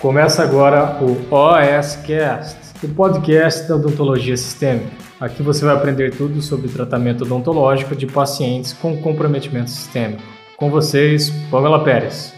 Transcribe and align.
Começa 0.00 0.42
agora 0.42 0.98
o 1.04 1.12
OSCast, 1.30 2.56
o 2.82 2.88
podcast 2.94 3.68
da 3.68 3.76
odontologia 3.76 4.34
sistêmica. 4.34 4.96
Aqui 5.20 5.42
você 5.42 5.62
vai 5.62 5.74
aprender 5.74 6.16
tudo 6.16 6.40
sobre 6.40 6.70
tratamento 6.70 7.24
odontológico 7.24 7.94
de 7.94 8.06
pacientes 8.06 8.72
com 8.72 9.02
comprometimento 9.02 9.68
sistêmico. 9.68 10.22
Com 10.56 10.70
vocês, 10.70 11.28
Pamela 11.50 11.84
Pérez. 11.84 12.32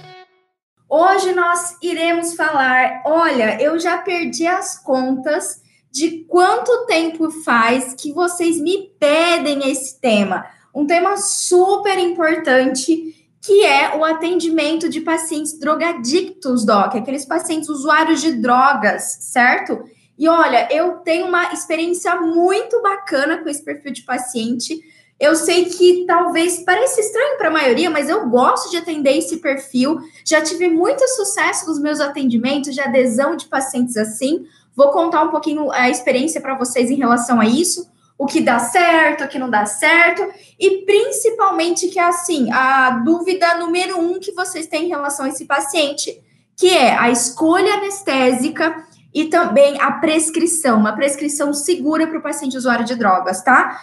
Hoje 0.90 1.32
nós 1.34 1.76
iremos 1.80 2.34
falar, 2.34 3.00
olha, 3.06 3.62
eu 3.62 3.78
já 3.78 3.98
perdi 3.98 4.44
as 4.44 4.76
contas 4.82 5.62
de 5.88 6.24
quanto 6.24 6.84
tempo 6.86 7.30
faz 7.44 7.94
que 7.94 8.12
vocês 8.12 8.60
me 8.60 8.90
pedem 8.98 9.70
esse 9.70 10.00
tema. 10.00 10.46
Um 10.74 10.84
tema 10.84 11.16
super 11.16 11.96
importante 11.96 13.21
que 13.42 13.64
é 13.64 13.96
o 13.96 14.04
atendimento 14.04 14.88
de 14.88 15.00
pacientes 15.00 15.58
drogadictos, 15.58 16.64
Doc, 16.64 16.94
aqueles 16.94 17.24
pacientes 17.24 17.68
usuários 17.68 18.20
de 18.20 18.34
drogas, 18.34 19.18
certo? 19.20 19.82
E 20.16 20.28
olha, 20.28 20.68
eu 20.70 20.98
tenho 20.98 21.26
uma 21.26 21.52
experiência 21.52 22.20
muito 22.20 22.80
bacana 22.80 23.38
com 23.38 23.48
esse 23.48 23.64
perfil 23.64 23.92
de 23.92 24.02
paciente. 24.02 24.80
Eu 25.18 25.34
sei 25.34 25.64
que 25.64 26.04
talvez 26.06 26.62
pareça 26.62 27.00
estranho 27.00 27.36
para 27.36 27.48
a 27.48 27.52
maioria, 27.52 27.90
mas 27.90 28.08
eu 28.08 28.28
gosto 28.28 28.70
de 28.70 28.76
atender 28.76 29.18
esse 29.18 29.38
perfil. 29.38 29.98
Já 30.24 30.40
tive 30.40 30.68
muito 30.68 31.06
sucesso 31.08 31.66
nos 31.66 31.80
meus 31.80 31.98
atendimentos 31.98 32.72
de 32.72 32.80
adesão 32.80 33.34
de 33.34 33.46
pacientes 33.46 33.96
assim. 33.96 34.46
Vou 34.76 34.92
contar 34.92 35.24
um 35.24 35.30
pouquinho 35.30 35.68
a 35.72 35.90
experiência 35.90 36.40
para 36.40 36.56
vocês 36.56 36.92
em 36.92 36.96
relação 36.96 37.40
a 37.40 37.44
isso, 37.44 37.90
o 38.22 38.26
que 38.26 38.40
dá 38.40 38.60
certo, 38.60 39.24
o 39.24 39.28
que 39.28 39.36
não 39.36 39.50
dá 39.50 39.66
certo, 39.66 40.22
e 40.56 40.84
principalmente 40.86 41.88
que 41.88 41.98
é 41.98 42.04
assim, 42.04 42.52
a 42.52 42.90
dúvida 43.04 43.56
número 43.56 43.98
um 43.98 44.20
que 44.20 44.30
vocês 44.30 44.68
têm 44.68 44.84
em 44.84 44.88
relação 44.88 45.26
a 45.26 45.28
esse 45.28 45.44
paciente, 45.44 46.22
que 46.56 46.68
é 46.68 46.96
a 46.96 47.10
escolha 47.10 47.74
anestésica 47.74 48.86
e 49.12 49.24
também 49.24 49.76
a 49.80 49.90
prescrição, 49.90 50.78
uma 50.78 50.94
prescrição 50.94 51.52
segura 51.52 52.06
para 52.06 52.16
o 52.16 52.22
paciente 52.22 52.56
usuário 52.56 52.84
de 52.84 52.94
drogas, 52.94 53.42
tá? 53.42 53.82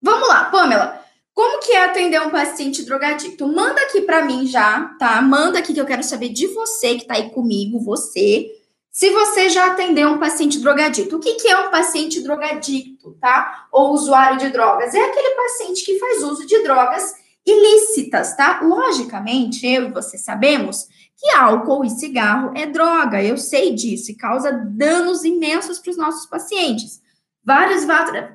Vamos 0.00 0.28
lá, 0.28 0.44
Pamela. 0.44 1.00
Como 1.34 1.58
que 1.58 1.72
é 1.72 1.84
atender 1.84 2.22
um 2.22 2.30
paciente 2.30 2.84
drogadicto? 2.84 3.48
Manda 3.48 3.82
aqui 3.82 4.02
para 4.02 4.24
mim 4.24 4.46
já, 4.46 4.84
tá? 5.00 5.20
Manda 5.20 5.58
aqui 5.58 5.74
que 5.74 5.80
eu 5.80 5.86
quero 5.86 6.04
saber 6.04 6.28
de 6.28 6.46
você 6.46 6.94
que 6.94 7.06
tá 7.06 7.14
aí 7.14 7.30
comigo, 7.30 7.80
você. 7.80 8.52
Se 9.00 9.08
você 9.08 9.48
já 9.48 9.68
atendeu 9.68 10.10
um 10.10 10.18
paciente 10.18 10.60
drogadicto, 10.60 11.16
o 11.16 11.20
que, 11.20 11.36
que 11.36 11.48
é 11.48 11.58
um 11.58 11.70
paciente 11.70 12.20
drogadicto, 12.20 13.16
tá? 13.18 13.66
Ou 13.72 13.94
usuário 13.94 14.36
de 14.36 14.50
drogas? 14.50 14.92
É 14.92 15.00
aquele 15.00 15.36
paciente 15.36 15.86
que 15.86 15.98
faz 15.98 16.22
uso 16.22 16.46
de 16.46 16.62
drogas 16.62 17.14
ilícitas, 17.46 18.36
tá? 18.36 18.60
Logicamente, 18.60 19.66
eu 19.66 19.86
e 19.86 19.90
você 19.90 20.18
sabemos 20.18 20.86
que 21.16 21.30
álcool 21.30 21.82
e 21.82 21.88
cigarro 21.88 22.52
é 22.54 22.66
droga, 22.66 23.22
eu 23.22 23.38
sei 23.38 23.74
disso, 23.74 24.10
e 24.10 24.16
causa 24.16 24.52
danos 24.52 25.24
imensos 25.24 25.78
para 25.78 25.92
os 25.92 25.96
nossos 25.96 26.26
pacientes. 26.26 27.00
Várias, 27.42 27.86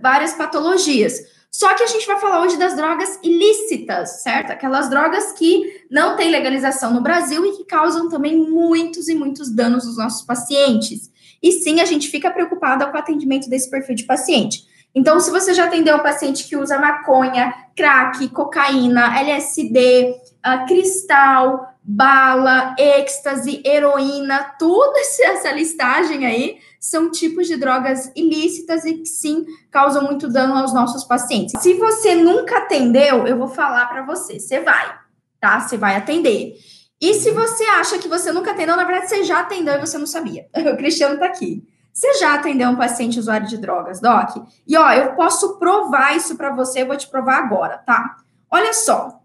várias 0.02 0.33
patologias. 0.33 1.34
Só 1.55 1.73
que 1.73 1.83
a 1.83 1.87
gente 1.87 2.05
vai 2.05 2.19
falar 2.19 2.41
hoje 2.41 2.57
das 2.57 2.75
drogas 2.75 3.17
ilícitas, 3.23 4.21
certo? 4.21 4.51
Aquelas 4.51 4.89
drogas 4.89 5.31
que 5.31 5.85
não 5.89 6.17
têm 6.17 6.29
legalização 6.29 6.93
no 6.93 6.99
Brasil 6.99 7.45
e 7.45 7.55
que 7.55 7.63
causam 7.63 8.09
também 8.09 8.35
muitos 8.37 9.07
e 9.07 9.15
muitos 9.15 9.49
danos 9.49 9.85
aos 9.87 9.95
nossos 9.95 10.25
pacientes. 10.25 11.09
E 11.41 11.53
sim, 11.53 11.79
a 11.79 11.85
gente 11.85 12.09
fica 12.09 12.29
preocupada 12.29 12.85
com 12.87 12.97
o 12.97 12.99
atendimento 12.99 13.49
desse 13.49 13.71
perfil 13.71 13.95
de 13.95 14.03
paciente. 14.03 14.65
Então, 14.93 15.17
se 15.21 15.31
você 15.31 15.53
já 15.53 15.63
atendeu 15.63 15.95
um 15.95 16.03
paciente 16.03 16.45
que 16.45 16.57
usa 16.57 16.77
maconha, 16.77 17.53
crack, 17.73 18.27
cocaína, 18.27 19.17
LSD, 19.17 20.13
uh, 20.45 20.67
cristal, 20.67 21.73
bala, 21.88 22.75
êxtase, 22.80 23.62
heroína, 23.63 24.56
toda 24.57 25.00
essa 25.00 25.51
listagem 25.51 26.25
aí 26.25 26.57
são 26.79 27.12
tipos 27.12 27.46
de 27.46 27.57
drogas 27.57 28.12
ilícitas 28.16 28.85
e 28.85 28.96
que 28.96 29.06
sim 29.06 29.46
causam 29.69 30.03
muito 30.03 30.28
dano 30.28 30.56
aos 30.56 30.74
nossos 30.74 31.03
pacientes. 31.03 31.62
Se 31.62 31.75
você 31.75 32.16
nunca 32.16 32.57
atendeu, 32.57 33.28
eu 33.28 33.38
vou 33.38 33.47
falar 33.47 33.85
para 33.88 34.03
você, 34.03 34.40
você 34.40 34.62
vai, 34.62 34.95
tá? 35.40 35.59
Você 35.59 35.78
vai 35.78 35.95
atender. 35.95 36.56
E 37.00 37.13
se 37.13 37.29
você 37.31 37.63
acha 37.66 38.00
que 38.00 38.07
você 38.07 38.31
nunca 38.31 38.51
atendeu, 38.51 38.75
na 38.75 38.84
verdade 38.84 39.09
você 39.09 39.24
já 39.24 39.41
atendeu 39.41 39.75
e 39.75 39.79
você 39.79 39.97
não 39.97 40.07
sabia. 40.07 40.47
O 40.74 40.78
Cristiano 40.78 41.19
tá 41.19 41.28
aqui. 41.28 41.63
Você 41.94 42.16
já 42.16 42.34
atendeu 42.34 42.69
um 42.69 42.75
paciente 42.75 43.19
usuário 43.19 43.47
de 43.47 43.57
drogas, 43.57 44.01
Doc? 44.01 44.38
E 44.68 44.75
ó, 44.75 44.91
eu 44.91 45.13
posso 45.13 45.57
provar 45.59 46.16
isso 46.16 46.35
para 46.35 46.53
você, 46.53 46.81
eu 46.81 46.88
vou 46.88 46.97
te 46.97 47.07
provar 47.07 47.38
agora, 47.38 47.78
tá? 47.78 48.18
Olha 48.51 48.74
só, 48.74 49.22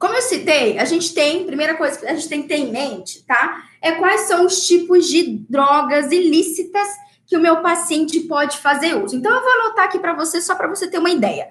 como 0.00 0.14
eu 0.14 0.22
citei, 0.22 0.78
a 0.78 0.86
gente 0.86 1.12
tem, 1.12 1.44
primeira 1.44 1.74
coisa 1.76 1.98
que 1.98 2.06
a 2.06 2.14
gente 2.14 2.26
tem 2.26 2.40
que 2.40 2.48
ter 2.48 2.56
em 2.56 2.72
mente, 2.72 3.22
tá? 3.26 3.64
É 3.82 3.92
quais 3.92 4.22
são 4.22 4.46
os 4.46 4.66
tipos 4.66 5.06
de 5.06 5.44
drogas 5.46 6.10
ilícitas 6.10 6.88
que 7.26 7.36
o 7.36 7.40
meu 7.40 7.60
paciente 7.60 8.18
pode 8.20 8.56
fazer 8.56 8.94
uso. 8.94 9.14
Então, 9.14 9.30
eu 9.30 9.42
vou 9.42 9.50
anotar 9.50 9.84
aqui 9.84 9.98
para 9.98 10.14
você, 10.14 10.40
só 10.40 10.54
para 10.54 10.68
você 10.68 10.88
ter 10.88 10.96
uma 10.96 11.10
ideia. 11.10 11.48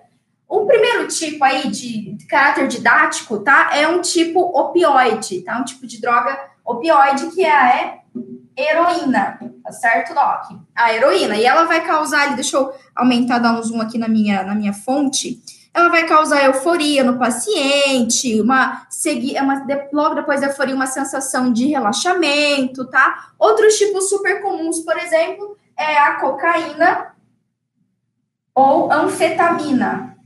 O 0.47 0.65
primeiro 0.65 1.07
tipo 1.07 1.43
aí 1.43 1.69
de 1.69 2.17
caráter 2.27 2.67
didático, 2.67 3.37
tá? 3.37 3.69
É 3.71 3.87
um 3.87 4.01
tipo 4.01 4.39
opioide, 4.39 5.41
tá? 5.41 5.59
Um 5.59 5.63
tipo 5.63 5.85
de 5.85 6.01
droga 6.01 6.35
opioide 6.65 7.27
que 7.27 7.45
é 7.45 7.53
a 7.53 7.99
heroína, 8.57 9.39
tá 9.63 9.71
certo, 9.71 10.15
Doc? 10.15 10.59
A 10.75 10.91
heroína. 10.91 11.37
E 11.37 11.45
ela 11.45 11.65
vai 11.65 11.85
causar, 11.85 12.35
deixa 12.35 12.57
eu 12.57 12.73
aumentar, 12.95 13.37
dar 13.37 13.53
um 13.53 13.61
zoom 13.61 13.79
aqui 13.79 13.99
na 13.99 14.07
minha, 14.07 14.41
na 14.41 14.55
minha 14.55 14.73
fonte 14.73 15.39
ela 15.73 15.89
vai 15.89 16.05
causar 16.07 16.43
euforia 16.43 17.03
no 17.03 17.17
paciente, 17.17 18.41
uma, 18.41 18.87
segui, 18.89 19.35
uma 19.39 19.65
logo 19.93 20.15
depois 20.15 20.41
da 20.41 20.47
euforia, 20.47 20.75
uma 20.75 20.87
sensação 20.87 21.53
de 21.53 21.67
relaxamento, 21.67 22.85
tá? 22.85 23.31
Outros 23.37 23.77
tipos 23.77 24.09
super 24.09 24.41
comuns, 24.41 24.79
por 24.79 24.97
exemplo, 24.97 25.57
é 25.77 25.97
a 25.97 26.15
cocaína 26.15 27.13
ou 28.53 28.91
anfetamina. 28.91 30.17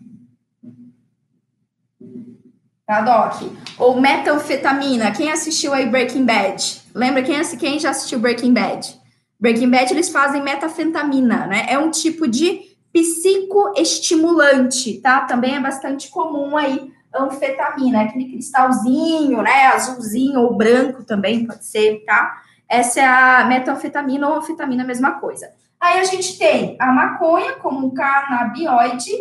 Tá, 2.86 3.02
Doc? 3.02 3.42
Ou 3.78 4.00
metanfetamina. 4.00 5.12
Quem 5.12 5.32
assistiu 5.32 5.74
aí 5.74 5.86
Breaking 5.86 6.26
Bad? 6.26 6.82
Lembra 6.94 7.24
quem, 7.24 7.42
quem 7.58 7.80
já 7.80 7.92
assistiu 7.92 8.20
Breaking 8.20 8.54
Bad? 8.54 9.00
Breaking 9.40 9.70
Bad, 9.70 9.94
eles 9.94 10.10
fazem 10.10 10.42
metafetamina, 10.42 11.48
né? 11.48 11.66
É 11.70 11.78
um 11.78 11.92
tipo 11.92 12.28
de 12.28 12.73
psicoestimulante, 12.94 15.02
tá? 15.02 15.22
Também 15.22 15.56
é 15.56 15.60
bastante 15.60 16.10
comum 16.10 16.56
aí 16.56 16.94
anfetamina, 17.14 18.04
aquele 18.04 18.32
cristalzinho, 18.32 19.42
né, 19.42 19.68
azulzinho 19.68 20.42
ou 20.42 20.56
branco 20.56 21.04
também 21.04 21.46
pode 21.46 21.66
ser, 21.66 22.04
tá? 22.06 22.42
Essa 22.68 23.02
é 23.02 23.06
a 23.06 23.46
metanfetamina 23.46 24.30
ou 24.30 24.38
anfetamina, 24.38 24.84
mesma 24.84 25.20
coisa. 25.20 25.52
Aí 25.80 26.00
a 26.00 26.04
gente 26.04 26.40
tem 26.40 26.76
a 26.80 26.92
maconha 26.92 27.54
como 27.54 27.86
um 27.86 27.94
canabinoide, 27.94 29.12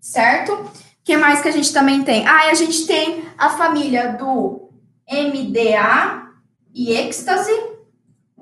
certo? 0.00 0.52
O 0.52 0.70
que 1.04 1.16
mais 1.16 1.42
que 1.42 1.48
a 1.48 1.52
gente 1.52 1.72
também 1.72 2.04
tem? 2.04 2.26
Ah, 2.26 2.50
a 2.50 2.54
gente 2.54 2.86
tem 2.86 3.24
a 3.36 3.50
família 3.50 4.12
do 4.12 4.70
MDA 5.08 6.26
e 6.74 6.92
êxtase, 6.92 7.52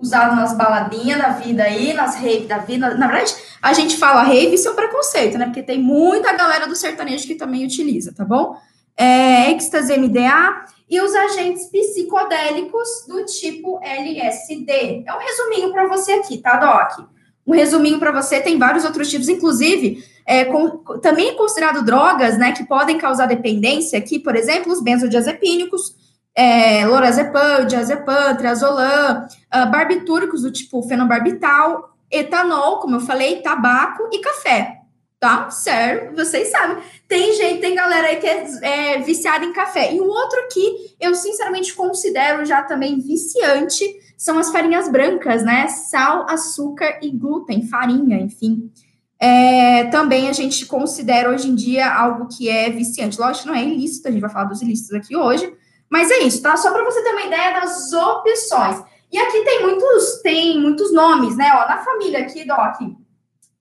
usado 0.04 0.36
nas 0.36 0.56
baladinhas 0.56 1.18
da 1.18 1.30
vida 1.30 1.64
aí, 1.64 1.94
nas 1.94 2.14
raves 2.16 2.46
da 2.46 2.58
vida. 2.58 2.94
Na 2.94 3.06
verdade, 3.06 3.34
a 3.60 3.72
gente 3.72 3.96
fala 3.96 4.22
rave, 4.22 4.54
isso 4.54 4.68
é 4.68 4.70
um 4.70 4.74
preconceito, 4.76 5.38
né? 5.38 5.46
Porque 5.46 5.62
tem 5.62 5.80
muita 5.80 6.32
galera 6.34 6.66
do 6.66 6.76
sertanejo 6.76 7.26
que 7.26 7.34
também 7.34 7.64
utiliza, 7.64 8.12
tá 8.14 8.24
bom? 8.24 8.56
É, 8.96 9.50
êxtase 9.50 9.96
MDA 9.96 10.66
e 10.88 11.00
os 11.00 11.14
agentes 11.14 11.66
psicodélicos 11.66 13.06
do 13.08 13.24
tipo 13.24 13.80
LSD. 13.82 15.04
É 15.06 15.14
um 15.14 15.18
resuminho 15.18 15.72
para 15.72 15.88
você 15.88 16.12
aqui, 16.12 16.38
tá, 16.38 16.56
Doc? 16.56 17.08
Um 17.46 17.52
resuminho 17.52 17.98
para 17.98 18.12
você, 18.12 18.40
tem 18.40 18.58
vários 18.58 18.84
outros 18.84 19.10
tipos, 19.10 19.28
inclusive, 19.28 20.04
é, 20.26 20.44
com, 20.44 20.78
também 21.00 21.30
é 21.30 21.34
considerado 21.34 21.84
drogas, 21.84 22.38
né, 22.38 22.52
que 22.52 22.64
podem 22.64 22.96
causar 22.96 23.26
dependência, 23.26 23.98
aqui, 23.98 24.18
por 24.18 24.34
exemplo, 24.36 24.72
os 24.72 24.82
benzodiazepínicos, 24.82 25.94
é, 26.36 26.86
lorazepam, 26.86 27.64
diazepam, 27.66 28.36
triazolam, 28.36 29.26
uh, 29.26 29.70
barbitúricos 29.70 30.42
do 30.42 30.50
tipo 30.50 30.82
fenobarbital, 30.82 31.94
etanol, 32.10 32.80
como 32.80 32.96
eu 32.96 33.00
falei, 33.00 33.40
tabaco 33.40 34.08
e 34.12 34.18
café, 34.18 34.80
tá? 35.20 35.48
Sério, 35.50 36.14
vocês 36.14 36.48
sabem. 36.48 36.82
Tem 37.08 37.32
gente, 37.34 37.60
tem 37.60 37.74
galera 37.74 38.08
aí 38.08 38.16
que 38.16 38.26
é, 38.26 38.46
é 38.62 38.98
viciada 38.98 39.44
em 39.44 39.52
café. 39.52 39.94
E 39.94 40.00
o 40.00 40.08
outro 40.08 40.38
que 40.52 40.96
eu 41.00 41.14
sinceramente 41.14 41.72
considero 41.74 42.44
já 42.44 42.62
também 42.62 42.98
viciante 42.98 43.84
são 44.16 44.38
as 44.38 44.50
farinhas 44.50 44.88
brancas, 44.88 45.44
né? 45.44 45.68
Sal, 45.68 46.26
açúcar 46.28 46.98
e 47.02 47.10
glúten, 47.10 47.66
farinha, 47.68 48.18
enfim. 48.18 48.70
É, 49.20 49.84
também 49.84 50.28
a 50.28 50.32
gente 50.32 50.66
considera 50.66 51.30
hoje 51.30 51.48
em 51.48 51.54
dia 51.54 51.92
algo 51.92 52.28
que 52.28 52.48
é 52.48 52.68
viciante. 52.70 53.18
Lógico, 53.20 53.48
não 53.48 53.54
é 53.54 53.64
ilícito, 53.64 54.08
a 54.08 54.10
gente 54.10 54.20
vai 54.20 54.30
falar 54.30 54.46
dos 54.46 54.60
ilícitos 54.60 54.94
aqui 54.94 55.16
hoje, 55.16 55.52
mas 55.90 56.10
é 56.10 56.18
isso, 56.20 56.42
tá? 56.42 56.56
Só 56.56 56.72
para 56.72 56.84
você 56.84 57.02
ter 57.02 57.10
uma 57.10 57.22
ideia 57.26 57.60
das 57.60 57.92
opções. 57.92 58.82
E 59.12 59.18
aqui 59.18 59.44
tem 59.44 59.62
muitos, 59.62 60.20
tem 60.22 60.60
muitos 60.60 60.92
nomes, 60.92 61.36
né? 61.36 61.50
Ó, 61.54 61.68
na 61.68 61.78
família 61.78 62.20
aqui, 62.20 62.44
Doc. 62.44 62.80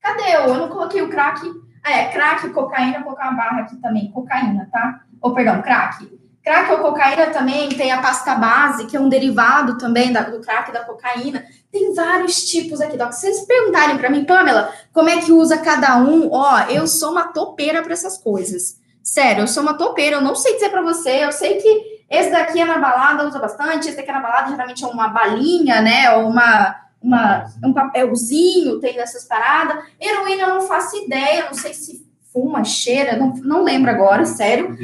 Cadê 0.01 0.35
eu? 0.35 0.47
Eu 0.47 0.55
não 0.55 0.67
coloquei 0.67 1.01
o 1.01 1.09
crack. 1.09 1.41
Ah, 1.83 1.91
é, 1.91 2.09
crack, 2.09 2.49
cocaína, 2.49 2.99
vou 2.99 3.03
colocar 3.03 3.29
uma 3.29 3.37
barra 3.37 3.61
aqui 3.61 3.75
também. 3.77 4.11
Cocaína, 4.11 4.67
tá? 4.71 5.01
Ou, 5.21 5.33
perdão, 5.33 5.61
crack. 5.61 6.11
Crack 6.43 6.71
ou 6.73 6.79
cocaína 6.79 7.27
também 7.27 7.69
tem 7.69 7.91
a 7.91 8.01
pasta 8.01 8.35
base, 8.35 8.85
que 8.87 8.97
é 8.97 8.99
um 8.99 9.07
derivado 9.07 9.77
também 9.77 10.11
da, 10.11 10.23
do 10.23 10.41
crack 10.41 10.71
da 10.73 10.83
cocaína. 10.83 11.45
Tem 11.71 11.93
vários 11.93 12.43
tipos 12.45 12.81
aqui, 12.81 12.97
Doc. 12.97 13.13
Se 13.13 13.21
vocês 13.21 13.45
perguntarem 13.45 13.97
para 13.97 14.09
mim, 14.09 14.25
Pamela, 14.25 14.73
como 14.91 15.07
é 15.07 15.21
que 15.21 15.31
usa 15.31 15.57
cada 15.57 15.97
um, 15.97 16.29
ó, 16.31 16.59
eu 16.69 16.85
sou 16.85 17.11
uma 17.11 17.27
topeira 17.27 17.81
para 17.81 17.93
essas 17.93 18.17
coisas. 18.17 18.77
Sério, 19.01 19.43
eu 19.43 19.47
sou 19.47 19.63
uma 19.63 19.77
topeira, 19.77 20.17
eu 20.17 20.21
não 20.21 20.35
sei 20.35 20.55
dizer 20.55 20.69
para 20.69 20.81
você, 20.81 21.23
eu 21.23 21.31
sei 21.31 21.61
que 21.61 21.92
esse 22.13 22.29
daqui 22.29 22.61
é 22.61 22.65
na 22.65 22.77
balada, 22.77 23.27
usa 23.27 23.39
bastante, 23.39 23.87
esse 23.87 23.97
daqui 23.97 24.11
é 24.11 24.13
na 24.13 24.19
balada, 24.19 24.51
geralmente 24.51 24.83
é 24.83 24.87
uma 24.87 25.07
balinha, 25.07 25.81
né, 25.81 26.11
ou 26.15 26.29
uma, 26.29 26.75
uma, 27.01 27.45
um 27.63 27.73
papelzinho, 27.73 28.79
tem 28.79 28.93
dessas 28.93 29.25
paradas. 29.25 29.83
Heroína 29.99 30.43
eu 30.43 30.49
não 30.49 30.61
faço 30.61 30.95
ideia, 30.95 31.45
não 31.45 31.55
sei 31.55 31.73
se 31.73 32.07
fuma, 32.31 32.63
cheira, 32.63 33.17
não, 33.17 33.33
não 33.37 33.63
lembro 33.63 33.89
agora, 33.89 34.25
sério. 34.25 34.77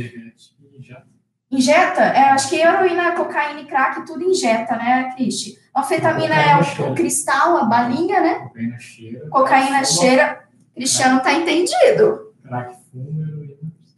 Injeta? 1.52 2.02
É, 2.02 2.32
acho 2.32 2.50
que 2.50 2.56
heroína, 2.56 3.12
cocaína 3.12 3.62
e 3.62 3.66
crack, 3.66 4.06
tudo 4.08 4.24
injeta, 4.24 4.76
né, 4.76 5.14
Cristi? 5.16 5.58
Anfetamina 5.76 6.34
é 6.34 6.56
o, 6.58 6.92
o, 6.92 6.96
cristal, 6.96 7.58
a 7.58 7.64
balinha, 7.64 8.20
né? 8.22 8.40
Cocaína 8.40 8.80
cheira. 8.80 9.30
Cocaína 9.30 9.86
cheira. 9.86 10.44
Cristiano 10.74 11.22
tá 11.22 11.32
entendido. 11.34 12.34
Crack. 12.44 12.79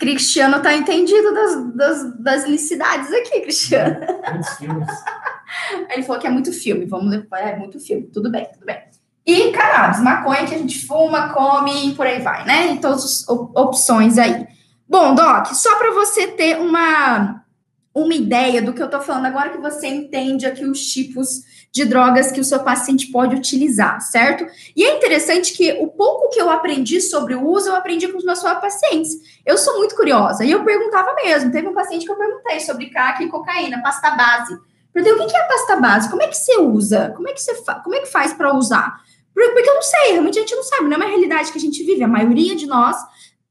Cristiano 0.01 0.59
tá 0.63 0.74
entendido 0.74 1.31
das, 1.31 1.75
das, 1.75 2.19
das 2.19 2.48
licidades 2.48 3.13
aqui, 3.13 3.42
Cristiano. 3.42 3.98
Ele 5.92 6.01
falou 6.01 6.19
que 6.19 6.25
é 6.25 6.30
muito 6.31 6.51
filme. 6.51 6.88
Vamos 6.88 7.12
levar, 7.12 7.38
é 7.38 7.56
muito 7.56 7.80
filme. 7.80 8.07
Tudo 8.12 8.31
bem, 8.31 8.48
tudo 8.51 8.65
bem. 8.65 8.81
E 9.24 9.51
cannabis, 9.51 10.01
maconha 10.01 10.48
que 10.48 10.56
a 10.56 10.57
gente 10.57 10.88
fuma, 10.88 11.30
come 11.30 11.89
e 11.89 11.94
por 11.94 12.07
aí 12.07 12.19
vai, 12.19 12.44
né? 12.45 12.71
Em 12.71 12.77
todas 12.77 13.03
as 13.03 13.30
opções 13.30 14.18
aí. 14.18 14.48
Bom, 14.89 15.13
Doc, 15.13 15.53
só 15.53 15.77
para 15.77 15.92
você 15.92 16.30
ter 16.30 16.57
uma 16.57 17.44
uma 17.94 18.14
ideia 18.14 18.62
do 18.62 18.74
que 18.74 18.82
eu 18.82 18.86
estou 18.86 19.02
falando 19.02 19.26
agora 19.26 19.50
que 19.50 19.58
você 19.58 19.88
entende 19.88 20.46
aqui 20.46 20.66
os 20.66 20.80
tipos 20.80 21.42
de 21.72 21.86
drogas 21.86 22.32
que 22.32 22.40
o 22.40 22.44
seu 22.44 22.60
paciente 22.60 23.08
pode 23.08 23.36
utilizar, 23.36 24.00
certo? 24.02 24.46
E 24.76 24.84
é 24.84 24.98
interessante 24.98 25.54
que 25.54 25.72
o 25.74 25.88
pouco 25.88 26.30
que 26.30 26.42
eu 26.42 26.50
aprendi 26.50 27.00
sobre 27.02 27.36
o 27.36 27.46
uso, 27.48 27.70
eu 27.70 27.76
aprendi 27.76 28.08
com 28.08 28.18
os 28.18 28.26
meus 28.26 28.42
pacientes. 28.42 29.12
Eu 29.46 29.58
sou 29.58 29.78
muito 29.78 29.96
curiosa 29.96 30.44
e 30.44 30.52
eu 30.52 30.64
perguntava 30.64 31.14
mesmo. 31.16 31.52
Teve 31.52 31.68
um 31.68 31.74
paciente 31.74 32.06
que 32.06 32.12
eu 32.12 32.18
perguntei 32.18 32.60
sobre 32.60 32.90
crack 32.90 33.24
e 33.24 33.30
cocaína, 33.30 33.82
pasta 33.82 34.12
base. 34.12 34.58
Perguntei 34.94 35.26
o 35.26 35.30
que 35.30 35.36
é 35.36 35.42
a 35.42 35.48
pasta 35.48 35.76
base? 35.78 36.10
Como 36.10 36.22
é 36.22 36.28
que 36.28 36.38
você 36.38 36.58
usa? 36.60 37.14
Como 37.16 37.30
é 37.30 37.34
que 37.34 37.42
você 37.42 37.56
como 37.84 37.96
é 37.96 38.00
que 38.00 38.08
faz 38.08 38.34
para 38.34 38.54
usar? 38.54 39.00
Porque 39.34 39.70
eu 39.70 39.76
não 39.76 39.82
sei, 39.82 40.12
realmente 40.12 40.38
a 40.38 40.42
gente 40.42 40.56
não 40.56 40.64
sabe, 40.64 40.84
não 40.84 40.94
é 40.94 40.98
uma 40.98 41.08
realidade 41.08 41.52
que 41.52 41.58
a 41.58 41.62
gente 41.62 41.84
vive. 41.84 42.04
A 42.04 42.08
maioria 42.08 42.54
de 42.54 42.68
nós 42.68 42.98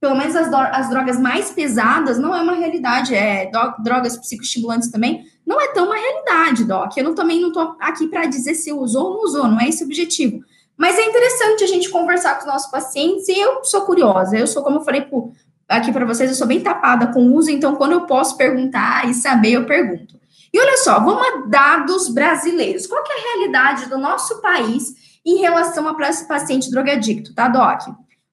pelo 0.01 0.17
menos 0.17 0.35
as, 0.35 0.53
as, 0.53 0.89
drogas 0.89 1.21
mais 1.21 1.51
pesadas, 1.51 2.19
não 2.19 2.35
é 2.35 2.41
uma 2.41 2.55
realidade. 2.55 3.15
É, 3.15 3.51
drogas 3.83 4.17
psicoestimulantes 4.17 4.91
também, 4.91 5.27
não 5.47 5.61
é 5.61 5.69
tão 5.69 5.85
uma 5.87 5.97
realidade, 5.97 6.65
Doc. 6.65 6.97
Eu 6.97 7.05
não, 7.05 7.15
também 7.15 7.41
não 7.41 7.49
estou 7.49 7.77
aqui 7.79 8.07
para 8.07 8.27
dizer 8.27 8.55
se 8.55 8.73
usou 8.73 9.05
ou 9.05 9.15
não 9.15 9.25
usou, 9.25 9.49
não 9.49 9.61
é 9.61 9.69
esse 9.69 9.83
o 9.83 9.87
objetivo. 9.87 10.41
Mas 10.77 10.99
é 10.99 11.05
interessante 11.05 11.65
a 11.65 11.67
gente 11.67 11.91
conversar 11.91 12.35
com 12.35 12.41
os 12.41 12.47
nossos 12.47 12.71
pacientes 12.71 13.29
e 13.29 13.39
eu 13.39 13.63
sou 13.63 13.83
curiosa. 13.83 14.39
Eu 14.39 14.47
sou, 14.47 14.63
como 14.63 14.79
eu 14.79 14.85
falei 14.85 15.03
por, 15.03 15.33
aqui 15.69 15.93
para 15.93 16.07
vocês, 16.07 16.31
eu 16.31 16.37
sou 16.37 16.47
bem 16.47 16.61
tapada 16.61 17.09
com 17.09 17.23
o 17.23 17.35
uso, 17.35 17.51
então 17.51 17.77
quando 17.77 17.93
eu 17.93 18.07
posso 18.07 18.39
perguntar 18.39 19.07
e 19.07 19.13
saber, 19.13 19.53
eu 19.53 19.67
pergunto. 19.67 20.19
E 20.53 20.59
olha 20.59 20.79
só, 20.79 20.99
vamos 20.99 21.23
a 21.23 21.47
dados 21.47 22.09
brasileiros. 22.09 22.87
Qual 22.87 23.05
é 23.07 23.13
a 23.13 23.35
realidade 23.35 23.91
do 23.91 23.99
nosso 23.99 24.41
país 24.41 24.95
em 25.25 25.37
relação 25.37 25.87
a 25.87 25.95
paciente 25.95 26.71
drogadicto, 26.71 27.35
tá, 27.35 27.47
Doc? 27.47 27.83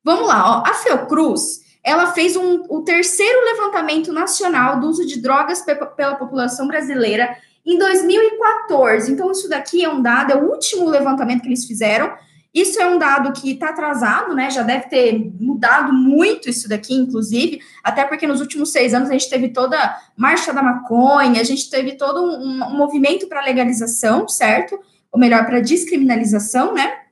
Vamos 0.08 0.26
lá, 0.26 0.60
ó. 0.60 0.64
A 0.66 0.74
Fiocruz, 0.74 1.66
ela 1.84 2.14
fez 2.14 2.38
um, 2.38 2.64
o 2.70 2.82
terceiro 2.82 3.44
levantamento 3.44 4.14
nacional 4.14 4.80
do 4.80 4.88
uso 4.88 5.06
de 5.06 5.22
drogas 5.22 5.62
pe 5.62 5.76
pela 5.76 6.16
população 6.16 6.66
brasileira 6.66 7.38
em 7.66 7.78
2014. 7.78 9.12
Então, 9.12 9.30
isso 9.30 9.50
daqui 9.50 9.84
é 9.84 9.90
um 9.90 10.02
dado, 10.02 10.32
é 10.32 10.36
o 10.38 10.50
último 10.50 10.90
levantamento 10.90 11.42
que 11.42 11.50
eles 11.50 11.66
fizeram. 11.66 12.14
Isso 12.54 12.80
é 12.82 12.88
um 12.88 12.98
dado 12.98 13.34
que 13.34 13.52
está 13.52 13.72
atrasado, 13.72 14.34
né? 14.34 14.50
Já 14.50 14.64
deve 14.64 14.88
ter 14.88 15.30
mudado 15.42 15.92
muito 15.92 16.50
isso 16.50 16.70
daqui, 16.70 16.94
inclusive, 16.94 17.60
até 17.84 18.06
porque 18.06 18.26
nos 18.26 18.40
últimos 18.40 18.72
seis 18.72 18.94
anos 18.94 19.10
a 19.10 19.12
gente 19.12 19.30
teve 19.30 19.50
toda 19.50 19.78
a 19.78 20.00
marcha 20.16 20.54
da 20.54 20.64
maconha, 20.64 21.42
a 21.42 21.44
gente 21.44 21.70
teve 21.70 21.98
todo 21.98 22.24
um, 22.24 22.64
um 22.64 22.78
movimento 22.78 23.28
para 23.28 23.44
legalização, 23.44 24.26
certo? 24.26 24.80
Ou 25.12 25.20
melhor, 25.20 25.46
para 25.46 25.60
descriminalização, 25.60 26.74
né? 26.74 27.07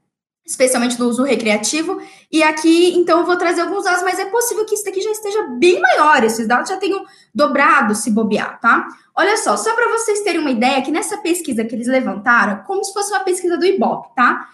Especialmente 0.46 0.98
do 0.98 1.10
uso 1.10 1.24
recreativo. 1.24 2.00
E 2.32 2.42
aqui, 2.44 2.94
então, 2.96 3.20
eu 3.20 3.26
vou 3.26 3.36
trazer 3.38 3.62
alguns 3.62 3.84
dados, 3.84 4.04
mas 4.04 4.20
é 4.20 4.26
possível 4.26 4.64
que 4.66 4.76
isso 4.76 4.86
daqui 4.86 5.02
já 5.02 5.12
esteja 5.12 5.44
bem 5.60 5.82
maior, 5.82 6.24
esses 6.24 6.48
dados 6.48 6.70
já 6.70 6.78
tenham 6.78 7.04
dobrado 7.34 7.96
se 7.96 8.12
bobear, 8.12 8.60
tá? 8.60 8.88
Olha 9.16 9.38
só, 9.38 9.58
só 9.58 9.74
para 9.74 9.90
vocês 9.90 10.22
terem 10.22 10.42
uma 10.42 10.52
ideia, 10.52 10.82
que 10.82 10.92
nessa 10.92 11.18
pesquisa 11.18 11.66
que 11.66 11.74
eles 11.74 11.88
levantaram, 11.88 12.64
como 12.64 12.84
se 12.84 12.94
fosse 12.94 13.12
uma 13.12 13.24
pesquisa 13.24 13.58
do 13.58 13.66
Ibope, 13.66 14.14
tá? 14.16 14.48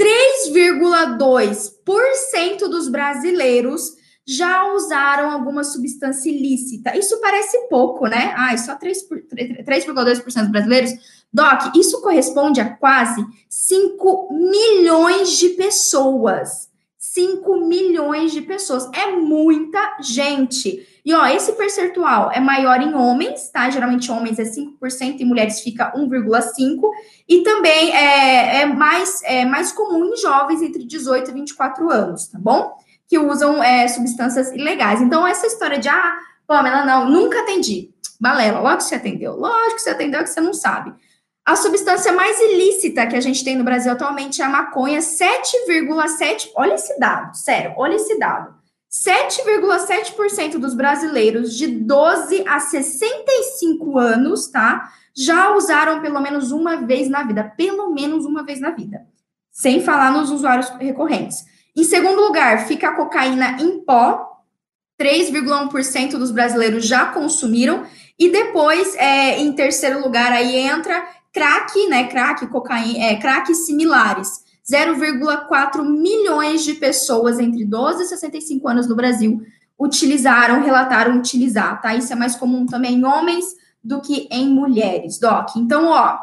3,2% 0.00 2.68
dos 2.68 2.88
brasileiros 2.88 3.94
já 4.26 4.72
usaram 4.72 5.30
alguma 5.30 5.62
substância 5.62 6.28
ilícita. 6.28 6.98
Isso 6.98 7.20
parece 7.20 7.68
pouco, 7.68 8.08
né? 8.08 8.34
Ah, 8.36 8.58
só 8.58 8.76
3,2% 8.76 10.24
dos 10.24 10.50
brasileiros 10.50 10.90
Doc, 11.36 11.76
isso 11.76 12.00
corresponde 12.00 12.62
a 12.62 12.76
quase 12.76 13.22
5 13.46 14.32
milhões 14.32 15.36
de 15.36 15.50
pessoas. 15.50 16.70
5 16.96 17.60
milhões 17.60 18.32
de 18.32 18.40
pessoas. 18.40 18.88
É 18.94 19.10
muita 19.10 19.98
gente. 20.00 20.88
E 21.04 21.12
ó, 21.12 21.26
esse 21.26 21.52
percentual 21.52 22.30
é 22.32 22.40
maior 22.40 22.80
em 22.80 22.94
homens, 22.94 23.50
tá? 23.50 23.68
Geralmente 23.68 24.10
homens 24.10 24.38
é 24.38 24.44
5% 24.44 25.20
e 25.20 25.24
mulheres 25.26 25.60
fica 25.60 25.92
1,5%. 25.94 26.80
E 27.28 27.42
também 27.42 27.94
é, 27.94 28.62
é, 28.62 28.66
mais, 28.66 29.20
é 29.22 29.44
mais 29.44 29.72
comum 29.72 30.06
em 30.06 30.16
jovens 30.16 30.62
entre 30.62 30.86
18 30.86 31.32
e 31.32 31.34
24 31.34 31.90
anos, 31.90 32.28
tá 32.28 32.38
bom? 32.40 32.78
Que 33.06 33.18
usam 33.18 33.62
é, 33.62 33.86
substâncias 33.88 34.50
ilegais. 34.52 35.02
Então, 35.02 35.26
essa 35.26 35.46
história 35.46 35.78
de, 35.78 35.88
ah, 35.90 36.16
Pamela, 36.46 36.86
não, 36.86 37.10
nunca 37.10 37.40
atendi. 37.40 37.90
Balela, 38.18 38.60
lógico 38.60 38.84
que 38.84 38.88
você 38.88 38.94
atendeu. 38.94 39.36
Lógico 39.36 39.74
que 39.74 39.82
você 39.82 39.90
atendeu, 39.90 40.22
que 40.22 40.30
você 40.30 40.40
não 40.40 40.54
sabe. 40.54 40.94
A 41.46 41.54
substância 41.54 42.12
mais 42.12 42.40
ilícita 42.40 43.06
que 43.06 43.14
a 43.14 43.20
gente 43.20 43.44
tem 43.44 43.54
no 43.54 43.62
Brasil 43.62 43.92
atualmente 43.92 44.42
é 44.42 44.44
a 44.44 44.48
maconha, 44.48 44.98
7,7%. 44.98 46.50
Olha 46.56 46.74
esse 46.74 46.98
dado, 46.98 47.36
sério, 47.36 47.72
olha 47.76 47.94
esse 47.94 48.18
dado. 48.18 48.52
7,7% 48.90 50.58
dos 50.58 50.74
brasileiros 50.74 51.56
de 51.56 51.68
12 51.68 52.42
a 52.48 52.58
65 52.58 53.96
anos, 53.96 54.48
tá? 54.48 54.90
Já 55.14 55.54
usaram 55.54 56.00
pelo 56.00 56.20
menos 56.20 56.50
uma 56.50 56.78
vez 56.84 57.08
na 57.08 57.22
vida. 57.22 57.44
Pelo 57.56 57.92
menos 57.94 58.24
uma 58.24 58.42
vez 58.42 58.58
na 58.60 58.70
vida. 58.70 59.06
Sem 59.52 59.80
falar 59.80 60.10
nos 60.10 60.32
usuários 60.32 60.68
recorrentes. 60.80 61.44
Em 61.76 61.84
segundo 61.84 62.22
lugar, 62.22 62.66
fica 62.66 62.88
a 62.88 62.94
cocaína 62.96 63.58
em 63.60 63.84
pó. 63.84 64.42
3,1% 65.00 66.12
dos 66.12 66.32
brasileiros 66.32 66.84
já 66.86 67.06
consumiram. 67.06 67.86
E 68.18 68.30
depois, 68.30 68.96
é, 68.96 69.38
em 69.38 69.52
terceiro 69.52 70.00
lugar, 70.00 70.32
aí 70.32 70.56
entra 70.56 71.06
crack, 71.36 71.86
né, 71.88 72.08
crack, 72.08 72.46
cocaína, 72.46 73.04
é, 73.04 73.16
crack 73.16 73.54
similares. 73.54 74.46
0,4 74.66 75.84
milhões 75.84 76.64
de 76.64 76.74
pessoas 76.74 77.38
entre 77.38 77.62
12 77.64 78.02
e 78.02 78.06
65 78.06 78.66
anos 78.66 78.88
no 78.88 78.96
Brasil 78.96 79.42
utilizaram, 79.78 80.62
relataram 80.62 81.18
utilizar, 81.18 81.80
tá? 81.80 81.94
Isso 81.94 82.10
é 82.10 82.16
mais 82.16 82.34
comum 82.34 82.64
também 82.64 82.94
em 82.94 83.04
homens 83.04 83.44
do 83.84 84.00
que 84.00 84.26
em 84.30 84.48
mulheres, 84.48 85.18
Doc. 85.18 85.54
Então, 85.56 85.86
ó, 85.88 86.18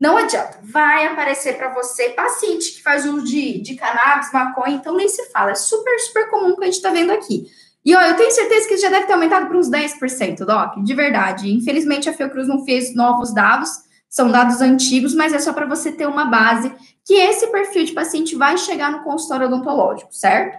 não 0.00 0.16
adianta, 0.16 0.58
vai 0.64 1.06
aparecer 1.06 1.58
para 1.58 1.72
você 1.74 2.08
paciente 2.08 2.72
que 2.72 2.82
faz 2.82 3.04
uso 3.04 3.24
de, 3.24 3.60
de 3.60 3.76
cannabis, 3.76 4.32
maconha, 4.32 4.74
então 4.74 4.96
nem 4.96 5.08
se 5.08 5.30
fala, 5.30 5.50
é 5.50 5.54
super, 5.54 6.00
super 6.00 6.30
comum 6.30 6.56
que 6.56 6.64
a 6.64 6.66
gente 6.66 6.82
tá 6.82 6.90
vendo 6.90 7.12
aqui. 7.12 7.46
E 7.84 7.94
ó, 7.94 8.00
eu 8.00 8.16
tenho 8.16 8.32
certeza 8.32 8.66
que 8.66 8.76
já 8.78 8.88
deve 8.88 9.06
ter 9.06 9.12
aumentado 9.12 9.46
para 9.46 9.56
uns 9.56 9.70
10%, 9.70 10.44
Doc, 10.44 10.82
de 10.82 10.94
verdade. 10.94 11.52
Infelizmente 11.52 12.08
a 12.08 12.12
Fiocruz 12.12 12.48
não 12.48 12.64
fez 12.64 12.94
novos 12.96 13.32
dados, 13.32 13.85
são 14.16 14.30
dados 14.30 14.62
antigos, 14.62 15.14
mas 15.14 15.34
é 15.34 15.38
só 15.38 15.52
para 15.52 15.66
você 15.66 15.92
ter 15.92 16.06
uma 16.06 16.24
base 16.24 16.72
que 17.04 17.12
esse 17.12 17.48
perfil 17.48 17.84
de 17.84 17.92
paciente 17.92 18.34
vai 18.34 18.56
chegar 18.56 18.90
no 18.90 19.04
consultório 19.04 19.46
odontológico, 19.46 20.08
certo? 20.10 20.58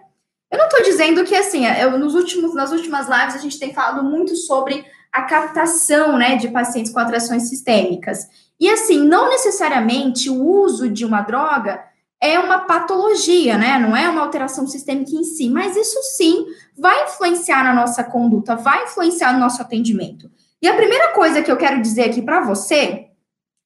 Eu 0.52 0.60
não 0.60 0.68
estou 0.68 0.84
dizendo 0.84 1.24
que, 1.24 1.36
assim, 1.36 1.66
eu, 1.66 1.98
nos 1.98 2.14
últimos, 2.14 2.54
nas 2.54 2.72
últimas 2.72 3.08
lives 3.10 3.34
a 3.34 3.40
gente 3.40 3.58
tem 3.58 3.74
falado 3.74 4.04
muito 4.04 4.36
sobre 4.36 4.86
a 5.12 5.24
captação, 5.24 6.20
né, 6.20 6.36
de 6.36 6.50
pacientes 6.50 6.92
com 6.92 7.00
atrações 7.00 7.50
sistêmicas. 7.50 8.28
E, 8.60 8.70
assim, 8.70 9.00
não 9.00 9.28
necessariamente 9.28 10.30
o 10.30 10.40
uso 10.40 10.88
de 10.88 11.04
uma 11.04 11.22
droga 11.22 11.84
é 12.22 12.38
uma 12.38 12.60
patologia, 12.60 13.58
né? 13.58 13.80
Não 13.80 13.98
é 13.98 14.08
uma 14.08 14.22
alteração 14.22 14.68
sistêmica 14.68 15.16
em 15.16 15.24
si, 15.24 15.50
mas 15.50 15.76
isso 15.76 16.00
sim 16.16 16.46
vai 16.78 17.06
influenciar 17.06 17.64
na 17.64 17.74
nossa 17.74 18.04
conduta, 18.04 18.56
vai 18.56 18.84
influenciar 18.84 19.34
no 19.34 19.40
nosso 19.40 19.64
atendimento. 19.64 20.30
E 20.62 20.68
a 20.68 20.76
primeira 20.76 21.14
coisa 21.14 21.42
que 21.42 21.52
eu 21.52 21.58
quero 21.58 21.82
dizer 21.82 22.04
aqui 22.04 22.22
para 22.22 22.42
você 22.42 23.07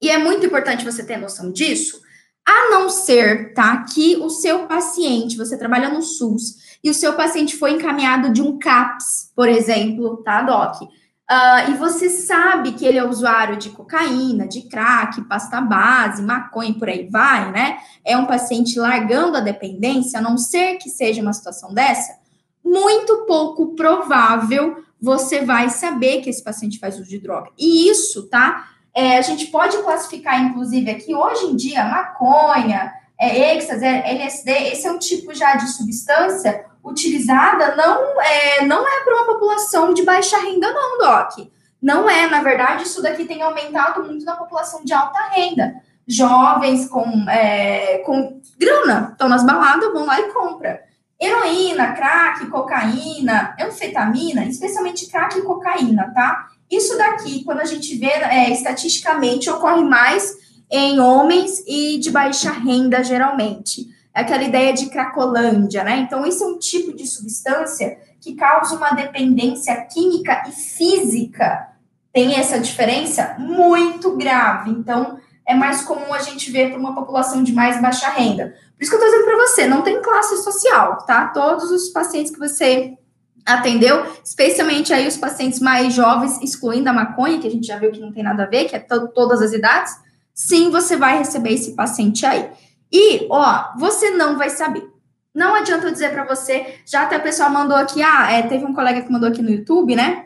e 0.02 0.10
é 0.10 0.18
muito 0.18 0.46
importante 0.46 0.84
você 0.84 1.04
ter 1.04 1.18
noção 1.18 1.52
disso, 1.52 2.02
a 2.48 2.72
não 2.72 2.90
ser, 2.90 3.54
tá, 3.54 3.84
que 3.84 4.18
o 4.18 4.30
seu 4.30 4.68
paciente, 4.68 5.38
você 5.38 5.58
trabalha 5.58 5.90
no 5.90 6.02
SUS, 6.02 6.80
e 6.84 6.90
o 6.90 6.94
seu 6.94 7.14
paciente 7.14 7.56
foi 7.56 7.74
encaminhado 7.74 8.34
de 8.34 8.42
um 8.42 8.58
CAPS, 8.58 9.32
por 9.36 9.48
exemplo, 9.48 10.18
tá, 10.24 10.42
Doc? 10.42 10.82
Uh, 10.82 11.72
e 11.72 11.74
você 11.76 12.10
sabe 12.10 12.74
que 12.74 12.84
ele 12.84 12.98
é 12.98 13.06
usuário 13.06 13.56
de 13.56 13.70
cocaína, 13.70 14.48
de 14.48 14.64
crack, 14.64 15.22
pasta 15.30 15.62
base, 15.62 16.22
maconha, 16.22 16.74
por 16.74 16.90
aí 16.90 17.08
vai, 17.10 17.52
né? 17.52 17.78
É 18.04 18.18
um 18.18 18.26
paciente 18.26 18.78
largando 18.78 19.38
a 19.38 19.42
dependência, 19.42 20.20
a 20.20 20.22
não 20.22 20.38
ser 20.38 20.76
que 20.76 20.90
seja 20.90 21.22
uma 21.22 21.32
situação 21.32 21.74
dessa, 21.74 22.20
muito 22.66 23.26
pouco 23.26 23.76
provável 23.76 24.84
você 25.02 25.44
vai 25.44 25.70
saber 25.70 26.22
que 26.22 26.30
esse 26.30 26.44
paciente 26.44 26.78
faz 26.78 27.00
uso 27.00 27.10
de 27.10 27.18
droga. 27.18 27.50
E 27.58 27.90
isso, 27.90 28.28
tá? 28.28 28.71
É, 28.94 29.18
a 29.18 29.22
gente 29.22 29.48
pode 29.48 29.78
classificar, 29.78 30.42
inclusive, 30.42 30.92
aqui, 30.92 31.16
hoje 31.16 31.46
em 31.46 31.56
dia, 31.56 31.86
maconha, 31.86 32.94
é, 33.20 33.56
êxtase, 33.56 33.86
é, 33.86 34.12
LSD, 34.12 34.52
esse 34.52 34.88
é 34.88 34.92
um 34.92 35.00
tipo 35.00 35.34
já 35.34 35.56
de 35.56 35.68
substância 35.70 36.66
utilizada 36.84 37.76
não 37.76 38.22
é, 38.22 38.66
não 38.66 38.88
é 38.88 39.04
para 39.04 39.16
uma 39.16 39.26
população 39.26 39.94
de 39.94 40.04
baixa 40.04 40.38
renda, 40.38 40.72
não, 40.74 40.98
Doc. 40.98 41.48
Não 41.82 42.10
é, 42.10 42.28
na 42.28 42.42
verdade, 42.42 42.84
isso 42.84 43.02
daqui 43.02 43.26
tem 43.26 43.42
aumentado 43.42 44.04
muito 44.04 44.24
na 44.24 44.36
população 44.36 44.84
de 44.84 44.94
alta 44.94 45.20
renda. 45.30 45.76
Jovens 46.08 46.88
com, 46.88 47.30
é, 47.30 48.00
com 48.00 48.40
grana, 48.58 49.10
estão 49.12 49.28
nas 49.28 49.44
baladas, 49.44 49.92
vão 49.92 50.06
lá 50.06 50.20
e 50.20 50.32
compram. 50.32 50.78
Heroína, 51.20 51.94
crack, 51.94 52.48
cocaína, 52.48 53.56
anfetamina, 53.60 54.46
especialmente 54.46 55.10
crack 55.10 55.38
e 55.38 55.44
cocaína, 55.44 56.12
tá? 56.14 56.48
Isso 56.72 56.98
daqui, 56.98 57.44
quando 57.44 57.60
a 57.60 57.66
gente 57.66 57.98
vê 57.98 58.08
é, 58.08 58.50
estatisticamente, 58.50 59.50
ocorre 59.50 59.84
mais 59.84 60.38
em 60.72 61.00
homens 61.00 61.62
e 61.68 62.00
de 62.00 62.10
baixa 62.10 62.52
renda, 62.52 63.04
geralmente 63.04 63.92
aquela 64.14 64.44
ideia 64.44 64.74
de 64.74 64.88
cracolândia, 64.88 65.84
né? 65.84 66.00
Então, 66.00 66.26
isso 66.26 66.44
é 66.44 66.48
um 66.48 66.58
tipo 66.58 66.94
de 66.94 67.08
substância 67.08 67.98
que 68.20 68.36
causa 68.36 68.76
uma 68.76 68.92
dependência 68.92 69.76
química 69.86 70.44
e 70.48 70.52
física. 70.52 71.70
Tem 72.12 72.36
essa 72.36 72.60
diferença 72.60 73.36
muito 73.40 74.16
grave. 74.18 74.70
Então, 74.70 75.18
é 75.48 75.56
mais 75.56 75.82
comum 75.84 76.14
a 76.14 76.20
gente 76.20 76.52
ver 76.52 76.70
para 76.70 76.80
uma 76.80 76.94
população 76.94 77.42
de 77.42 77.54
mais 77.54 77.82
baixa 77.82 78.10
renda. 78.10 78.54
Por 78.76 78.84
isso 78.84 78.92
que 78.92 78.98
eu 78.98 79.00
estou 79.00 79.12
dizendo 79.12 79.26
para 79.26 79.48
você, 79.48 79.68
não 79.68 79.82
tem 79.82 80.02
classe 80.02 80.44
social, 80.44 80.98
tá? 81.06 81.28
Todos 81.28 81.72
os 81.72 81.90
pacientes 81.90 82.32
que 82.32 82.40
você 82.40 82.98
atendeu, 83.46 84.06
especialmente 84.24 84.94
aí 84.94 85.08
os 85.08 85.18
pacientes 85.18 85.60
mais 85.60 85.94
jovens, 85.94 86.42
excluindo 86.42 86.90
a 86.90 86.94
maconha, 86.94 87.40
que 87.40 87.48
a 87.48 87.52
gente 87.52 87.68
já 87.68 87.78
viu 87.78 87.92
que 87.92 88.00
não 88.00 88.12
tem 88.12 88.24
nada 88.24 88.44
a 88.44 88.48
ver, 88.48 88.66
que 88.66 88.76
é 88.76 88.80
todas 88.80 89.42
as 89.42 89.54
idades, 89.54 89.94
sim, 90.34 90.70
você 90.70 90.96
vai 90.96 91.18
receber 91.18 91.54
esse 91.54 91.76
paciente 91.76 92.26
aí. 92.26 92.50
E, 92.92 93.28
ó, 93.30 93.78
você 93.78 94.12
não 94.12 94.38
vai 94.38 94.50
saber. 94.50 94.90
Não 95.34 95.56
adianta 95.56 95.88
eu 95.88 95.92
dizer 95.92 96.12
para 96.12 96.26
você, 96.26 96.76
já 96.86 97.04
até 97.04 97.18
o 97.18 97.24
pessoal 97.24 97.50
mandou 97.50 97.78
aqui, 97.78 98.02
ah, 98.04 98.32
é, 98.32 98.44
teve 98.44 98.66
um 98.66 98.74
colega 98.74 99.02
que 99.02 99.12
mandou 99.12 99.30
aqui 99.30 99.42
no 99.42 99.50
YouTube, 99.50 99.96
né? 99.96 100.26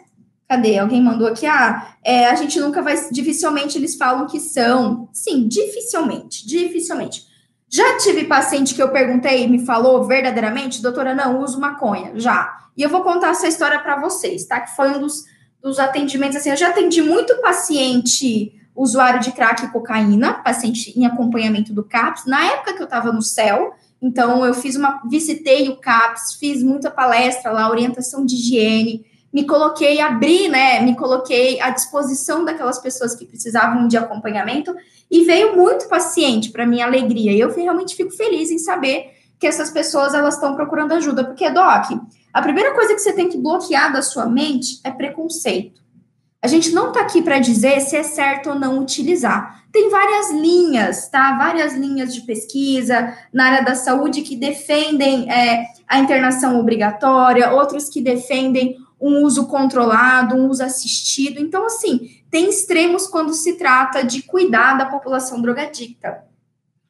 Cadê? 0.50 0.78
Alguém 0.78 1.02
mandou 1.02 1.28
aqui, 1.28 1.46
ah, 1.46 1.96
é, 2.04 2.28
a 2.28 2.36
gente 2.36 2.60
nunca 2.60 2.82
vai, 2.82 2.96
dificilmente 3.12 3.78
eles 3.78 3.96
falam 3.96 4.26
que 4.26 4.40
são. 4.40 5.08
Sim, 5.14 5.48
dificilmente, 5.48 6.48
dificilmente. 6.48 7.28
Já 7.70 7.98
tive 7.98 8.26
paciente 8.26 8.74
que 8.74 8.82
eu 8.82 8.90
perguntei 8.90 9.44
e 9.44 9.48
me 9.48 9.66
falou 9.66 10.04
verdadeiramente, 10.06 10.82
doutora, 10.82 11.16
não, 11.16 11.42
uso 11.42 11.60
maconha, 11.60 12.12
já. 12.16 12.58
E 12.78 12.84
eu 12.84 12.90
vou 12.90 13.02
contar 13.02 13.30
essa 13.30 13.48
história 13.48 13.80
para 13.80 14.00
vocês, 14.00 14.46
tá? 14.46 14.62
Que 14.62 14.76
foi 14.76 14.90
um 14.92 15.00
dos, 15.00 15.26
dos 15.62 15.80
atendimentos, 15.80 16.38
assim, 16.38 16.50
eu 16.50 16.58
já 16.58 16.70
atendi 16.70 17.02
muito 17.02 17.36
paciente 17.42 18.54
usuário 18.76 19.22
de 19.22 19.32
crack 19.32 19.66
e 19.66 19.70
cocaína, 19.70 20.34
paciente 20.34 20.94
em 21.00 21.06
acompanhamento 21.06 21.74
do 21.74 21.84
CAPS. 21.84 22.26
Na 22.26 22.44
época 22.46 22.74
que 22.74 22.82
eu 22.82 22.86
estava 22.86 23.12
no 23.12 23.22
céu, 23.22 23.74
então 24.02 24.46
eu 24.46 24.54
fiz 24.54 24.76
uma, 24.76 25.02
visitei 25.10 25.70
o 25.70 25.78
CAPS, 25.78 26.34
fiz 26.40 26.62
muita 26.62 26.92
palestra 26.92 27.52
lá, 27.52 27.70
orientação 27.70 28.26
de 28.26 28.36
higiene, 28.36 29.06
me 29.36 29.46
coloquei, 29.46 30.00
abri, 30.00 30.48
né, 30.48 30.80
me 30.80 30.96
coloquei 30.96 31.60
à 31.60 31.70
disposição 31.70 32.46
daquelas 32.46 32.80
pessoas 32.80 33.14
que 33.14 33.26
precisavam 33.26 33.86
de 33.86 33.98
acompanhamento 33.98 34.74
e 35.12 35.26
veio 35.26 35.58
muito 35.58 35.90
paciente 35.90 36.52
para 36.52 36.66
minha 36.66 36.86
alegria. 36.86 37.34
E 37.34 37.42
eu 37.42 37.54
realmente 37.54 37.98
fico 37.98 38.12
feliz 38.12 38.50
em 38.50 38.58
saber 38.58 39.12
que 39.38 39.46
essas 39.46 39.70
pessoas 39.70 40.14
elas 40.14 40.36
estão 40.36 40.56
procurando 40.56 40.94
ajuda, 40.94 41.26
porque 41.26 41.50
doc, 41.50 41.86
a 42.32 42.42
primeira 42.42 42.74
coisa 42.74 42.94
que 42.94 43.02
você 43.02 43.12
tem 43.12 43.28
que 43.28 43.38
bloquear 43.38 43.92
da 43.92 44.02
sua 44.02 44.26
mente 44.26 44.80
é 44.86 44.90
preconceito. 44.90 45.84
A 46.42 46.48
gente 46.48 46.72
não 46.72 46.88
está 46.88 47.02
aqui 47.02 47.22
para 47.22 47.38
dizer 47.38 47.82
se 47.82 47.98
é 47.98 48.04
certo 48.04 48.52
ou 48.52 48.56
não 48.56 48.80
utilizar. 48.80 49.66
Tem 49.70 49.90
várias 49.90 50.32
linhas, 50.32 51.10
tá? 51.10 51.38
Várias 51.38 51.74
linhas 51.74 52.16
de 52.16 52.22
pesquisa 52.22 53.14
na 53.34 53.48
área 53.48 53.66
da 53.66 53.76
saúde 53.76 54.22
que 54.22 54.38
defendem 54.38 55.30
é, 55.30 55.66
a 55.86 56.00
internação 56.00 56.58
obrigatória, 56.58 57.52
outros 57.52 57.90
que 57.90 58.02
defendem 58.02 58.78
um 59.00 59.24
uso 59.24 59.48
controlado, 59.48 60.36
um 60.36 60.50
uso 60.50 60.64
assistido. 60.64 61.40
Então, 61.40 61.66
assim, 61.66 62.22
tem 62.30 62.50
extremos 62.50 63.08
quando 63.08 63.34
se 63.34 63.54
trata 63.54 64.04
de 64.04 64.22
cuidar 64.22 64.78
da 64.78 64.86
população 64.86 65.42
drogadicta. 65.42 66.24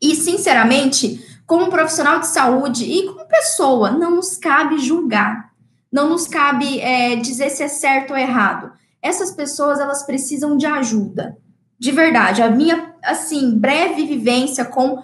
E, 0.01 0.15
sinceramente, 0.15 1.23
como 1.45 1.69
profissional 1.69 2.19
de 2.19 2.27
saúde 2.27 2.85
e 2.85 3.05
como 3.07 3.27
pessoa, 3.27 3.91
não 3.91 4.11
nos 4.11 4.37
cabe 4.37 4.79
julgar, 4.79 5.51
não 5.91 6.09
nos 6.09 6.27
cabe 6.27 6.79
é, 6.79 7.15
dizer 7.15 7.49
se 7.49 7.63
é 7.63 7.67
certo 7.67 8.11
ou 8.11 8.17
errado 8.17 8.71
essas 9.05 9.31
pessoas 9.31 9.79
elas 9.79 10.03
precisam 10.03 10.57
de 10.57 10.65
ajuda. 10.65 11.37
De 11.77 11.91
verdade, 11.91 12.41
a 12.41 12.49
minha 12.49 12.95
assim 13.03 13.55
breve 13.55 14.03
vivência 14.03 14.65
com 14.65 14.99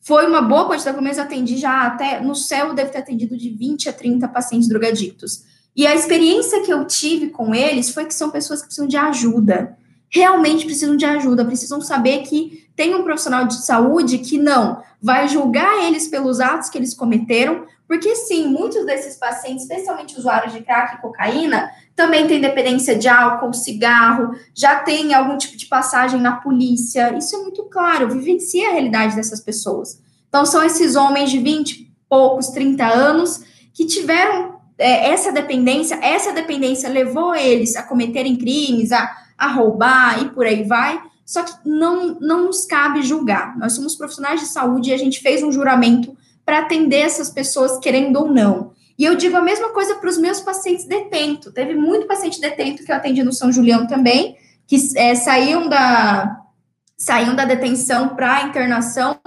foi 0.00 0.26
uma 0.26 0.42
boa 0.42 0.66
quantidade, 0.66 0.96
pelo 0.96 1.04
menos 1.04 1.20
atendi 1.20 1.56
já 1.56 1.86
até 1.86 2.20
no 2.20 2.34
céu 2.34 2.74
deve 2.74 2.90
ter 2.90 2.98
atendido 2.98 3.36
de 3.36 3.48
20 3.50 3.88
a 3.88 3.92
30 3.92 4.26
pacientes 4.26 4.68
drogadictos. 4.68 5.44
E 5.74 5.86
a 5.86 5.94
experiência 5.94 6.62
que 6.62 6.72
eu 6.72 6.84
tive 6.86 7.30
com 7.30 7.54
eles 7.54 7.90
foi 7.90 8.04
que 8.04 8.14
são 8.14 8.30
pessoas 8.30 8.60
que 8.60 8.66
precisam 8.66 8.86
de 8.86 8.96
ajuda. 8.96 9.76
Realmente 10.10 10.66
precisam 10.66 10.96
de 10.96 11.06
ajuda, 11.06 11.44
precisam 11.44 11.80
saber 11.80 12.22
que 12.22 12.68
tem 12.76 12.94
um 12.94 13.02
profissional 13.02 13.46
de 13.46 13.64
saúde 13.64 14.18
que 14.18 14.38
não 14.38 14.82
vai 15.00 15.26
julgar 15.28 15.84
eles 15.84 16.08
pelos 16.08 16.40
atos 16.40 16.68
que 16.68 16.78
eles 16.78 16.94
cometeram, 16.94 17.66
porque 17.88 18.14
sim, 18.14 18.46
muitos 18.46 18.86
desses 18.86 19.16
pacientes, 19.16 19.62
especialmente 19.62 20.18
usuários 20.18 20.52
de 20.52 20.62
crack 20.62 20.96
e 20.96 21.00
cocaína, 21.00 21.70
também 21.94 22.26
têm 22.26 22.40
dependência 22.40 22.96
de 22.96 23.08
álcool, 23.08 23.52
cigarro, 23.52 24.34
já 24.54 24.76
tem 24.76 25.12
algum 25.12 25.36
tipo 25.36 25.56
de 25.56 25.66
passagem 25.66 26.20
na 26.20 26.36
polícia. 26.36 27.16
Isso 27.16 27.36
é 27.36 27.38
muito 27.40 27.64
claro, 27.64 28.08
vivencia 28.08 28.68
a 28.68 28.72
realidade 28.72 29.16
dessas 29.16 29.40
pessoas. 29.40 30.00
Então, 30.28 30.46
são 30.46 30.64
esses 30.64 30.96
homens 30.96 31.30
de 31.30 31.38
20 31.38 31.92
poucos, 32.08 32.48
30 32.48 32.86
anos, 32.86 33.42
que 33.74 33.84
tiveram 33.86 34.51
essa 34.82 35.32
dependência, 35.32 35.98
essa 36.02 36.32
dependência 36.32 36.88
levou 36.88 37.34
eles 37.34 37.76
a 37.76 37.82
cometerem 37.82 38.36
crimes, 38.36 38.92
a, 38.92 39.10
a 39.38 39.48
roubar 39.48 40.22
e 40.22 40.30
por 40.30 40.46
aí 40.46 40.64
vai. 40.64 41.00
Só 41.24 41.42
que 41.42 41.52
não, 41.64 42.18
não 42.20 42.44
nos 42.44 42.66
cabe 42.66 43.02
julgar. 43.02 43.56
Nós 43.58 43.72
somos 43.72 43.94
profissionais 43.94 44.40
de 44.40 44.46
saúde 44.46 44.90
e 44.90 44.92
a 44.92 44.98
gente 44.98 45.20
fez 45.20 45.42
um 45.42 45.52
juramento 45.52 46.16
para 46.44 46.58
atender 46.58 46.98
essas 46.98 47.30
pessoas, 47.30 47.78
querendo 47.78 48.16
ou 48.16 48.28
não. 48.28 48.72
E 48.98 49.04
eu 49.04 49.14
digo 49.14 49.36
a 49.36 49.42
mesma 49.42 49.70
coisa 49.70 49.94
para 49.94 50.08
os 50.08 50.18
meus 50.18 50.40
pacientes 50.40 50.84
detento. 50.84 51.52
Teve 51.52 51.74
muito 51.74 52.06
paciente 52.06 52.40
detento 52.40 52.84
que 52.84 52.92
eu 52.92 52.96
atendi 52.96 53.22
no 53.22 53.32
São 53.32 53.50
Julião 53.50 53.86
também, 53.86 54.36
que 54.66 54.76
é, 54.96 55.14
saíam 55.14 55.68
da 55.68 56.38
saíam 56.96 57.34
da 57.34 57.44
detenção 57.44 58.10
para 58.10 58.42
internação. 58.42 59.18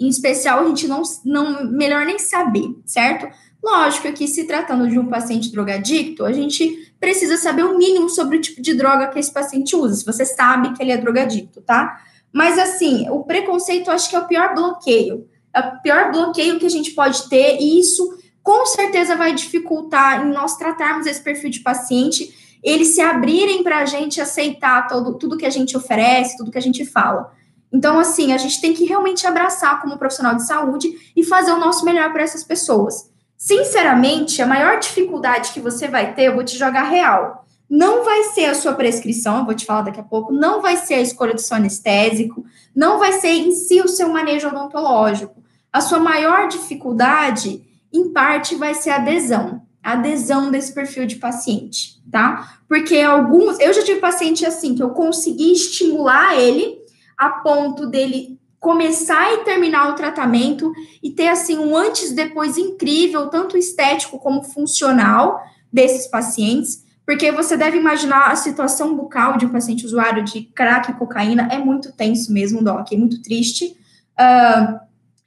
Em 0.00 0.08
especial, 0.08 0.60
a 0.60 0.68
gente 0.68 0.88
não, 0.88 1.02
não 1.24 1.70
melhor 1.70 2.04
nem 2.04 2.18
saber, 2.18 2.68
certo? 2.84 3.28
Lógico 3.62 4.12
que 4.12 4.26
se 4.26 4.44
tratando 4.44 4.88
de 4.88 4.98
um 4.98 5.06
paciente 5.06 5.52
drogadicto, 5.52 6.24
a 6.24 6.32
gente 6.32 6.92
precisa 6.98 7.36
saber 7.36 7.64
o 7.64 7.78
mínimo 7.78 8.08
sobre 8.08 8.38
o 8.38 8.40
tipo 8.40 8.60
de 8.60 8.74
droga 8.74 9.06
que 9.08 9.18
esse 9.18 9.32
paciente 9.32 9.76
usa, 9.76 9.94
se 9.94 10.04
você 10.04 10.24
sabe 10.24 10.72
que 10.72 10.82
ele 10.82 10.92
é 10.92 10.96
drogadicto, 10.96 11.60
tá? 11.60 12.00
Mas 12.32 12.58
assim, 12.58 13.08
o 13.10 13.22
preconceito 13.24 13.88
eu 13.88 13.94
acho 13.94 14.10
que 14.10 14.16
é 14.16 14.18
o 14.18 14.26
pior 14.26 14.54
bloqueio 14.54 15.26
é 15.54 15.60
o 15.60 15.82
pior 15.82 16.10
bloqueio 16.10 16.58
que 16.58 16.66
a 16.66 16.70
gente 16.70 16.92
pode 16.92 17.28
ter, 17.28 17.58
e 17.60 17.78
isso 17.78 18.18
com 18.42 18.64
certeza 18.66 19.14
vai 19.14 19.34
dificultar 19.34 20.24
em 20.24 20.32
nós 20.32 20.56
tratarmos 20.56 21.06
esse 21.06 21.22
perfil 21.22 21.50
de 21.50 21.60
paciente, 21.60 22.58
eles 22.62 22.94
se 22.94 23.00
abrirem 23.00 23.62
para 23.62 23.78
a 23.78 23.86
gente 23.86 24.20
aceitar 24.20 24.88
todo, 24.88 25.14
tudo 25.18 25.36
que 25.36 25.46
a 25.46 25.50
gente 25.50 25.76
oferece, 25.76 26.36
tudo 26.36 26.50
que 26.50 26.58
a 26.58 26.62
gente 26.62 26.84
fala. 26.84 27.32
Então, 27.72 27.98
assim, 27.98 28.32
a 28.32 28.38
gente 28.38 28.60
tem 28.60 28.72
que 28.72 28.84
realmente 28.84 29.26
abraçar 29.26 29.80
como 29.80 29.98
profissional 29.98 30.34
de 30.34 30.46
saúde 30.46 31.12
e 31.16 31.24
fazer 31.24 31.52
o 31.52 31.58
nosso 31.58 31.84
melhor 31.84 32.12
para 32.12 32.22
essas 32.22 32.44
pessoas. 32.44 33.10
Sinceramente, 33.42 34.40
a 34.40 34.46
maior 34.46 34.78
dificuldade 34.78 35.52
que 35.52 35.60
você 35.60 35.88
vai 35.88 36.14
ter, 36.14 36.24
eu 36.24 36.34
vou 36.34 36.44
te 36.44 36.56
jogar 36.56 36.84
real. 36.84 37.44
Não 37.68 38.04
vai 38.04 38.24
ser 38.24 38.44
a 38.44 38.54
sua 38.54 38.74
prescrição, 38.74 39.38
eu 39.38 39.44
vou 39.44 39.54
te 39.54 39.64
falar 39.64 39.82
daqui 39.82 39.98
a 39.98 40.04
pouco, 40.04 40.32
não 40.32 40.60
vai 40.60 40.76
ser 40.76 40.94
a 40.94 41.00
escolha 41.00 41.34
do 41.34 41.40
seu 41.40 41.56
anestésico, 41.56 42.44
não 42.74 42.98
vai 42.98 43.12
ser 43.14 43.30
em 43.30 43.50
si 43.50 43.80
o 43.80 43.88
seu 43.88 44.10
manejo 44.10 44.48
odontológico 44.48 45.42
a 45.72 45.80
sua 45.80 45.98
maior 45.98 46.48
dificuldade, 46.48 47.62
em 47.92 48.12
parte, 48.12 48.54
vai 48.54 48.74
ser 48.74 48.90
a 48.90 48.96
adesão, 48.96 49.62
a 49.82 49.92
adesão 49.92 50.50
desse 50.50 50.74
perfil 50.74 51.06
de 51.06 51.16
paciente, 51.16 52.00
tá? 52.10 52.58
Porque 52.68 52.98
alguns, 52.98 53.58
eu 53.58 53.72
já 53.72 53.82
tive 53.82 53.98
paciente 53.98 54.44
assim, 54.44 54.74
que 54.74 54.82
eu 54.82 54.90
consegui 54.90 55.52
estimular 55.52 56.38
ele 56.38 56.78
a 57.16 57.30
ponto 57.30 57.86
dele 57.86 58.38
começar 58.62 59.34
e 59.34 59.38
terminar 59.38 59.90
o 59.90 59.94
tratamento 59.96 60.72
e 61.02 61.10
ter 61.10 61.26
assim 61.26 61.58
um 61.58 61.76
antes 61.76 62.12
e 62.12 62.14
depois 62.14 62.56
incrível, 62.56 63.26
tanto 63.26 63.58
estético 63.58 64.20
como 64.20 64.44
funcional 64.44 65.42
desses 65.72 66.06
pacientes, 66.06 66.84
porque 67.04 67.32
você 67.32 67.56
deve 67.56 67.76
imaginar 67.76 68.30
a 68.30 68.36
situação 68.36 68.94
bucal 68.94 69.36
de 69.36 69.46
um 69.46 69.48
paciente 69.48 69.84
usuário 69.84 70.22
de 70.22 70.42
crack 70.42 70.92
e 70.92 70.94
cocaína 70.94 71.48
é 71.50 71.58
muito 71.58 71.90
tenso 71.90 72.32
mesmo, 72.32 72.62
Doc, 72.62 72.92
é 72.92 72.96
muito 72.96 73.20
triste. 73.20 73.76
Uh, 74.16 74.78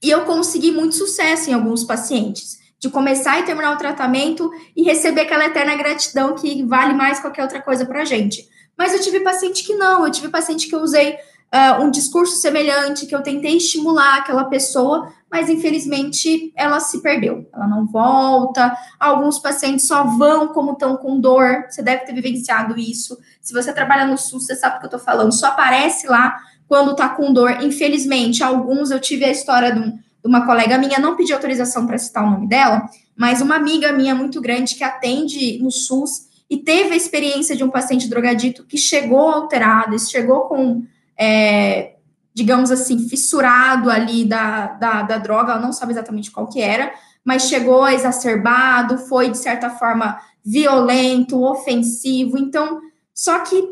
e 0.02 0.10
eu 0.10 0.22
consegui 0.22 0.72
muito 0.72 0.96
sucesso 0.96 1.50
em 1.50 1.54
alguns 1.54 1.84
pacientes, 1.84 2.58
de 2.80 2.90
começar 2.90 3.38
e 3.42 3.44
terminar 3.44 3.74
o 3.74 3.78
tratamento 3.78 4.50
e 4.74 4.84
receber 4.84 5.22
aquela 5.22 5.48
eterna 5.48 5.76
gratidão 5.76 6.36
que 6.36 6.64
vale 6.64 6.94
mais 6.94 7.20
qualquer 7.20 7.44
outra 7.44 7.62
coisa 7.62 7.86
para 7.86 8.06
gente. 8.06 8.48
Mas 8.78 8.94
eu 8.94 9.02
tive 9.02 9.20
paciente 9.20 9.66
que 9.66 9.76
não, 9.76 10.06
eu 10.06 10.12
tive 10.12 10.30
paciente 10.30 10.70
que 10.70 10.76
eu 10.76 10.80
usei 10.80 11.18
uh, 11.54 11.82
um 11.84 11.90
discurso 11.90 12.36
semelhante, 12.38 13.06
que 13.06 13.16
eu 13.16 13.22
tentei 13.22 13.58
estimular 13.58 14.18
aquela 14.18 14.46
pessoa, 14.46 15.12
mas 15.32 15.50
infelizmente 15.50 16.54
ela 16.56 16.80
se 16.80 17.02
perdeu, 17.02 17.48
ela 17.54 17.68
não 17.68 17.86
volta. 17.86 18.76
Alguns 19.00 19.40
pacientes 19.40 19.88
só 19.88 20.04
vão 20.04 20.50
como 20.50 20.74
estão 20.74 20.98
com 20.98 21.20
dor, 21.20 21.66
você 21.70 21.82
deve 21.82 22.06
ter 22.06 22.14
vivenciado 22.14 22.80
isso. 22.80 23.18
Se 23.42 23.54
você 23.54 23.74
trabalha 23.74 24.06
no 24.06 24.18
SUS, 24.18 24.46
você 24.46 24.56
sabe 24.56 24.78
o 24.78 24.80
que 24.80 24.86
eu 24.86 24.88
estou 24.88 25.00
falando, 25.00 25.34
só 25.34 25.48
aparece 25.48 26.08
lá 26.08 26.38
quando 26.68 26.92
está 26.92 27.10
com 27.10 27.34
dor. 27.34 27.64
Infelizmente, 27.64 28.44
alguns 28.44 28.92
eu 28.92 29.00
tive 29.00 29.26
a 29.26 29.32
história 29.32 29.72
de, 29.74 29.80
um, 29.80 29.92
de 29.92 30.28
uma 30.28 30.46
colega 30.46 30.78
minha, 30.78 31.00
não 31.00 31.16
pedi 31.16 31.34
autorização 31.34 31.86
para 31.86 31.98
citar 31.98 32.24
o 32.24 32.32
nome 32.32 32.48
dela, 32.48 32.90
mas 33.16 33.42
uma 33.42 33.56
amiga 33.56 33.92
minha 33.92 34.16
muito 34.16 34.42
grande 34.42 34.76
que 34.76 34.84
atende 34.84 35.60
no 35.62 35.72
SUS 35.72 36.28
e 36.50 36.58
teve 36.58 36.94
a 36.94 36.98
experiência 36.98 37.56
de 37.56 37.64
um 37.64 37.70
paciente 37.70 38.10
drogadito 38.10 38.66
que 38.66 38.78
chegou 38.78 39.30
alterado, 39.30 39.98
chegou 40.00 40.42
com 40.42 40.84
é, 41.18 41.96
digamos 42.34 42.70
assim, 42.72 43.08
fissurado 43.08 43.90
ali 43.90 44.26
da, 44.26 44.68
da, 44.68 45.02
da 45.04 45.18
droga, 45.18 45.54
ela 45.54 45.62
não 45.62 45.72
sabe 45.72 45.94
exatamente 45.94 46.32
qual 46.32 46.48
que 46.48 46.62
era, 46.62 46.92
mas 47.24 47.44
chegou 47.44 47.88
exacerbado, 47.88 48.98
foi, 48.98 49.30
de 49.30 49.38
certa 49.38 49.70
forma, 49.70 50.20
violento, 50.44 51.42
ofensivo, 51.42 52.38
então, 52.38 52.82
só 53.14 53.40
que, 53.40 53.64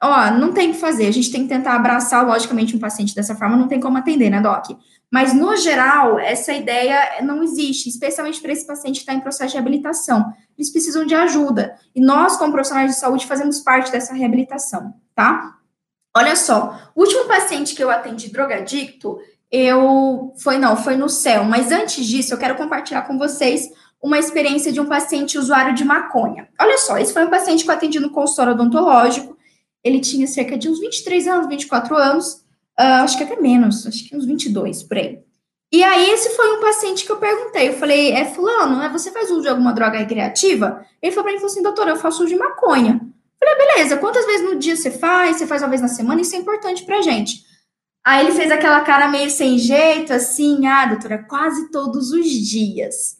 ó, 0.00 0.30
não 0.30 0.52
tem 0.52 0.70
o 0.70 0.74
que 0.74 0.78
fazer, 0.78 1.06
a 1.06 1.12
gente 1.12 1.32
tem 1.32 1.42
que 1.42 1.48
tentar 1.48 1.74
abraçar, 1.74 2.26
logicamente, 2.26 2.76
um 2.76 2.78
paciente 2.78 3.14
dessa 3.14 3.34
forma, 3.34 3.56
não 3.56 3.66
tem 3.66 3.80
como 3.80 3.96
atender, 3.98 4.30
né, 4.30 4.40
Doc? 4.40 4.66
Mas, 5.10 5.34
no 5.34 5.54
geral, 5.56 6.18
essa 6.18 6.54
ideia 6.54 7.22
não 7.22 7.42
existe, 7.42 7.88
especialmente 7.88 8.40
para 8.40 8.52
esse 8.52 8.66
paciente 8.66 8.96
que 8.96 9.02
está 9.02 9.12
em 9.12 9.20
processo 9.20 9.50
de 9.50 9.56
reabilitação. 9.56 10.32
Eles 10.56 10.72
precisam 10.72 11.04
de 11.04 11.14
ajuda. 11.14 11.74
E 11.94 12.00
nós, 12.00 12.38
como 12.38 12.50
profissionais 12.50 12.92
de 12.92 12.96
saúde, 12.98 13.26
fazemos 13.26 13.60
parte 13.60 13.92
dessa 13.92 14.14
reabilitação, 14.14 14.94
tá? 15.14 15.58
Olha 16.14 16.36
só, 16.36 16.90
o 16.94 17.00
último 17.00 17.24
paciente 17.24 17.74
que 17.74 17.82
eu 17.82 17.90
atendi 17.90 18.30
drogadicto, 18.30 19.18
eu 19.50 20.32
foi 20.36 20.58
não, 20.58 20.76
foi 20.76 20.96
no 20.96 21.08
céu, 21.08 21.44
mas 21.44 21.72
antes 21.72 22.06
disso 22.06 22.34
eu 22.34 22.38
quero 22.38 22.54
compartilhar 22.54 23.02
com 23.02 23.18
vocês 23.18 23.70
uma 24.02 24.18
experiência 24.18 24.72
de 24.72 24.80
um 24.80 24.86
paciente 24.86 25.38
usuário 25.38 25.74
de 25.74 25.84
maconha. 25.84 26.48
Olha 26.60 26.76
só, 26.76 26.98
esse 26.98 27.12
foi 27.12 27.24
um 27.24 27.30
paciente 27.30 27.64
que 27.64 27.70
eu 27.70 27.74
atendi 27.74 28.00
no 28.00 28.10
consultório 28.10 28.52
odontológico. 28.52 29.36
Ele 29.82 30.00
tinha 30.00 30.26
cerca 30.26 30.58
de 30.58 30.68
uns 30.68 30.80
23 30.80 31.28
anos, 31.28 31.48
24 31.48 31.96
anos, 31.96 32.34
uh, 32.78 33.04
acho 33.04 33.16
que 33.16 33.24
até 33.24 33.40
menos, 33.40 33.86
acho 33.86 34.08
que 34.08 34.16
uns 34.16 34.24
22 34.24 34.82
por 34.82 34.98
aí. 34.98 35.20
E 35.72 35.82
aí, 35.82 36.10
esse 36.10 36.30
foi 36.36 36.58
um 36.58 36.60
paciente 36.60 37.04
que 37.04 37.10
eu 37.10 37.16
perguntei. 37.16 37.68
Eu 37.68 37.72
falei, 37.74 38.12
é 38.12 38.26
fulano, 38.26 38.76
né? 38.76 38.90
Você 38.90 39.10
faz 39.10 39.30
uso 39.30 39.40
de 39.40 39.48
alguma 39.48 39.72
droga 39.72 39.98
recreativa? 39.98 40.84
Ele 41.00 41.12
falou 41.12 41.24
para 41.24 41.32
mim, 41.32 41.38
falou 41.38 41.50
assim, 41.50 41.62
doutor, 41.62 41.88
eu 41.88 41.96
faço 41.96 42.22
uso 42.22 42.34
de 42.34 42.38
maconha. 42.38 43.00
Falei, 43.42 43.56
beleza, 43.56 43.96
quantas 43.96 44.24
vezes 44.24 44.46
no 44.46 44.56
dia 44.56 44.76
você 44.76 44.90
faz? 44.90 45.36
Você 45.36 45.46
faz 45.48 45.62
uma 45.62 45.68
vez 45.68 45.82
na 45.82 45.88
semana? 45.88 46.20
Isso 46.20 46.36
é 46.36 46.38
importante 46.38 46.84
pra 46.84 47.02
gente. 47.02 47.44
Aí 48.04 48.24
ele 48.24 48.34
fez 48.36 48.50
aquela 48.52 48.80
cara 48.82 49.08
meio 49.08 49.30
sem 49.30 49.58
jeito, 49.58 50.12
assim, 50.12 50.66
ah, 50.66 50.86
doutora, 50.86 51.24
quase 51.28 51.70
todos 51.70 52.12
os 52.12 52.24
dias. 52.26 53.18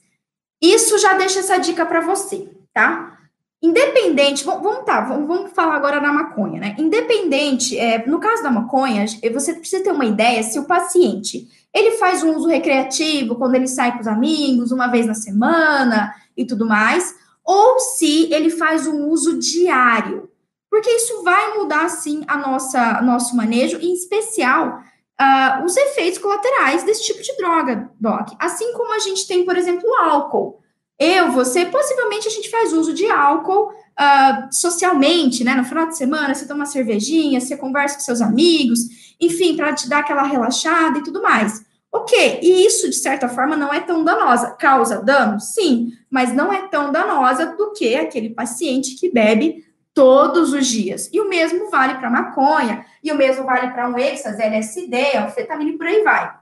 Isso 0.61 0.97
já 0.99 1.15
deixa 1.15 1.41
essa 1.41 1.59
dica 1.59 1.85
para 1.85 2.01
você, 2.01 2.49
tá? 2.73 3.19
Independente, 3.61 4.45
vamos, 4.45 4.85
tá, 4.85 5.01
vamos, 5.01 5.53
falar 5.53 5.77
agora 5.77 6.01
da 6.01 6.13
maconha, 6.13 6.61
né? 6.61 6.77
Independente, 6.79 7.77
é, 7.79 8.05
no 8.07 8.19
caso 8.21 8.43
da 8.43 8.51
maconha, 8.51 9.05
você 9.33 9.55
precisa 9.55 9.83
ter 9.83 9.93
uma 9.93 10.05
ideia 10.05 10.43
se 10.43 10.59
o 10.59 10.65
paciente 10.65 11.49
ele 11.75 11.93
faz 11.93 12.23
um 12.23 12.37
uso 12.37 12.49
recreativo 12.49 13.37
quando 13.37 13.55
ele 13.55 13.67
sai 13.67 13.93
com 13.93 14.01
os 14.01 14.07
amigos, 14.07 14.73
uma 14.73 14.89
vez 14.89 15.07
na 15.07 15.15
semana 15.15 16.15
e 16.37 16.45
tudo 16.45 16.67
mais, 16.67 17.15
ou 17.45 17.79
se 17.79 18.33
ele 18.33 18.51
faz 18.51 18.87
um 18.87 19.09
uso 19.09 19.39
diário, 19.39 20.31
porque 20.71 20.91
isso 20.91 21.23
vai 21.23 21.59
mudar 21.59 21.89
sim 21.89 22.25
a 22.27 22.37
nossa 22.37 23.03
nosso 23.03 23.37
manejo, 23.37 23.79
em 23.79 23.93
especial 23.93 24.81
uh, 25.21 25.65
os 25.65 25.77
efeitos 25.77 26.19
colaterais 26.19 26.83
desse 26.83 27.05
tipo 27.05 27.23
de 27.23 27.37
droga, 27.37 27.91
Doc. 28.01 28.31
Assim 28.39 28.73
como 28.73 28.95
a 28.95 28.99
gente 28.99 29.27
tem, 29.27 29.45
por 29.45 29.57
exemplo, 29.57 29.89
o 29.89 29.95
álcool. 29.95 30.61
Eu, 30.99 31.33
você, 31.33 31.67
possivelmente 31.67 32.29
a 32.29 32.31
gente 32.31 32.49
faz 32.51 32.73
uso 32.73 32.95
de 32.95 33.11
álcool 33.11 33.71
uh, 33.73 34.53
socialmente, 34.53 35.43
né? 35.43 35.55
No 35.55 35.65
final 35.65 35.87
de 35.87 35.97
semana, 35.97 36.35
você 36.35 36.47
toma 36.47 36.61
uma 36.61 36.67
cervejinha, 36.67 37.41
você 37.41 37.57
conversa 37.57 37.97
com 37.97 38.03
seus 38.03 38.21
amigos, 38.21 38.81
enfim, 39.21 39.57
para 39.57 39.75
te 39.75 39.89
dar 39.89 39.99
aquela 39.99 40.23
relaxada 40.23 40.99
e 40.99 41.03
tudo 41.03 41.23
mais. 41.23 41.65
Ok, 41.91 42.41
e 42.43 42.67
isso, 42.67 42.89
de 42.89 42.97
certa 42.97 43.29
forma, 43.29 43.57
não 43.57 43.73
é 43.73 43.81
tão 43.81 44.03
danosa. 44.03 44.53
Causa 44.53 45.03
dano? 45.03 45.39
Sim, 45.39 45.93
mas 46.13 46.35
não 46.35 46.53
é 46.53 46.69
tão 46.69 46.93
danosa 46.93 47.57
do 47.57 47.73
que 47.73 47.97
aquele 47.97 48.29
paciente 48.29 48.97
que 48.97 49.11
bebe 49.11 49.65
todos 49.95 50.53
os 50.53 50.67
dias. 50.67 51.09
E 51.11 51.19
o 51.19 51.29
mesmo 51.29 51.71
vale 51.71 51.95
para 51.95 52.11
maconha, 52.11 52.85
e 53.03 53.11
o 53.11 53.17
mesmo 53.17 53.47
vale 53.47 53.73
para 53.73 53.89
um 53.89 53.99
êxtase, 53.99 54.43
LSD, 54.43 55.17
anfetamina 55.17 55.71
e 55.71 55.79
por 55.79 55.87
aí 55.87 56.03
vai. 56.03 56.35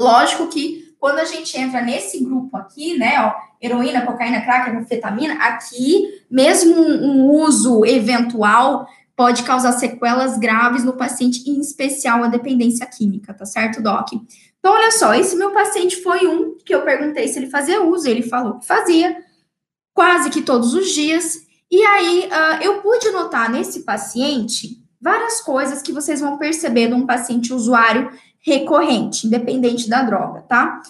Lógico 0.00 0.48
que 0.48 0.96
quando 0.98 1.18
a 1.18 1.26
gente 1.26 1.58
entra 1.58 1.82
nesse 1.82 2.24
grupo 2.24 2.56
aqui, 2.56 2.96
né, 2.96 3.14
ó, 3.20 3.34
heroína, 3.60 4.06
cocaína, 4.06 4.40
crack, 4.40 4.70
anfetamina, 4.70 5.34
aqui, 5.34 6.24
mesmo 6.30 6.74
um, 6.74 7.28
uso 7.28 7.84
eventual 7.84 8.86
pode 9.14 9.42
causar 9.42 9.72
sequelas 9.72 10.38
graves 10.38 10.84
no 10.84 10.94
paciente, 10.94 11.48
em 11.50 11.60
especial 11.60 12.24
a 12.24 12.28
dependência 12.28 12.86
química, 12.86 13.34
tá 13.34 13.44
certo, 13.44 13.82
Doc? 13.82 14.08
Então, 14.62 14.74
olha 14.74 14.92
só, 14.92 15.12
esse 15.12 15.34
meu 15.34 15.50
paciente 15.50 16.00
foi 16.00 16.24
um 16.24 16.56
que 16.64 16.72
eu 16.72 16.82
perguntei 16.82 17.26
se 17.26 17.36
ele 17.36 17.50
fazia 17.50 17.82
uso, 17.82 18.08
ele 18.08 18.22
falou 18.22 18.60
que 18.60 18.66
fazia, 18.66 19.20
quase 19.92 20.30
que 20.30 20.40
todos 20.40 20.72
os 20.72 20.90
dias. 20.90 21.44
E 21.68 21.82
aí, 21.82 22.28
uh, 22.28 22.62
eu 22.62 22.80
pude 22.80 23.10
notar 23.10 23.50
nesse 23.50 23.80
paciente 23.80 24.80
várias 25.00 25.40
coisas 25.40 25.82
que 25.82 25.90
vocês 25.90 26.20
vão 26.20 26.38
perceber 26.38 26.86
de 26.86 26.94
um 26.94 27.04
paciente 27.04 27.52
usuário 27.52 28.08
recorrente, 28.38 29.26
independente 29.26 29.90
da 29.90 30.02
droga, 30.02 30.42
tá? 30.42 30.80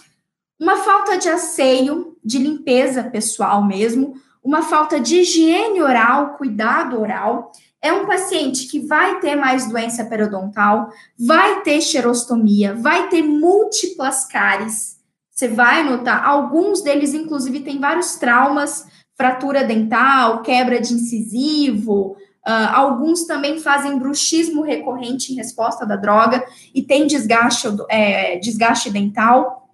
Uma 0.61 0.77
falta 0.77 1.17
de 1.17 1.31
asseio, 1.31 2.15
de 2.23 2.37
limpeza 2.37 3.05
pessoal 3.05 3.65
mesmo, 3.65 4.21
uma 4.45 4.61
falta 4.61 5.01
de 5.01 5.21
higiene 5.21 5.81
oral, 5.81 6.35
cuidado 6.35 7.01
oral, 7.01 7.53
é 7.83 7.93
um 7.93 8.07
paciente 8.07 8.69
que 8.69 8.79
vai 8.79 9.19
ter 9.19 9.35
mais 9.35 9.69
doença 9.69 10.05
periodontal, 10.05 10.91
vai 11.19 11.63
ter 11.63 11.81
xerostomia, 11.81 12.75
vai 12.77 13.09
ter 13.09 13.23
múltiplas 13.23 14.25
cáries. 14.25 15.01
Você 15.33 15.49
vai 15.49 15.83
notar, 15.83 16.25
alguns 16.25 16.81
deles, 16.81 17.13
inclusive, 17.13 17.61
têm 17.61 17.81
vários 17.81 18.15
traumas, 18.15 18.87
fratura 19.17 19.65
dental, 19.65 20.43
quebra 20.43 20.81
de 20.81 20.95
incisivo, 20.95 22.17
uh, 22.47 22.71
alguns 22.73 23.25
também 23.25 23.59
fazem 23.59 23.99
bruxismo 23.99 24.63
recorrente 24.63 25.33
em 25.33 25.37
resposta 25.37 25.85
da 25.85 25.97
droga 25.97 26.45
e 26.73 26.83
tem 26.83 27.09
desgaste, 27.09 27.67
é, 27.89 28.39
desgaste 28.39 28.91
dental. 28.91 29.69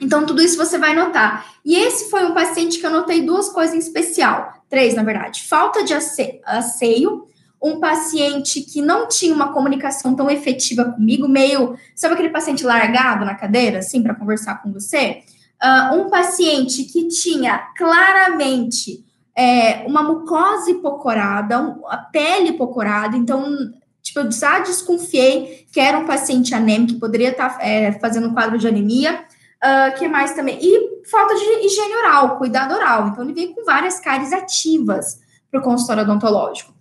Então, 0.00 0.26
tudo 0.26 0.42
isso 0.42 0.56
você 0.56 0.78
vai 0.78 0.96
notar. 0.96 1.46
E 1.64 1.76
esse 1.76 2.10
foi 2.10 2.24
um 2.24 2.34
paciente 2.34 2.80
que 2.80 2.86
eu 2.86 2.90
notei 2.90 3.24
duas 3.24 3.48
coisas 3.50 3.76
em 3.76 3.78
especial, 3.78 4.52
três, 4.68 4.96
na 4.96 5.04
verdade: 5.04 5.44
falta 5.44 5.84
de 5.84 5.94
asseio 5.94 7.30
um 7.62 7.78
paciente 7.78 8.60
que 8.60 8.82
não 8.82 9.06
tinha 9.06 9.32
uma 9.32 9.52
comunicação 9.52 10.16
tão 10.16 10.28
efetiva 10.28 10.84
comigo, 10.84 11.28
meio, 11.28 11.76
sabe 11.94 12.14
aquele 12.14 12.30
paciente 12.30 12.64
largado 12.64 13.24
na 13.24 13.34
cadeira, 13.34 13.78
assim, 13.78 14.02
para 14.02 14.14
conversar 14.14 14.60
com 14.60 14.72
você? 14.72 15.22
Uh, 15.62 15.96
um 15.96 16.10
paciente 16.10 16.82
que 16.84 17.06
tinha 17.06 17.58
claramente 17.76 19.04
é, 19.36 19.84
uma 19.86 20.02
mucosa 20.02 20.72
hipocorada, 20.72 21.60
um, 21.60 21.86
a 21.86 21.98
pele 21.98 22.48
hipocorada, 22.50 23.16
então, 23.16 23.56
tipo, 24.02 24.18
eu 24.18 24.32
já 24.32 24.58
desconfiei 24.58 25.64
que 25.72 25.78
era 25.78 25.98
um 25.98 26.04
paciente 26.04 26.52
anêmico, 26.54 26.94
que 26.94 27.00
poderia 27.00 27.30
estar 27.30 27.58
tá, 27.58 27.64
é, 27.64 27.92
fazendo 27.92 28.28
um 28.28 28.34
quadro 28.34 28.58
de 28.58 28.66
anemia. 28.66 29.24
Uh, 29.64 29.96
que 29.96 30.08
mais 30.08 30.34
também? 30.34 30.58
E 30.60 31.06
falta 31.08 31.36
de 31.36 31.44
higiene 31.64 31.94
oral, 31.94 32.36
cuidado 32.36 32.74
oral. 32.74 33.06
Então, 33.06 33.22
ele 33.22 33.32
veio 33.32 33.54
com 33.54 33.64
várias 33.64 34.00
cáries 34.00 34.32
ativas 34.32 35.20
para 35.48 35.60
o 35.60 35.62
consultório 35.62 36.02
odontológico. 36.02 36.74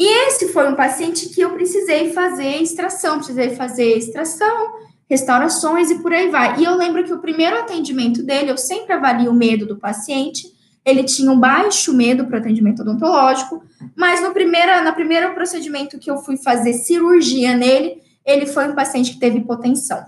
E 0.00 0.26
esse 0.26 0.48
foi 0.48 0.66
um 0.66 0.74
paciente 0.74 1.28
que 1.28 1.42
eu 1.42 1.50
precisei 1.50 2.10
fazer 2.14 2.62
extração, 2.62 3.18
precisei 3.18 3.54
fazer 3.54 3.98
extração, 3.98 4.78
restaurações 5.06 5.90
e 5.90 5.98
por 5.98 6.10
aí 6.10 6.30
vai. 6.30 6.58
E 6.58 6.64
eu 6.64 6.74
lembro 6.74 7.04
que 7.04 7.12
o 7.12 7.18
primeiro 7.18 7.58
atendimento 7.58 8.22
dele, 8.22 8.50
eu 8.50 8.56
sempre 8.56 8.94
avalio 8.94 9.30
o 9.30 9.34
medo 9.34 9.66
do 9.66 9.76
paciente. 9.76 10.50
Ele 10.86 11.04
tinha 11.04 11.30
um 11.30 11.38
baixo 11.38 11.92
medo 11.92 12.24
para 12.24 12.38
o 12.38 12.40
atendimento 12.40 12.80
odontológico, 12.80 13.62
mas 13.94 14.22
no 14.22 14.32
primeiro, 14.32 14.82
na 14.82 14.90
primeiro 14.90 15.34
procedimento 15.34 15.98
que 15.98 16.10
eu 16.10 16.16
fui 16.16 16.38
fazer 16.38 16.72
cirurgia 16.72 17.54
nele, 17.54 18.00
ele 18.24 18.46
foi 18.46 18.68
um 18.68 18.74
paciente 18.74 19.12
que 19.12 19.20
teve 19.20 19.40
hipotensão. 19.40 20.02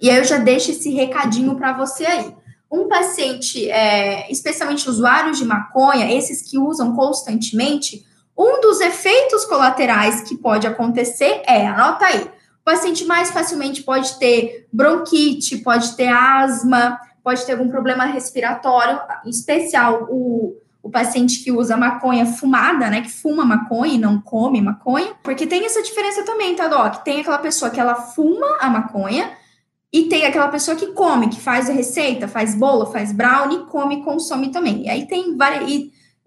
E 0.00 0.08
aí 0.08 0.16
eu 0.16 0.24
já 0.24 0.38
deixo 0.38 0.70
esse 0.70 0.88
recadinho 0.94 1.56
para 1.56 1.74
você 1.74 2.06
aí. 2.06 2.34
um 2.72 2.88
paciente, 2.88 3.68
é, 3.68 4.32
especialmente 4.32 4.88
usuários 4.88 5.36
de 5.36 5.44
maconha, 5.44 6.10
esses 6.10 6.40
que 6.40 6.56
usam 6.56 6.96
constantemente, 6.96 8.08
um 8.40 8.60
dos 8.60 8.80
efeitos 8.80 9.44
colaterais 9.44 10.22
que 10.22 10.34
pode 10.36 10.66
acontecer 10.66 11.42
é, 11.46 11.66
anota 11.66 12.06
aí, 12.06 12.22
o 12.22 12.64
paciente 12.64 13.04
mais 13.04 13.30
facilmente 13.30 13.82
pode 13.82 14.18
ter 14.18 14.66
bronquite, 14.72 15.58
pode 15.58 15.94
ter 15.94 16.08
asma, 16.08 16.98
pode 17.22 17.44
ter 17.44 17.52
algum 17.52 17.68
problema 17.68 18.04
respiratório, 18.04 18.98
em 19.26 19.30
especial 19.30 20.06
o, 20.08 20.56
o 20.82 20.90
paciente 20.90 21.44
que 21.44 21.52
usa 21.52 21.76
maconha 21.76 22.24
fumada, 22.24 22.88
né, 22.88 23.02
que 23.02 23.10
fuma 23.10 23.44
maconha 23.44 23.94
e 23.94 23.98
não 23.98 24.18
come 24.20 24.62
maconha, 24.62 25.12
porque 25.22 25.46
tem 25.46 25.66
essa 25.66 25.82
diferença 25.82 26.22
também, 26.24 26.56
tá, 26.56 26.66
Doc? 26.66 27.02
Tem 27.04 27.20
aquela 27.20 27.38
pessoa 27.38 27.70
que 27.70 27.80
ela 27.80 27.94
fuma 27.94 28.56
a 28.58 28.70
maconha, 28.70 29.38
e 29.92 30.04
tem 30.04 30.24
aquela 30.24 30.48
pessoa 30.48 30.76
que 30.76 30.86
come, 30.88 31.28
que 31.28 31.40
faz 31.40 31.68
a 31.68 31.72
receita, 31.72 32.28
faz 32.28 32.54
bolo, 32.54 32.86
faz 32.86 33.12
brownie, 33.12 33.66
come 33.66 33.96
e 33.96 34.02
consome 34.04 34.50
também. 34.50 34.84
E 34.84 34.88
aí 34.88 35.06
tem 35.06 35.36
várias. 35.36 35.68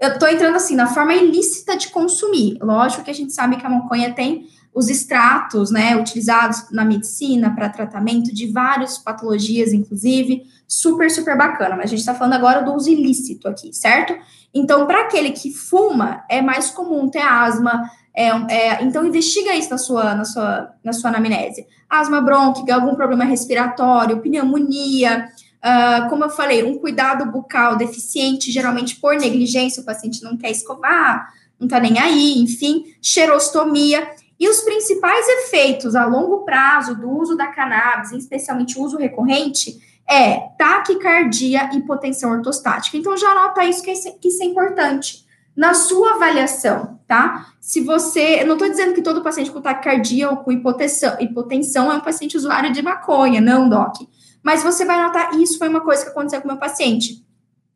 Eu 0.04 0.20
tô 0.20 0.28
entrando 0.28 0.58
assim 0.58 0.76
na 0.76 0.88
forma 0.88 1.14
ilícita 1.14 1.78
de 1.78 1.88
consumir. 1.88 2.58
Lógico 2.62 3.06
que 3.06 3.12
a 3.12 3.14
gente 3.14 3.32
sabe 3.32 3.56
que 3.56 3.66
a 3.66 3.70
maconha 3.70 4.14
tem 4.14 4.50
os 4.74 4.90
extratos, 4.90 5.72
né, 5.72 5.96
utilizados 5.96 6.70
na 6.72 6.84
medicina 6.84 7.56
para 7.56 7.70
tratamento 7.70 8.34
de 8.34 8.52
várias 8.52 8.98
patologias, 8.98 9.72
inclusive, 9.72 10.44
super, 10.68 11.10
super 11.10 11.38
bacana. 11.38 11.78
Mas 11.78 11.86
a 11.86 11.88
gente 11.88 12.00
está 12.00 12.14
falando 12.14 12.34
agora 12.34 12.64
do 12.64 12.74
uso 12.74 12.90
ilícito 12.90 13.48
aqui, 13.48 13.72
certo? 13.72 14.14
Então, 14.54 14.86
para 14.86 15.04
aquele 15.04 15.32
que 15.32 15.54
fuma, 15.54 16.26
é 16.28 16.42
mais 16.42 16.70
comum 16.70 17.08
ter 17.08 17.22
asma, 17.22 17.90
é, 18.14 18.28
é, 18.28 18.84
então, 18.84 19.06
investiga 19.06 19.56
isso 19.56 19.70
na 19.70 19.78
sua, 19.78 20.16
na 20.16 20.26
sua, 20.26 20.74
na 20.84 20.92
sua 20.92 21.12
anamnese. 21.12 21.66
Asma 21.90 22.20
brônquica, 22.20 22.76
algum 22.76 22.94
problema 22.94 23.24
respiratório, 23.24 24.20
pneumonia, 24.20 25.30
uh, 25.64 26.10
como 26.10 26.26
eu 26.26 26.30
falei, 26.30 26.64
um 26.64 26.78
cuidado 26.78 27.32
bucal 27.32 27.78
deficiente, 27.78 28.52
geralmente 28.52 28.98
por 28.98 29.16
negligência, 29.16 29.82
o 29.82 29.86
paciente 29.86 30.22
não 30.24 30.38
quer 30.38 30.52
escovar, 30.52 31.34
não 31.60 31.68
tá 31.68 31.80
nem 31.80 31.98
aí, 32.00 32.38
enfim, 32.40 32.94
xerostomia. 33.02 34.08
E 34.40 34.50
os 34.50 34.62
principais 34.62 35.26
efeitos 35.28 35.96
a 35.96 36.06
longo 36.06 36.44
prazo 36.44 36.96
do 36.96 37.10
uso 37.10 37.38
da 37.38 37.48
cannabis, 37.48 38.12
especialmente 38.12 38.78
uso 38.78 38.98
recorrente, 38.98 39.80
é 40.10 40.50
taquicardia 40.58 41.70
e 41.72 41.78
hipotensão 41.78 42.32
ortostática. 42.32 42.98
Então, 42.98 43.16
já 43.16 43.30
anota 43.30 43.64
isso 43.64 43.82
que, 43.82 43.92
é, 43.92 43.94
que 43.94 44.28
isso 44.28 44.44
é 44.44 44.46
importante 44.46 45.24
na 45.56 45.74
sua 45.74 46.16
avaliação, 46.16 47.00
tá? 47.08 47.54
Se 47.62 47.80
você, 47.80 48.42
eu 48.42 48.48
não 48.48 48.54
estou 48.54 48.68
dizendo 48.68 48.94
que 48.94 49.04
todo 49.04 49.22
paciente 49.22 49.52
com 49.52 49.62
taquicardia 49.62 50.30
ou 50.30 50.38
com 50.38 50.52
hipotensão, 50.52 51.16
hipotensão 51.22 51.92
é 51.92 51.96
um 51.96 52.02
paciente 52.02 52.36
usuário 52.36 52.74
de 52.74 52.82
maconha, 52.82 53.40
não, 53.40 53.70
doc. 53.70 53.98
Mas 54.44 54.62
você 54.62 54.84
vai 54.84 55.02
notar, 55.02 55.34
isso 55.40 55.58
foi 55.58 55.70
uma 55.70 55.82
coisa 55.82 56.04
que 56.04 56.10
aconteceu 56.10 56.42
com 56.42 56.48
o 56.48 56.52
meu 56.52 56.60
paciente. 56.60 57.24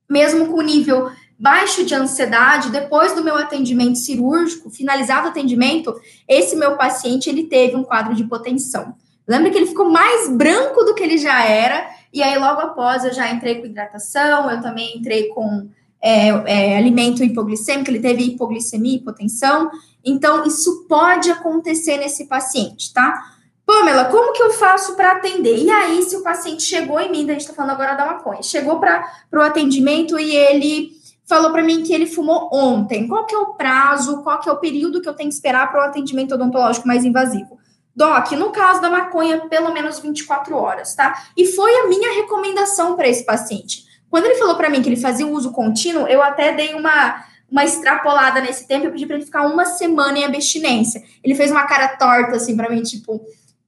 Mesmo 0.10 0.47
com 0.47 0.62
nível 0.62 1.10
baixo 1.39 1.86
de 1.86 1.93
ansiedade, 1.93 2.71
depois 2.71 3.13
do 3.13 3.23
meu 3.23 3.38
atendimento 3.38 3.97
cirúrgico, 3.97 4.69
finalizado 4.69 5.27
o 5.27 5.30
atendimento, 5.30 5.95
esse 6.27 6.56
meu 6.56 6.75
paciente, 6.75 7.30
ele 7.30 7.43
teve 7.43 7.75
um 7.75 7.84
quadro 7.84 8.15
de 8.15 8.23
hipotensão. 8.23 8.95
Lembra 9.27 9.51
que 9.51 9.58
ele 9.58 9.67
ficou 9.67 9.89
mais 9.89 10.30
branco 10.30 10.84
do 10.84 10.95
que 10.95 11.03
ele 11.03 11.17
já 11.17 11.43
era, 11.43 11.88
e 12.12 12.23
aí 12.23 12.38
logo 12.39 12.62
após 12.62 13.03
eu 13.03 13.13
já 13.13 13.32
entrei 13.32 13.56
com 13.56 13.67
hidratação, 13.67 14.49
eu 14.49 14.62
também 14.62 14.97
entrei 14.97 15.27
com 15.30 15.67
é, 16.01 16.30
é, 16.30 16.77
alimento 16.77 17.23
hipoglicêmico, 17.23 17.91
ele 17.91 17.99
teve 17.99 18.23
hipoglicemia, 18.23 18.95
hipotensão. 18.95 19.69
Então, 20.03 20.45
isso 20.45 20.86
pode 20.88 21.30
acontecer 21.30 21.97
nesse 21.97 22.25
paciente, 22.25 22.93
tá? 22.93 23.37
Pamela, 23.67 24.06
como 24.06 24.32
que 24.32 24.41
eu 24.41 24.49
faço 24.51 24.95
para 24.95 25.12
atender? 25.12 25.58
E 25.58 25.69
aí, 25.69 26.01
se 26.01 26.15
o 26.15 26.23
paciente 26.23 26.63
chegou 26.63 26.97
em 27.01 27.12
mim, 27.12 27.25
a 27.25 27.34
gente 27.34 27.41
está 27.41 27.53
falando 27.53 27.71
agora 27.71 27.95
da 27.95 28.06
maconha, 28.06 28.41
chegou 28.41 28.80
para 28.80 29.06
o 29.34 29.41
atendimento 29.41 30.17
e 30.17 30.34
ele 30.34 30.91
falou 31.27 31.51
para 31.51 31.62
mim 31.62 31.84
que 31.84 31.93
ele 31.93 32.08
fumou 32.08 32.49
ontem. 32.53 33.10
Qual 33.10 33.25
que 33.25 33.36
é 33.36 33.38
o 33.38 33.56
prazo, 33.56 34.23
qual 34.23 34.39
que 34.39 34.47
é 34.47 34.51
o 34.53 34.58
período 34.58 35.01
que 35.01 35.10
eu 35.10 35.13
tenho 35.13 35.27
que 35.27 35.36
esperar 35.36 35.69
para 35.69 35.82
o 35.82 35.84
atendimento 35.84 36.34
odontológico 36.34 36.88
mais 36.88 37.03
invasivo? 37.03 37.60
Doc, 37.93 38.32
no 38.32 38.51
caso 38.51 38.80
da 38.80 38.89
maconha, 38.89 39.49
pelo 39.49 39.73
menos 39.73 39.99
24 39.99 40.56
horas, 40.56 40.95
tá? 40.95 41.25
E 41.36 41.47
foi 41.47 41.75
a 41.75 41.88
minha 41.88 42.13
recomendação 42.13 42.95
para 42.95 43.10
esse 43.10 43.25
paciente. 43.25 43.84
Quando 44.10 44.27
ele 44.27 44.36
falou 44.36 44.56
para 44.56 44.69
mim 44.69 44.82
que 44.82 44.88
ele 44.88 44.95
fazia 44.95 45.27
uso 45.27 45.51
contínuo, 45.51 46.08
eu 46.08 46.23
até 46.23 46.53
dei 46.53 46.73
uma, 46.73 47.21
uma 47.51 47.65
extrapolada 47.65 48.39
nesse 48.39 48.65
tempo, 48.65 48.86
eu 48.86 48.91
pedi 48.91 49.06
para 49.06 49.17
ele 49.17 49.25
ficar 49.25 49.45
uma 49.45 49.65
semana 49.65 50.19
em 50.19 50.23
abstinência. 50.23 51.03
Ele 51.21 51.36
fez 51.36 51.51
uma 51.51 51.65
cara 51.65 51.89
torta 51.89 52.38
assim 52.38 52.56
para 52.56 52.69
mim, 52.69 52.82
tipo, 52.82 53.19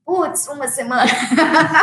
putz, 0.10 0.48
uma 0.48 0.67
semana. 0.67 1.06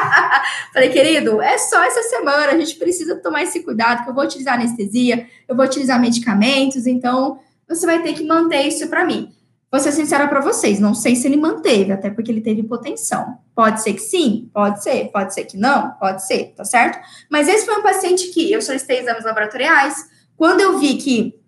Falei, 0.75 0.89
querido, 0.89 1.41
é 1.41 1.57
só 1.59 1.85
essa 1.85 2.03
semana, 2.03 2.51
a 2.51 2.59
gente 2.59 2.75
precisa 2.75 3.15
tomar 3.23 3.45
esse 3.45 3.63
cuidado, 3.63 4.03
que 4.03 4.11
eu 4.11 4.15
vou 4.15 4.25
utilizar 4.25 4.55
anestesia, 4.55 5.29
eu 5.47 5.55
vou 5.55 5.65
utilizar 5.65 6.01
medicamentos, 6.01 6.89
então 6.89 7.39
você 7.69 7.87
vai 7.87 8.03
ter 8.03 8.15
que 8.15 8.27
manter 8.27 8.63
isso 8.63 8.89
para 8.89 9.05
mim. 9.05 9.33
Vou 9.71 9.81
ser 9.81 9.93
sincera 9.93 10.27
para 10.27 10.41
vocês, 10.41 10.81
não 10.81 10.93
sei 10.93 11.15
se 11.15 11.29
ele 11.29 11.37
manteve, 11.37 11.93
até 11.93 12.11
porque 12.11 12.33
ele 12.33 12.41
teve 12.41 12.63
hipotensão. 12.63 13.39
Pode 13.55 13.81
ser 13.81 13.93
que 13.93 14.01
sim, 14.01 14.51
pode 14.53 14.83
ser, 14.83 15.13
pode 15.13 15.33
ser 15.33 15.45
que 15.45 15.57
não, 15.57 15.93
pode 15.93 16.27
ser, 16.27 16.53
tá 16.57 16.65
certo? 16.65 16.99
Mas 17.31 17.47
esse 17.49 17.65
foi 17.65 17.77
um 17.79 17.83
paciente 17.83 18.29
que 18.33 18.51
eu 18.51 18.61
solicitei 18.61 18.99
exames 18.99 19.25
laboratoriais. 19.25 20.05
Quando 20.37 20.61
eu 20.61 20.79
vi 20.79 20.97
que. 20.97 21.39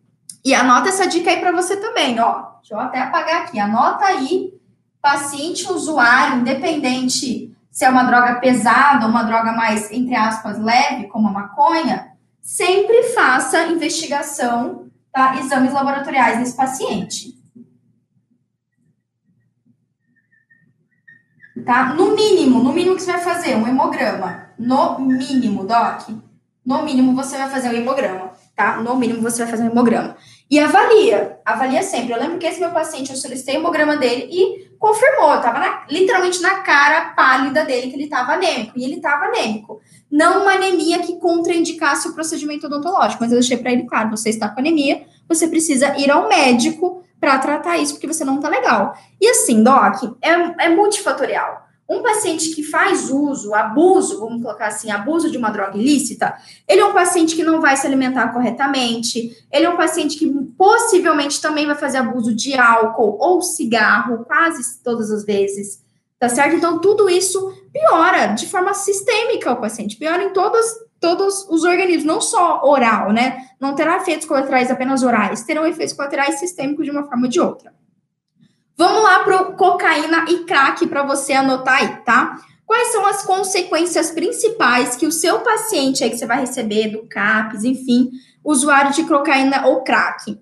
E 0.44 0.54
anota 0.54 0.88
essa 0.88 1.06
dica 1.06 1.30
aí 1.30 1.40
para 1.40 1.52
você 1.52 1.76
também, 1.76 2.18
ó. 2.20 2.58
Deixa 2.60 2.74
eu 2.74 2.78
até 2.78 3.00
apagar 3.00 3.42
aqui. 3.42 3.58
Anota 3.58 4.04
aí, 4.04 4.57
paciente 5.00 5.70
usuário, 5.70 6.40
independente 6.40 7.54
se 7.70 7.84
é 7.84 7.90
uma 7.90 8.04
droga 8.04 8.40
pesada 8.40 9.04
ou 9.04 9.10
uma 9.10 9.22
droga 9.22 9.52
mais, 9.52 9.90
entre 9.92 10.14
aspas, 10.14 10.58
leve, 10.58 11.06
como 11.06 11.28
a 11.28 11.32
maconha, 11.32 12.12
sempre 12.40 13.04
faça 13.14 13.66
investigação, 13.66 14.88
tá? 15.12 15.36
Exames 15.38 15.72
laboratoriais 15.72 16.38
nesse 16.38 16.56
paciente. 16.56 17.38
tá? 21.68 21.92
No 21.94 22.14
mínimo, 22.14 22.62
no 22.62 22.72
mínimo 22.72 22.96
que 22.96 23.02
você 23.02 23.12
vai 23.12 23.20
fazer 23.20 23.54
um 23.54 23.68
hemograma. 23.68 24.48
No 24.58 24.98
mínimo, 24.98 25.66
Doc. 25.66 26.08
No 26.64 26.82
mínimo 26.82 27.14
você 27.14 27.36
vai 27.36 27.50
fazer 27.50 27.68
um 27.68 27.72
hemograma, 27.72 28.30
tá? 28.56 28.78
No 28.78 28.96
mínimo 28.96 29.20
você 29.20 29.42
vai 29.42 29.50
fazer 29.50 29.64
um 29.64 29.70
hemograma. 29.70 30.16
E 30.50 30.58
avalia, 30.58 31.38
avalia 31.44 31.82
sempre. 31.82 32.12
Eu 32.12 32.18
lembro 32.18 32.38
que 32.38 32.46
esse 32.46 32.58
meu 32.58 32.70
paciente, 32.70 33.10
eu 33.10 33.16
solicitei 33.16 33.56
o 33.56 33.58
hemograma 33.58 33.96
dele 33.96 34.28
e 34.30 34.68
confirmou, 34.78 35.34
eu 35.34 35.40
tava 35.42 35.58
na, 35.58 35.86
literalmente 35.90 36.40
na 36.40 36.60
cara 36.60 37.10
pálida 37.10 37.64
dele 37.64 37.88
que 37.88 37.96
ele 37.96 38.04
estava 38.04 38.32
anêmico. 38.32 38.72
E 38.78 38.84
ele 38.84 38.96
estava 38.96 39.26
anêmico. 39.26 39.80
Não 40.10 40.42
uma 40.42 40.52
anemia 40.52 41.00
que 41.00 41.18
contraindicasse 41.18 42.08
o 42.08 42.14
procedimento 42.14 42.66
odontológico, 42.66 43.22
mas 43.22 43.30
eu 43.30 43.38
deixei 43.38 43.58
para 43.58 43.72
ele 43.72 43.84
claro: 43.84 44.10
você 44.10 44.30
está 44.30 44.48
com 44.48 44.60
anemia, 44.60 45.04
você 45.28 45.48
precisa 45.48 45.98
ir 45.98 46.10
ao 46.10 46.28
médico 46.28 47.04
para 47.20 47.38
tratar 47.38 47.76
isso, 47.76 47.94
porque 47.94 48.06
você 48.06 48.24
não 48.24 48.40
tá 48.40 48.48
legal. 48.48 48.96
E 49.20 49.28
assim, 49.28 49.62
Doc, 49.62 50.02
é, 50.22 50.66
é 50.66 50.68
multifatorial. 50.70 51.67
Um 51.88 52.02
paciente 52.02 52.54
que 52.54 52.62
faz 52.62 53.08
uso, 53.08 53.54
abuso, 53.54 54.20
vamos 54.20 54.42
colocar 54.42 54.66
assim, 54.66 54.90
abuso 54.90 55.30
de 55.30 55.38
uma 55.38 55.48
droga 55.48 55.78
ilícita, 55.78 56.36
ele 56.68 56.82
é 56.82 56.84
um 56.84 56.92
paciente 56.92 57.34
que 57.34 57.42
não 57.42 57.62
vai 57.62 57.78
se 57.78 57.86
alimentar 57.86 58.28
corretamente, 58.28 59.34
ele 59.50 59.64
é 59.64 59.70
um 59.70 59.76
paciente 59.76 60.18
que 60.18 60.28
possivelmente 60.58 61.40
também 61.40 61.66
vai 61.66 61.76
fazer 61.76 61.98
abuso 61.98 62.34
de 62.34 62.54
álcool 62.54 63.16
ou 63.18 63.40
cigarro, 63.40 64.24
quase 64.26 64.82
todas 64.82 65.10
as 65.10 65.24
vezes, 65.24 65.82
tá 66.18 66.28
certo? 66.28 66.56
Então, 66.56 66.78
tudo 66.78 67.08
isso 67.08 67.54
piora 67.72 68.26
de 68.28 68.46
forma 68.46 68.74
sistêmica 68.74 69.52
o 69.52 69.56
paciente, 69.56 69.96
piora 69.96 70.22
em 70.22 70.32
todas 70.34 70.86
todos 71.00 71.48
os 71.48 71.64
organismos, 71.64 72.04
não 72.04 72.20
só 72.20 72.60
oral, 72.64 73.12
né? 73.12 73.46
Não 73.60 73.74
terá 73.74 73.98
efeitos 73.98 74.26
colaterais 74.26 74.70
apenas 74.70 75.02
orais, 75.02 75.44
terão 75.44 75.64
efeitos 75.64 75.94
colaterais 75.94 76.38
sistêmicos 76.38 76.84
de 76.84 76.90
uma 76.90 77.04
forma 77.04 77.24
ou 77.24 77.30
de 77.30 77.40
outra. 77.40 77.77
Vamos 78.78 79.02
lá 79.02 79.24
para 79.24 79.44
cocaína 79.56 80.26
e 80.28 80.44
crack 80.44 80.86
para 80.86 81.02
você 81.02 81.32
anotar 81.32 81.82
aí, 81.82 81.96
tá? 82.04 82.38
Quais 82.64 82.92
são 82.92 83.04
as 83.06 83.24
consequências 83.24 84.12
principais 84.12 84.94
que 84.94 85.04
o 85.04 85.10
seu 85.10 85.40
paciente 85.40 86.04
aí 86.04 86.10
que 86.10 86.16
você 86.16 86.26
vai 86.26 86.38
receber 86.38 86.90
do 86.90 87.08
CAPS, 87.08 87.64
enfim, 87.64 88.08
usuário 88.44 88.92
de 88.92 89.02
cocaína 89.02 89.66
ou 89.66 89.82
crack? 89.82 90.30
Uh, 90.30 90.38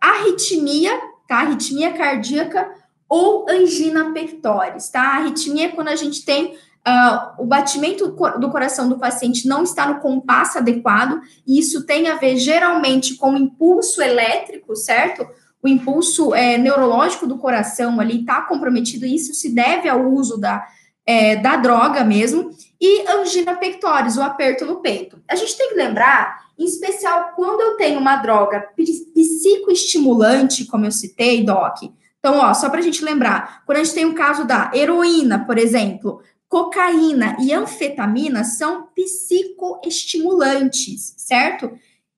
arritmia, 0.00 0.96
tá? 1.26 1.38
Arritmia 1.38 1.94
cardíaca 1.94 2.70
ou 3.08 3.50
angina 3.50 4.12
pectoris, 4.12 4.88
tá? 4.88 5.16
Arritmia 5.16 5.66
é 5.66 5.72
quando 5.72 5.88
a 5.88 5.96
gente 5.96 6.24
tem 6.24 6.56
Uh, 6.88 7.42
o 7.42 7.44
batimento 7.44 8.06
do 8.38 8.48
coração 8.48 8.88
do 8.88 8.96
paciente 8.96 9.48
não 9.48 9.64
está 9.64 9.88
no 9.88 9.98
compasso 9.98 10.58
adequado, 10.58 11.20
e 11.44 11.58
isso 11.58 11.84
tem 11.84 12.06
a 12.06 12.14
ver 12.14 12.36
geralmente 12.36 13.16
com 13.16 13.36
impulso 13.36 14.00
elétrico, 14.00 14.76
certo? 14.76 15.26
O 15.62 15.68
impulso 15.68 16.34
é, 16.34 16.58
neurológico 16.58 17.26
do 17.26 17.38
coração 17.38 18.00
ali 18.00 18.20
está 18.20 18.42
comprometido, 18.42 19.06
e 19.06 19.14
isso 19.14 19.34
se 19.34 19.54
deve 19.54 19.88
ao 19.88 20.06
uso 20.06 20.38
da, 20.38 20.66
é, 21.04 21.36
da 21.36 21.56
droga 21.56 22.04
mesmo, 22.04 22.50
e 22.80 23.06
angina 23.08 23.56
pectoris, 23.56 24.16
o 24.16 24.22
aperto 24.22 24.64
no 24.64 24.76
peito. 24.76 25.20
A 25.28 25.34
gente 25.34 25.56
tem 25.56 25.70
que 25.70 25.74
lembrar, 25.74 26.46
em 26.58 26.64
especial 26.64 27.32
quando 27.34 27.60
eu 27.60 27.76
tenho 27.76 27.98
uma 27.98 28.16
droga 28.16 28.68
psicoestimulante, 29.14 30.66
como 30.66 30.84
eu 30.84 30.92
citei, 30.92 31.44
Doc. 31.44 31.82
Então, 32.18 32.38
ó, 32.38 32.54
só 32.54 32.68
para 32.68 32.80
a 32.80 32.82
gente 32.82 33.04
lembrar, 33.04 33.62
quando 33.64 33.78
a 33.78 33.84
gente 33.84 33.94
tem 33.94 34.04
o 34.04 34.14
caso 34.14 34.44
da 34.44 34.72
heroína, 34.74 35.44
por 35.46 35.58
exemplo, 35.58 36.20
cocaína 36.48 37.36
e 37.40 37.52
anfetamina 37.52 38.44
são 38.44 38.88
psicoestimulantes, 38.94 41.14
certo? 41.16 41.72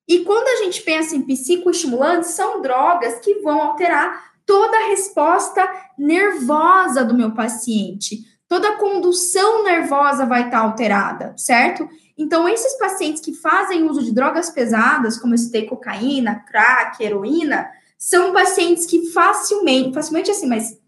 E 0.09 0.21
quando 0.21 0.49
a 0.49 0.64
gente 0.64 0.81
pensa 0.81 1.14
em 1.14 1.21
psicoestimulantes, 1.21 2.31
são 2.31 2.62
drogas 2.62 3.18
que 3.18 3.40
vão 3.40 3.61
alterar 3.61 4.33
toda 4.47 4.75
a 4.75 4.88
resposta 4.88 5.71
nervosa 5.99 7.05
do 7.05 7.12
meu 7.12 7.35
paciente. 7.35 8.25
Toda 8.49 8.71
a 8.71 8.77
condução 8.77 9.62
nervosa 9.62 10.25
vai 10.25 10.47
estar 10.47 10.61
alterada, 10.61 11.35
certo? 11.37 11.87
Então, 12.16 12.49
esses 12.49 12.79
pacientes 12.79 13.21
que 13.21 13.35
fazem 13.35 13.85
uso 13.85 14.03
de 14.03 14.11
drogas 14.11 14.49
pesadas, 14.49 15.18
como 15.18 15.35
eu 15.35 15.38
citei 15.38 15.66
cocaína, 15.66 16.42
crack, 16.49 17.05
heroína, 17.05 17.68
são 17.99 18.33
pacientes 18.33 18.87
que 18.87 19.11
facilmente, 19.11 19.92
facilmente 19.92 20.31
assim, 20.31 20.47
mas 20.47 20.79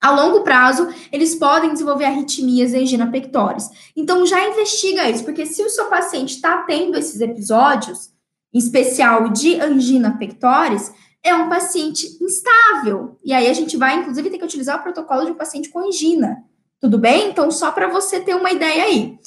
a 0.00 0.10
longo 0.10 0.42
prazo, 0.42 0.92
eles 1.12 1.36
podem 1.36 1.72
desenvolver 1.72 2.06
arritmias 2.06 2.72
e 2.72 2.78
angina 2.78 3.10
pectoris. 3.10 3.70
Então, 3.96 4.26
já 4.26 4.48
investiga 4.48 5.08
isso, 5.08 5.24
porque 5.24 5.46
se 5.46 5.62
o 5.62 5.70
seu 5.70 5.84
paciente 5.84 6.34
está 6.34 6.62
tendo 6.62 6.98
esses 6.98 7.20
episódios, 7.20 8.10
em 8.52 8.58
especial 8.58 9.28
de 9.28 9.60
angina 9.60 10.16
pectoris, 10.18 10.92
é 11.22 11.34
um 11.34 11.48
paciente 11.48 12.06
instável. 12.22 13.18
E 13.24 13.32
aí 13.32 13.48
a 13.48 13.52
gente 13.52 13.76
vai, 13.76 13.96
inclusive, 13.96 14.30
ter 14.30 14.38
que 14.38 14.44
utilizar 14.44 14.78
o 14.78 14.82
protocolo 14.82 15.24
de 15.24 15.32
um 15.32 15.36
paciente 15.36 15.68
com 15.68 15.86
angina. 15.86 16.44
Tudo 16.80 16.98
bem? 16.98 17.30
Então, 17.30 17.50
só 17.50 17.72
para 17.72 17.88
você 17.88 18.20
ter 18.20 18.34
uma 18.34 18.50
ideia 18.50 18.84
aí. 18.84 19.18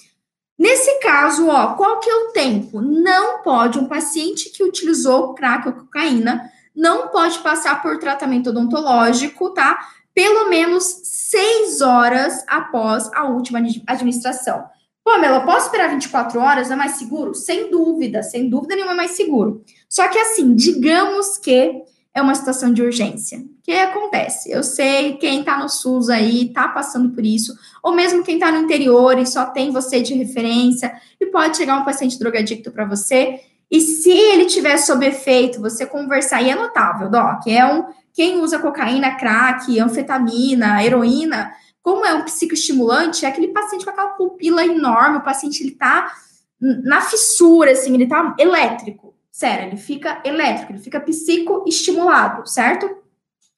Nesse 0.57 0.99
caso, 0.99 1.47
ó, 1.47 1.73
qual 1.73 1.99
que 1.99 2.09
é 2.09 2.15
o 2.15 2.31
tempo? 2.31 2.81
Não 2.81 3.41
pode 3.41 3.79
um 3.79 3.87
paciente 3.87 4.49
que 4.49 4.63
utilizou 4.63 5.33
crack 5.33 5.67
ou 5.67 5.73
cocaína 5.73 6.49
não 6.73 7.09
pode 7.09 7.39
passar 7.39 7.81
por 7.81 7.99
tratamento 7.99 8.49
odontológico, 8.49 9.49
tá? 9.49 9.77
pelo 10.13 10.49
menos 10.49 10.83
seis 11.03 11.81
horas 11.81 12.43
após 12.47 13.09
a 13.13 13.25
última 13.25 13.59
administração. 13.87 14.65
Pamela, 15.11 15.41
posso 15.41 15.65
esperar 15.65 15.89
24 15.89 16.39
horas? 16.39 16.71
É 16.71 16.75
mais 16.75 16.93
seguro? 16.93 17.35
Sem 17.35 17.69
dúvida, 17.69 18.23
sem 18.23 18.49
dúvida 18.49 18.75
nenhuma 18.75 18.93
é 18.93 18.95
mais 18.95 19.11
seguro. 19.11 19.61
Só 19.89 20.07
que 20.07 20.17
assim, 20.17 20.55
digamos 20.55 21.37
que 21.37 21.81
é 22.13 22.21
uma 22.21 22.33
situação 22.33 22.71
de 22.71 22.81
urgência. 22.81 23.39
O 23.39 23.61
que 23.61 23.73
acontece? 23.73 24.49
Eu 24.49 24.63
sei 24.63 25.17
quem 25.17 25.41
está 25.41 25.57
no 25.57 25.67
SUS 25.67 26.09
aí 26.09 26.47
está 26.47 26.69
passando 26.69 27.09
por 27.09 27.25
isso, 27.25 27.53
ou 27.83 27.93
mesmo 27.93 28.23
quem 28.23 28.35
está 28.35 28.53
no 28.53 28.59
interior 28.59 29.19
e 29.19 29.25
só 29.25 29.45
tem 29.47 29.69
você 29.69 30.01
de 30.01 30.13
referência, 30.13 30.93
e 31.19 31.25
pode 31.25 31.57
chegar 31.57 31.77
um 31.77 31.83
paciente 31.83 32.17
drogadicto 32.17 32.71
para 32.71 32.85
você. 32.85 33.41
E 33.69 33.81
se 33.81 34.11
ele 34.11 34.45
tiver 34.45 34.77
sob 34.77 35.05
efeito, 35.05 35.59
você 35.59 35.85
conversar, 35.85 36.41
e 36.41 36.49
é 36.49 36.55
notável, 36.55 37.09
Doc, 37.09 37.47
é 37.47 37.65
um 37.65 37.83
quem 38.13 38.39
usa 38.39 38.59
cocaína, 38.59 39.15
crack, 39.15 39.77
anfetamina, 39.77 40.83
heroína, 40.83 41.53
como 41.81 42.05
é 42.05 42.13
um 42.13 42.23
psicoestimulante, 42.23 43.25
é 43.25 43.29
aquele 43.29 43.49
paciente 43.49 43.83
com 43.83 43.91
aquela 43.91 44.09
pupila 44.09 44.65
enorme, 44.65 45.17
o 45.17 45.23
paciente 45.23 45.63
ele 45.63 45.71
tá 45.71 46.11
na 46.59 47.01
fissura, 47.01 47.71
assim, 47.71 47.93
ele 47.95 48.07
tá 48.07 48.35
elétrico. 48.37 49.15
Sério, 49.31 49.69
ele 49.69 49.77
fica 49.77 50.21
elétrico, 50.23 50.73
ele 50.73 50.79
fica 50.79 50.99
psicoestimulado, 50.99 52.47
certo? 52.47 52.97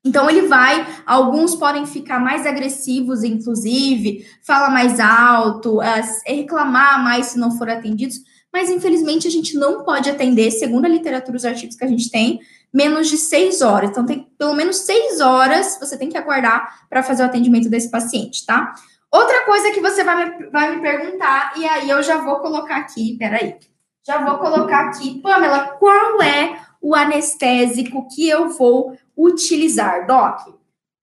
Então 0.05 0.29
ele 0.29 0.43
vai, 0.47 0.85
alguns 1.05 1.55
podem 1.55 1.85
ficar 1.85 2.19
mais 2.19 2.45
agressivos, 2.45 3.23
inclusive, 3.23 4.25
fala 4.41 4.69
mais 4.69 4.99
alto, 4.99 5.81
é, 5.81 6.01
reclamar 6.25 7.03
mais 7.03 7.27
se 7.27 7.39
não 7.39 7.57
for 7.57 7.69
atendidos, 7.69 8.17
mas 8.51 8.69
infelizmente 8.69 9.27
a 9.27 9.31
gente 9.31 9.55
não 9.55 9.83
pode 9.83 10.09
atender, 10.09 10.51
segundo 10.51 10.85
a 10.85 10.89
literatura, 10.89 11.37
os 11.37 11.45
artigos 11.45 11.75
que 11.75 11.83
a 11.83 11.87
gente 11.87 12.11
tem, 12.11 12.39
menos 12.73 13.07
de 13.07 13.17
seis 13.17 13.61
horas. 13.61 13.91
Então, 13.91 14.05
tem 14.05 14.27
pelo 14.37 14.55
menos 14.55 14.77
seis 14.77 15.21
horas 15.21 15.77
você 15.79 15.95
tem 15.95 16.09
que 16.09 16.17
aguardar 16.17 16.85
para 16.89 17.03
fazer 17.03 17.23
o 17.23 17.27
atendimento 17.27 17.69
desse 17.69 17.91
paciente, 17.91 18.45
tá? 18.45 18.73
Outra 19.11 19.45
coisa 19.45 19.71
que 19.71 19.79
você 19.79 20.03
vai 20.03 20.25
me, 20.25 20.47
vai 20.47 20.75
me 20.75 20.81
perguntar, 20.81 21.53
e 21.55 21.67
aí 21.67 21.87
eu 21.87 22.01
já 22.01 22.17
vou 22.17 22.37
colocar 22.37 22.77
aqui, 22.77 23.15
peraí, 23.17 23.57
já 24.05 24.17
vou 24.25 24.39
colocar 24.39 24.87
aqui, 24.87 25.21
Pamela, 25.21 25.77
qual 25.79 26.19
é 26.21 26.59
o 26.81 26.95
anestésico 26.95 28.07
que 28.13 28.27
eu 28.27 28.49
vou 28.49 28.97
utilizar, 29.15 30.07
Doc? 30.07 30.55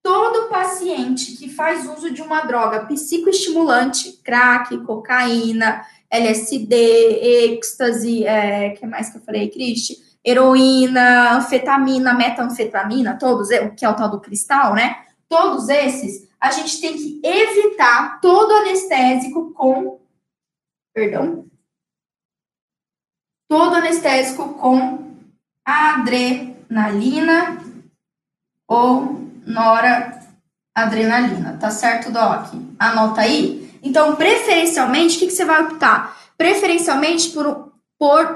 Todo 0.03 0.49
paciente 0.49 1.37
que 1.37 1.47
faz 1.47 1.87
uso 1.87 2.11
de 2.11 2.21
uma 2.21 2.41
droga 2.41 2.85
psicoestimulante, 2.85 4.19
crack, 4.23 4.77
cocaína, 4.79 5.85
LSD, 6.09 6.75
êxtase, 6.75 8.25
é, 8.25 8.71
que 8.71 8.85
mais 8.85 9.09
que 9.09 9.17
eu 9.17 9.21
falei, 9.21 9.49
Cristi? 9.49 10.10
Heroína, 10.25 11.37
anfetamina, 11.37 12.13
metanfetamina, 12.13 13.17
todos, 13.17 13.49
que 13.77 13.83
é 13.83 13.89
o 13.89 13.95
tal 13.95 14.09
do 14.09 14.21
cristal, 14.21 14.73
né? 14.73 15.05
Todos 15.27 15.69
esses, 15.69 16.29
a 16.39 16.51
gente 16.51 16.79
tem 16.79 16.95
que 16.95 17.19
evitar 17.23 18.21
todo 18.21 18.51
anestésico 18.51 19.51
com, 19.53 19.99
perdão, 20.93 21.45
todo 23.49 23.75
anestésico 23.75 24.53
com 24.55 25.11
adrenalina 25.65 27.57
ou 28.67 29.19
noradrenalina, 29.45 31.57
tá 31.59 31.71
certo, 31.71 32.11
Doc? 32.11 32.53
Anota 32.79 33.21
aí. 33.21 33.61
Então, 33.83 34.15
preferencialmente, 34.15 35.15
o 35.15 35.19
que, 35.19 35.27
que 35.27 35.33
você 35.33 35.45
vai 35.45 35.63
optar? 35.63 36.17
Preferencialmente 36.37 37.31
por 37.31 37.70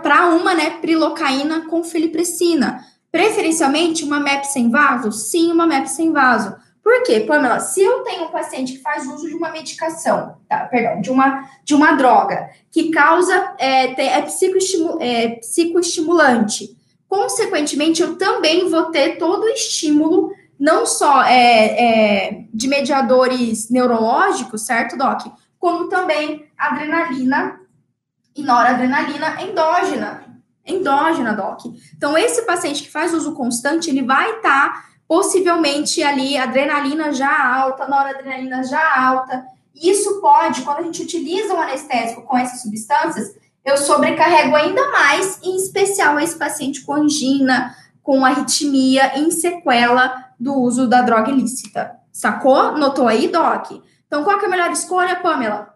para 0.03 0.27
uma 0.27 0.53
né, 0.53 0.77
prilocaína 0.79 1.65
com 1.67 1.83
filipressina. 1.83 2.85
Preferencialmente 3.11 4.03
uma 4.03 4.19
MEP 4.19 4.45
sem 4.45 4.69
vaso? 4.69 5.11
Sim, 5.11 5.51
uma 5.51 5.65
MEP 5.65 5.89
sem 5.89 6.11
vaso. 6.11 6.55
Por 6.83 7.01
quê, 7.01 7.21
Pamela? 7.21 7.59
Se 7.59 7.81
eu 7.81 8.03
tenho 8.03 8.25
um 8.25 8.31
paciente 8.31 8.73
que 8.73 8.79
faz 8.79 9.07
uso 9.07 9.27
de 9.27 9.33
uma 9.33 9.49
medicação, 9.49 10.37
tá, 10.47 10.65
perdão, 10.65 11.01
de 11.01 11.09
uma, 11.09 11.49
de 11.63 11.73
uma 11.73 11.93
droga 11.93 12.47
que 12.69 12.91
causa, 12.91 13.55
é, 13.57 13.99
é, 13.99 14.19
é 14.19 15.29
psicoestimulante, 15.39 16.77
consequentemente, 17.07 18.03
eu 18.03 18.19
também 18.19 18.69
vou 18.69 18.91
ter 18.91 19.17
todo 19.17 19.45
o 19.45 19.49
estímulo, 19.49 20.31
não 20.59 20.85
só 20.85 21.23
é, 21.23 22.27
é, 22.27 22.45
de 22.53 22.67
mediadores 22.67 23.71
neurológicos, 23.71 24.61
certo, 24.61 24.95
Doc? 24.95 25.21
Como 25.57 25.89
também 25.89 26.45
adrenalina 26.55 27.64
e 28.35 28.43
noradrenalina 28.43 29.41
endógena. 29.41 30.25
Endógena, 30.65 31.33
Doc. 31.33 31.65
Então, 31.95 32.17
esse 32.17 32.41
paciente 32.41 32.83
que 32.83 32.91
faz 32.91 33.13
uso 33.13 33.33
constante, 33.33 33.89
ele 33.89 34.01
vai 34.01 34.29
estar 34.37 34.73
tá, 34.73 34.85
possivelmente 35.07 36.01
ali, 36.01 36.35
adrenalina 36.35 37.13
já 37.13 37.55
alta, 37.55 37.87
noradrenalina 37.87 38.63
já 38.63 38.99
alta. 38.99 39.45
Isso 39.75 40.19
pode, 40.21 40.63
quando 40.63 40.79
a 40.79 40.83
gente 40.83 41.03
utiliza 41.03 41.53
um 41.53 41.61
anestésico 41.61 42.23
com 42.23 42.37
essas 42.37 42.61
substâncias, 42.61 43.35
eu 43.63 43.77
sobrecarrego 43.77 44.55
ainda 44.55 44.91
mais, 44.91 45.39
em 45.43 45.55
especial 45.55 46.19
esse 46.19 46.35
paciente 46.37 46.81
com 46.81 46.93
angina, 46.93 47.75
com 48.01 48.25
arritmia, 48.25 49.19
em 49.19 49.29
sequela 49.31 50.29
do 50.39 50.53
uso 50.53 50.87
da 50.87 51.01
droga 51.01 51.31
ilícita. 51.31 51.95
Sacou? 52.11 52.77
Notou 52.77 53.07
aí, 53.07 53.27
Doc? 53.27 53.71
Então, 54.07 54.23
qual 54.23 54.39
é 54.39 54.45
a 54.45 54.49
melhor 54.49 54.71
escolha, 54.71 55.15
Pamela? 55.17 55.74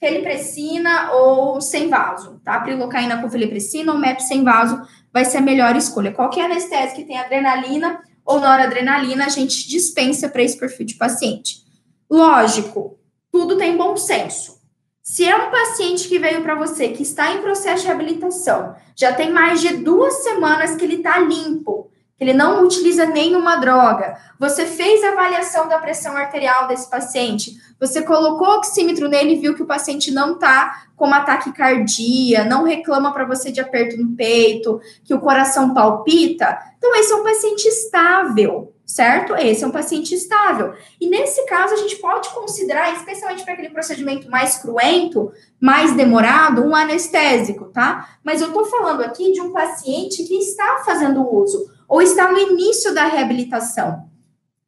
Felipressina 0.00 1.12
ou 1.12 1.60
sem 1.60 1.88
vaso, 1.88 2.40
tá? 2.44 2.60
Prilocaína 2.60 3.20
com 3.20 3.30
felipressina 3.30 3.92
ou 3.92 3.98
MEP 3.98 4.22
sem 4.22 4.44
vaso 4.44 4.80
vai 5.12 5.24
ser 5.24 5.38
a 5.38 5.42
melhor 5.42 5.76
escolha. 5.76 6.12
Qualquer 6.12 6.44
anestésico 6.44 7.00
que 7.00 7.06
tem 7.06 7.18
adrenalina 7.18 8.00
ou 8.24 8.40
noradrenalina, 8.40 9.26
a 9.26 9.30
gente 9.30 9.66
dispensa 9.68 10.28
para 10.28 10.42
esse 10.42 10.58
perfil 10.58 10.86
de 10.86 10.94
paciente. 10.94 11.62
Lógico, 12.10 12.98
tudo 13.32 13.56
tem 13.56 13.76
bom 13.76 13.96
senso. 13.96 14.58
Se 15.02 15.24
é 15.24 15.34
um 15.34 15.50
paciente 15.50 16.06
que 16.06 16.18
veio 16.18 16.42
para 16.42 16.54
você 16.54 16.90
que 16.90 17.02
está 17.02 17.32
em 17.32 17.40
processo 17.40 17.80
de 17.80 17.86
reabilitação, 17.86 18.74
já 18.94 19.12
tem 19.14 19.32
mais 19.32 19.60
de 19.60 19.78
duas 19.78 20.22
semanas 20.22 20.76
que 20.76 20.84
ele 20.84 20.96
está 20.96 21.18
limpo, 21.18 21.90
ele 22.20 22.32
não 22.32 22.64
utiliza 22.64 23.06
nenhuma 23.06 23.56
droga, 23.56 24.16
você 24.38 24.66
fez 24.66 25.04
a 25.04 25.12
avaliação 25.12 25.68
da 25.68 25.78
pressão 25.78 26.16
arterial 26.16 26.66
desse 26.66 26.90
paciente, 26.90 27.56
você 27.78 28.02
colocou 28.02 28.48
o 28.48 28.58
oxímetro 28.58 29.08
nele 29.08 29.34
e 29.34 29.38
viu 29.38 29.54
que 29.54 29.62
o 29.62 29.66
paciente 29.66 30.10
não 30.10 30.34
está 30.34 30.88
com 30.96 31.06
uma 31.06 31.20
taquicardia, 31.20 32.44
não 32.44 32.64
reclama 32.64 33.12
para 33.12 33.24
você 33.24 33.52
de 33.52 33.60
aperto 33.60 33.96
no 33.96 34.16
peito, 34.16 34.80
que 35.04 35.14
o 35.14 35.20
coração 35.20 35.72
palpita. 35.72 36.58
Então, 36.76 36.94
esse 36.96 37.12
é 37.12 37.16
um 37.16 37.22
paciente 37.22 37.68
estável, 37.68 38.74
certo? 38.84 39.36
Esse 39.36 39.62
é 39.62 39.66
um 39.66 39.70
paciente 39.70 40.12
estável. 40.12 40.74
E 41.00 41.08
nesse 41.08 41.46
caso, 41.46 41.74
a 41.74 41.76
gente 41.76 41.96
pode 41.96 42.28
considerar, 42.30 42.92
especialmente 42.94 43.44
para 43.44 43.52
aquele 43.52 43.70
procedimento 43.70 44.28
mais 44.28 44.56
cruento, 44.56 45.30
mais 45.60 45.94
demorado, 45.94 46.64
um 46.64 46.74
anestésico, 46.74 47.66
tá? 47.66 48.08
Mas 48.24 48.40
eu 48.40 48.48
estou 48.48 48.64
falando 48.64 49.02
aqui 49.02 49.30
de 49.30 49.40
um 49.40 49.52
paciente 49.52 50.24
que 50.24 50.34
está 50.34 50.82
fazendo 50.84 51.22
uso 51.32 51.77
ou 51.88 52.02
está 52.02 52.30
no 52.30 52.38
início 52.38 52.94
da 52.94 53.06
reabilitação. 53.06 54.08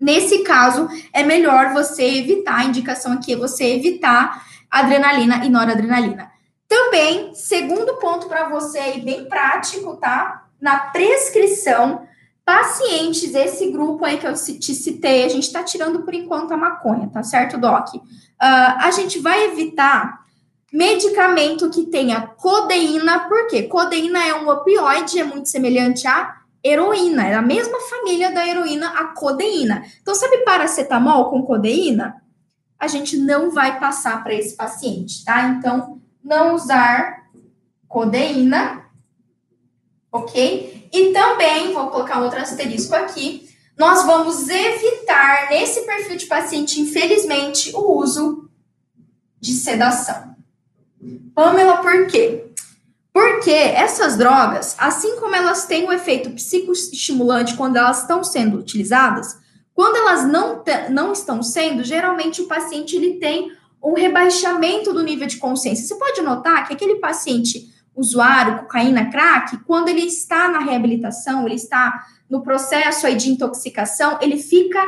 Nesse 0.00 0.38
caso, 0.38 0.88
é 1.12 1.22
melhor 1.22 1.74
você 1.74 2.02
evitar, 2.02 2.60
a 2.60 2.64
indicação 2.64 3.12
aqui 3.12 3.34
é 3.34 3.36
você 3.36 3.64
evitar 3.64 4.46
adrenalina 4.70 5.44
e 5.44 5.50
noradrenalina. 5.50 6.30
Também, 6.66 7.34
segundo 7.34 7.96
ponto 7.96 8.26
para 8.26 8.48
você, 8.48 8.98
bem 8.98 9.28
prático, 9.28 9.96
tá? 9.96 10.46
Na 10.60 10.78
prescrição, 10.78 12.08
Pacientes, 12.50 13.32
esse 13.32 13.70
grupo 13.70 14.04
aí 14.04 14.18
que 14.18 14.26
eu 14.26 14.34
te 14.34 14.74
citei, 14.74 15.24
a 15.24 15.28
gente 15.28 15.44
está 15.44 15.62
tirando 15.62 16.02
por 16.02 16.12
enquanto 16.12 16.52
a 16.52 16.56
maconha, 16.56 17.08
tá 17.08 17.22
certo, 17.22 17.56
Doc? 17.56 17.94
Uh, 17.94 18.00
a 18.40 18.90
gente 18.90 19.20
vai 19.20 19.44
evitar 19.44 20.24
medicamento 20.72 21.70
que 21.70 21.86
tenha 21.86 22.22
codeína, 22.22 23.28
porque 23.28 23.64
codeína 23.64 24.26
é 24.26 24.34
um 24.34 24.48
opioide, 24.48 25.20
é 25.20 25.24
muito 25.24 25.48
semelhante 25.48 26.08
à 26.08 26.39
heroína, 26.62 27.26
é 27.26 27.34
a 27.34 27.42
mesma 27.42 27.78
família 27.80 28.30
da 28.30 28.46
heroína, 28.46 28.88
a 28.88 29.06
codeína. 29.08 29.84
Então, 30.00 30.14
sabe 30.14 30.38
paracetamol 30.38 31.30
com 31.30 31.42
codeína? 31.42 32.22
A 32.78 32.86
gente 32.86 33.16
não 33.16 33.50
vai 33.50 33.78
passar 33.78 34.22
para 34.22 34.34
esse 34.34 34.56
paciente, 34.56 35.24
tá? 35.24 35.48
Então, 35.48 36.00
não 36.22 36.54
usar 36.54 37.24
codeína, 37.88 38.84
ok? 40.12 40.88
E 40.92 41.12
também, 41.12 41.72
vou 41.72 41.88
colocar 41.88 42.20
outro 42.20 42.40
asterisco 42.40 42.94
aqui, 42.94 43.48
nós 43.78 44.04
vamos 44.04 44.48
evitar, 44.48 45.48
nesse 45.48 45.86
perfil 45.86 46.16
de 46.16 46.26
paciente, 46.26 46.80
infelizmente, 46.80 47.74
o 47.74 47.98
uso 47.98 48.50
de 49.40 49.52
sedação. 49.54 50.36
Pamela, 51.34 51.78
por 51.78 52.06
quê? 52.06 52.49
Porque 53.12 53.50
essas 53.50 54.16
drogas, 54.16 54.76
assim 54.78 55.18
como 55.18 55.34
elas 55.34 55.66
têm 55.66 55.84
o 55.84 55.88
um 55.88 55.92
efeito 55.92 56.30
psicoestimulante 56.30 57.56
quando 57.56 57.76
elas 57.76 58.02
estão 58.02 58.22
sendo 58.22 58.58
utilizadas, 58.58 59.38
quando 59.74 59.96
elas 59.96 60.24
não, 60.24 60.62
não 60.90 61.12
estão 61.12 61.42
sendo, 61.42 61.82
geralmente 61.82 62.42
o 62.42 62.46
paciente 62.46 62.94
ele 62.94 63.14
tem 63.14 63.50
um 63.82 63.94
rebaixamento 63.94 64.92
do 64.92 65.02
nível 65.02 65.26
de 65.26 65.38
consciência. 65.38 65.86
Você 65.86 65.94
pode 65.94 66.20
notar 66.20 66.66
que 66.66 66.74
aquele 66.74 66.96
paciente 66.96 67.72
usuário, 67.96 68.58
cocaína, 68.58 69.10
crack, 69.10 69.56
quando 69.64 69.88
ele 69.88 70.02
está 70.02 70.48
na 70.48 70.60
reabilitação, 70.60 71.46
ele 71.46 71.56
está 71.56 72.06
no 72.28 72.42
processo 72.42 73.06
aí 73.06 73.16
de 73.16 73.30
intoxicação, 73.30 74.18
ele 74.20 74.38
fica 74.38 74.80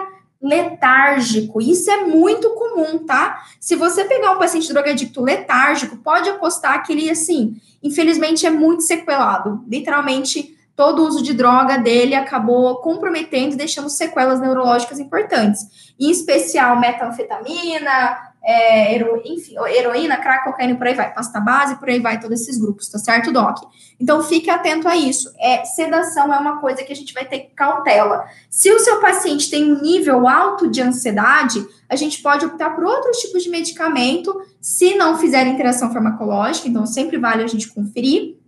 letárgico. 0.43 1.61
Isso 1.61 1.91
é 1.91 2.05
muito 2.05 2.51
comum, 2.51 2.99
tá? 2.99 3.45
Se 3.61 3.77
você 3.77 4.05
pegar 4.05 4.33
um 4.33 4.39
paciente 4.39 4.73
drogadicto 4.73 5.23
letárgico, 5.23 5.97
pode 5.99 6.29
apostar 6.29 6.85
que 6.85 6.93
ele, 6.93 7.09
assim, 7.09 7.57
infelizmente 7.83 8.45
é 8.45 8.51
muito 8.51 8.83
sequelado. 8.83 9.63
Literalmente, 9.69 10.57
todo 10.75 11.03
o 11.03 11.07
uso 11.07 11.23
de 11.23 11.33
droga 11.33 11.79
dele 11.79 12.15
acabou 12.15 12.77
comprometendo 12.77 13.53
e 13.53 13.57
deixando 13.57 13.89
sequelas 13.89 14.41
neurológicas 14.41 14.99
importantes. 14.99 15.95
Em 15.99 16.11
especial, 16.11 16.81
metanfetamina, 16.81 18.32
é, 18.45 18.95
hero, 18.95 19.23
enfim, 19.25 19.55
heroína, 19.69 20.17
crack, 20.17 20.45
cocaína, 20.45 20.75
por 20.77 20.87
aí 20.87 20.95
vai, 20.95 21.15
pasta 21.15 21.39
base, 21.41 21.77
por 21.77 21.89
aí 21.89 22.01
vai, 22.01 22.19
todos 22.19 22.41
esses 22.41 22.59
grupos, 22.59 22.89
tá 22.89 22.99
certo, 22.99 23.33
Doc? 23.33 23.59
Então, 24.01 24.21
fique 24.23 24.51
atento 24.51 24.89
a 24.89 24.97
isso. 24.97 25.33
É, 25.39 25.65
sedação 25.65 26.35
é 26.35 26.39
uma 26.39 26.61
coisa 26.61 26.83
que 26.83 26.93
a 26.93 26.97
gente 26.97 27.15
vai 27.15 27.25
ter 27.25 27.53
cautela. 27.55 28.25
Se 28.51 28.71
o 28.73 28.81
seu 28.81 29.01
paciente 29.01 29.49
tem 29.49 29.73
um 29.73 29.81
nível 29.81 30.27
alto 30.27 30.69
de 30.69 30.83
ansiedade, 30.83 31.65
a 31.89 31.95
gente 31.95 32.21
pode 32.21 32.45
optar 32.45 32.71
por 32.71 32.85
outros 32.85 33.19
tipos 33.19 33.45
de 33.45 33.49
medicamento, 33.49 34.35
se 34.61 34.97
não 34.97 35.19
fizer 35.19 35.47
interação 35.47 35.93
farmacológica, 35.93 36.67
então 36.67 36.85
sempre 36.85 37.19
vale 37.19 37.45
a 37.45 37.47
gente 37.47 37.69
conferir. 37.69 38.39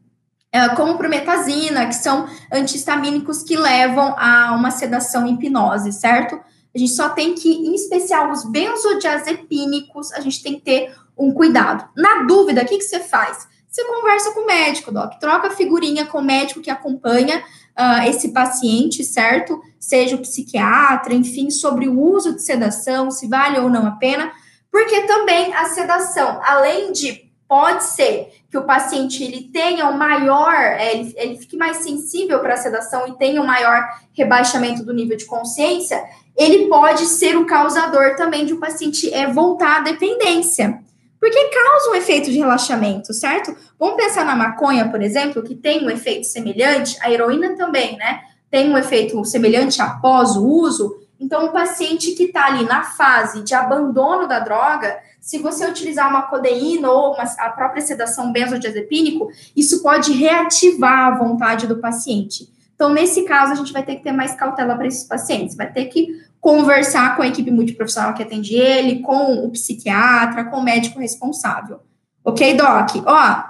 É, 0.51 0.69
como 0.71 0.97
prometazina, 0.97 1.87
que 1.87 1.97
são 1.97 2.29
antihistamínicos 2.53 3.43
que 3.43 3.57
levam 3.57 4.15
a 4.17 4.55
uma 4.57 4.71
sedação 4.71 5.27
hipnose, 5.27 5.93
certo? 5.93 6.41
A 6.75 6.79
gente 6.79 6.93
só 6.93 7.09
tem 7.11 7.35
que, 7.35 7.49
em 7.49 7.75
especial 7.75 8.31
os 8.31 8.45
benzodiazepínicos, 8.45 10.13
a 10.13 10.21
gente 10.21 10.43
tem 10.43 10.55
que 10.55 10.63
ter 10.63 10.95
um 11.17 11.33
cuidado. 11.33 11.89
Na 11.97 12.25
dúvida, 12.25 12.63
o 12.63 12.67
que, 12.67 12.79
que 12.79 12.85
você 12.85 13.01
faz? 13.01 13.47
Você 13.69 13.85
conversa 13.85 14.33
com 14.33 14.41
o 14.41 14.47
médico, 14.47 14.93
Doc, 14.93 15.19
troca 15.19 15.51
figurinha 15.51 16.07
com 16.07 16.19
o 16.19 16.25
médico 16.25 16.61
que 16.61 16.71
acompanha 16.71 17.43
uh, 17.79 18.09
esse 18.09 18.29
paciente, 18.33 19.03
certo? 19.05 19.61
Seja 19.81 20.17
o 20.17 20.21
psiquiatra, 20.21 21.13
enfim, 21.13 21.51
sobre 21.51 21.89
o 21.89 22.01
uso 22.01 22.35
de 22.35 22.43
sedação, 22.43 23.11
se 23.11 23.27
vale 23.29 23.59
ou 23.59 23.69
não 23.69 23.87
a 23.87 23.93
pena, 23.93 24.33
porque 24.71 25.03
também 25.03 25.53
a 25.55 25.67
sedação, 25.67 26.41
além 26.45 26.93
de 26.93 27.24
pode 27.49 27.85
ser 27.85 28.33
que 28.51 28.59
o 28.59 28.65
paciente 28.65 29.23
ele 29.23 29.51
tenha 29.53 29.89
um 29.89 29.97
maior, 29.97 30.55
é, 30.55 30.95
ele, 30.95 31.15
ele 31.17 31.37
fique 31.37 31.57
mais 31.57 31.79
sensível 31.79 32.41
para 32.41 32.55
a 32.55 32.57
sedação 32.59 33.07
e 33.07 33.17
tenha 33.19 33.41
um 33.41 33.47
maior 33.47 33.83
rebaixamento 34.13 34.85
do 34.85 34.95
nível 34.95 35.17
de 35.17 35.27
consciência, 35.27 36.03
ele 36.37 36.67
pode 36.69 37.07
ser 37.07 37.37
o 37.37 37.47
causador 37.47 38.17
também 38.17 38.45
de 38.45 38.55
um 38.55 38.61
paciente 38.61 39.13
é, 39.13 39.31
voltar 39.31 39.79
à 39.79 39.81
dependência. 39.81 40.81
Porque 41.21 41.49
causa 41.49 41.91
um 41.91 41.95
efeito 41.95 42.31
de 42.31 42.39
relaxamento, 42.39 43.15
certo? 43.15 43.57
Vamos 43.79 43.97
pensar 43.97 44.27
na 44.27 44.37
maconha, 44.37 44.91
por 44.91 45.01
exemplo, 45.01 45.43
que 45.43 45.55
tem 45.55 45.83
um 45.83 45.89
efeito 45.89 46.27
semelhante, 46.27 46.99
a 47.01 47.11
heroína 47.11 47.57
também, 47.57 47.97
né? 47.97 48.21
Tem 48.51 48.71
um 48.71 48.77
efeito 48.77 49.25
semelhante 49.25 49.81
após 49.81 50.37
o 50.37 50.47
uso. 50.47 51.01
Então, 51.19 51.47
o 51.47 51.53
paciente 51.53 52.13
que 52.13 52.25
está 52.25 52.47
ali 52.47 52.65
na 52.65 52.83
fase 52.83 53.43
de 53.43 53.55
abandono 53.55 54.29
da 54.29 54.39
droga, 54.41 54.99
se 55.25 55.39
você 55.39 55.67
utilizar 55.67 56.11
uma 56.11 56.25
codeína 56.25 56.91
ou 56.91 57.15
uma, 57.15 57.23
a 57.23 57.49
própria 57.49 57.81
sedação 57.81 58.31
benzodiazepínico, 58.31 59.31
isso 59.57 59.83
pode 59.83 60.13
reativar 60.13 61.07
a 61.07 61.17
vontade 61.17 61.67
do 61.67 61.79
paciente. 61.79 62.47
Então, 62.75 62.93
nesse 62.93 63.23
caso, 63.23 63.53
a 63.53 63.55
gente 63.55 63.73
vai 63.73 63.83
ter 63.83 63.97
que 63.97 64.03
ter 64.03 64.13
mais 64.13 64.35
cautela 64.35 64.77
para 64.77 64.87
esses 64.87 65.05
pacientes, 65.05 65.57
vai 65.57 65.73
ter 65.73 65.87
que 65.87 66.09
conversar 66.39 67.17
com 67.17 67.23
a 67.23 67.27
equipe 67.27 67.51
multiprofissional 67.51 68.13
que 68.13 68.23
atende 68.23 68.55
ele, 68.55 68.99
com 69.01 69.47
o 69.47 69.51
psiquiatra, 69.51 70.45
com 70.45 70.59
o 70.59 70.63
médico 70.63 71.01
responsável. 71.01 71.81
Ok, 72.23 72.55
Doc? 72.55 72.91
Ó, 73.07 73.45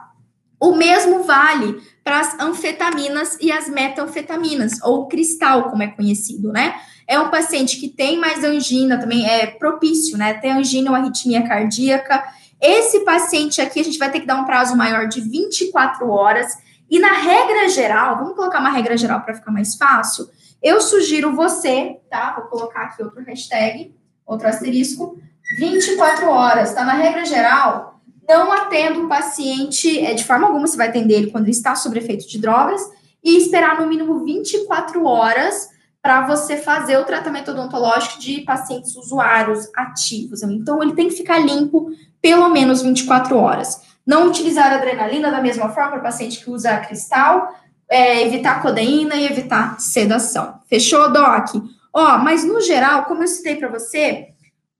o 0.68 0.77
mesmo 0.77 1.24
vale 1.24 1.83
para 2.03 2.20
as 2.20 2.38
anfetaminas 2.40 3.37
e 3.40 3.53
as 3.53 3.68
metanfetaminas, 3.68 4.81
ou 4.83 5.07
cristal, 5.09 5.70
como 5.70 5.83
é 5.83 5.88
conhecido, 5.88 6.53
né? 6.53 6.74
É 7.07 7.18
um 7.18 7.31
paciente 7.31 7.79
que 7.79 7.88
tem 7.88 8.18
mais 8.18 8.42
angina, 8.42 8.98
também 8.98 9.29
é 9.29 9.46
propício, 9.46 10.16
né? 10.16 10.35
Tem 10.35 10.53
angina 10.53 10.90
ou 10.90 10.96
arritmia 10.96 11.46
cardíaca. 11.46 12.24
Esse 12.61 13.00
paciente 13.00 13.61
aqui, 13.61 13.81
a 13.81 13.85
gente 13.85 13.98
vai 13.98 14.11
ter 14.11 14.20
que 14.20 14.27
dar 14.27 14.37
um 14.37 14.44
prazo 14.44 14.74
maior 14.74 15.07
de 15.07 15.20
24 15.20 16.09
horas 16.09 16.57
e 16.90 16.98
na 16.98 17.12
regra 17.12 17.68
geral, 17.68 18.16
vamos 18.18 18.35
colocar 18.35 18.61
uma 18.61 18.70
regra 18.70 18.96
geral 18.96 19.20
para 19.20 19.35
ficar 19.35 19.50
mais 19.50 19.74
fácil. 19.74 20.29
Eu 20.62 20.81
sugiro 20.81 21.35
você, 21.35 22.00
tá? 22.11 22.35
Vou 22.38 22.46
colocar 22.46 22.85
aqui 22.85 23.03
outro 23.03 23.22
hashtag, 23.22 23.94
outro 24.27 24.48
asterisco, 24.48 25.18
24 25.59 26.27
horas, 26.29 26.72
tá? 26.72 26.85
Na 26.85 26.94
regra 26.94 27.24
geral, 27.27 27.94
não 28.29 28.53
atenda 28.53 28.99
o 28.99 29.09
paciente, 29.09 29.99
é, 29.99 30.15
de 30.15 30.25
forma 30.25 30.47
alguma 30.47 30.67
você 30.67 30.77
vai 30.77 30.89
atender 30.89 31.15
ele 31.15 31.31
quando 31.31 31.45
ele 31.45 31.53
está 31.53 31.75
sob 31.75 31.99
efeito 31.99 32.29
de 32.29 32.39
drogas, 32.39 32.81
e 33.23 33.39
esperar 33.39 33.81
no 33.81 33.87
mínimo 33.87 34.25
24 34.25 35.05
horas 35.07 35.71
para 36.03 36.27
você 36.27 36.59
fazer 36.59 36.99
o 36.99 37.05
tratamento 37.05 37.51
odontológico 37.51 38.21
de 38.21 38.43
pacientes 38.43 38.95
usuários 38.95 39.71
ativos. 39.75 40.43
Então, 40.43 40.83
ele 40.83 40.93
tem 40.93 41.09
que 41.09 41.17
ficar 41.17 41.39
limpo 41.39 41.91
pelo 42.21 42.51
menos 42.51 42.83
24 42.83 43.39
horas. 43.39 43.81
Não 44.07 44.29
utilizar 44.29 44.71
adrenalina 44.71 45.31
da 45.31 45.41
mesma 45.41 45.71
forma 45.71 45.93
para 45.93 46.01
paciente 46.01 46.45
que 46.45 46.51
usa 46.51 46.77
cristal, 46.81 47.55
é, 47.89 48.23
evitar 48.27 48.61
codeína 48.61 49.17
e 49.17 49.25
evitar 49.25 49.81
sedação. 49.81 50.61
Fechou, 50.69 51.11
Doc? 51.11 51.55
Ó, 51.91 52.19
mas 52.19 52.45
no 52.45 52.61
geral, 52.61 53.05
como 53.05 53.23
eu 53.23 53.29
citei 53.29 53.57
para 53.57 53.69
você, 53.69 54.34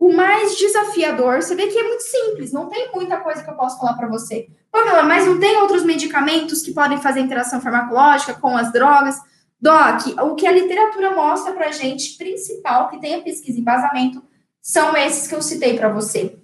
o 0.04 0.12
mais 0.12 0.54
desafiador, 0.58 1.42
você 1.42 1.54
vê 1.54 1.68
que 1.68 1.78
é 1.78 1.82
muito 1.82 2.02
simples, 2.02 2.52
não 2.52 2.68
tem 2.68 2.92
muita 2.92 3.16
coisa 3.16 3.42
que 3.42 3.48
eu 3.48 3.54
posso 3.54 3.78
falar 3.78 3.94
para 3.94 4.06
você. 4.06 4.50
Pamela, 4.70 5.02
mas 5.02 5.26
não 5.26 5.40
tem 5.40 5.56
outros 5.56 5.82
medicamentos 5.82 6.60
que 6.60 6.74
podem 6.74 7.00
fazer 7.00 7.20
interação 7.20 7.58
farmacológica 7.58 8.34
com 8.34 8.54
as 8.54 8.70
drogas? 8.70 9.18
Doc, 9.58 10.08
o 10.20 10.34
que 10.34 10.46
a 10.46 10.52
literatura 10.52 11.14
mostra 11.14 11.54
para 11.54 11.72
gente, 11.72 12.18
principal, 12.18 12.90
que 12.90 13.00
tem 13.00 13.14
a 13.14 13.22
pesquisa 13.22 13.56
e 13.56 13.62
embasamento, 13.62 14.22
são 14.60 14.94
esses 14.94 15.26
que 15.26 15.34
eu 15.34 15.40
citei 15.40 15.74
para 15.74 15.88
você. 15.88 16.36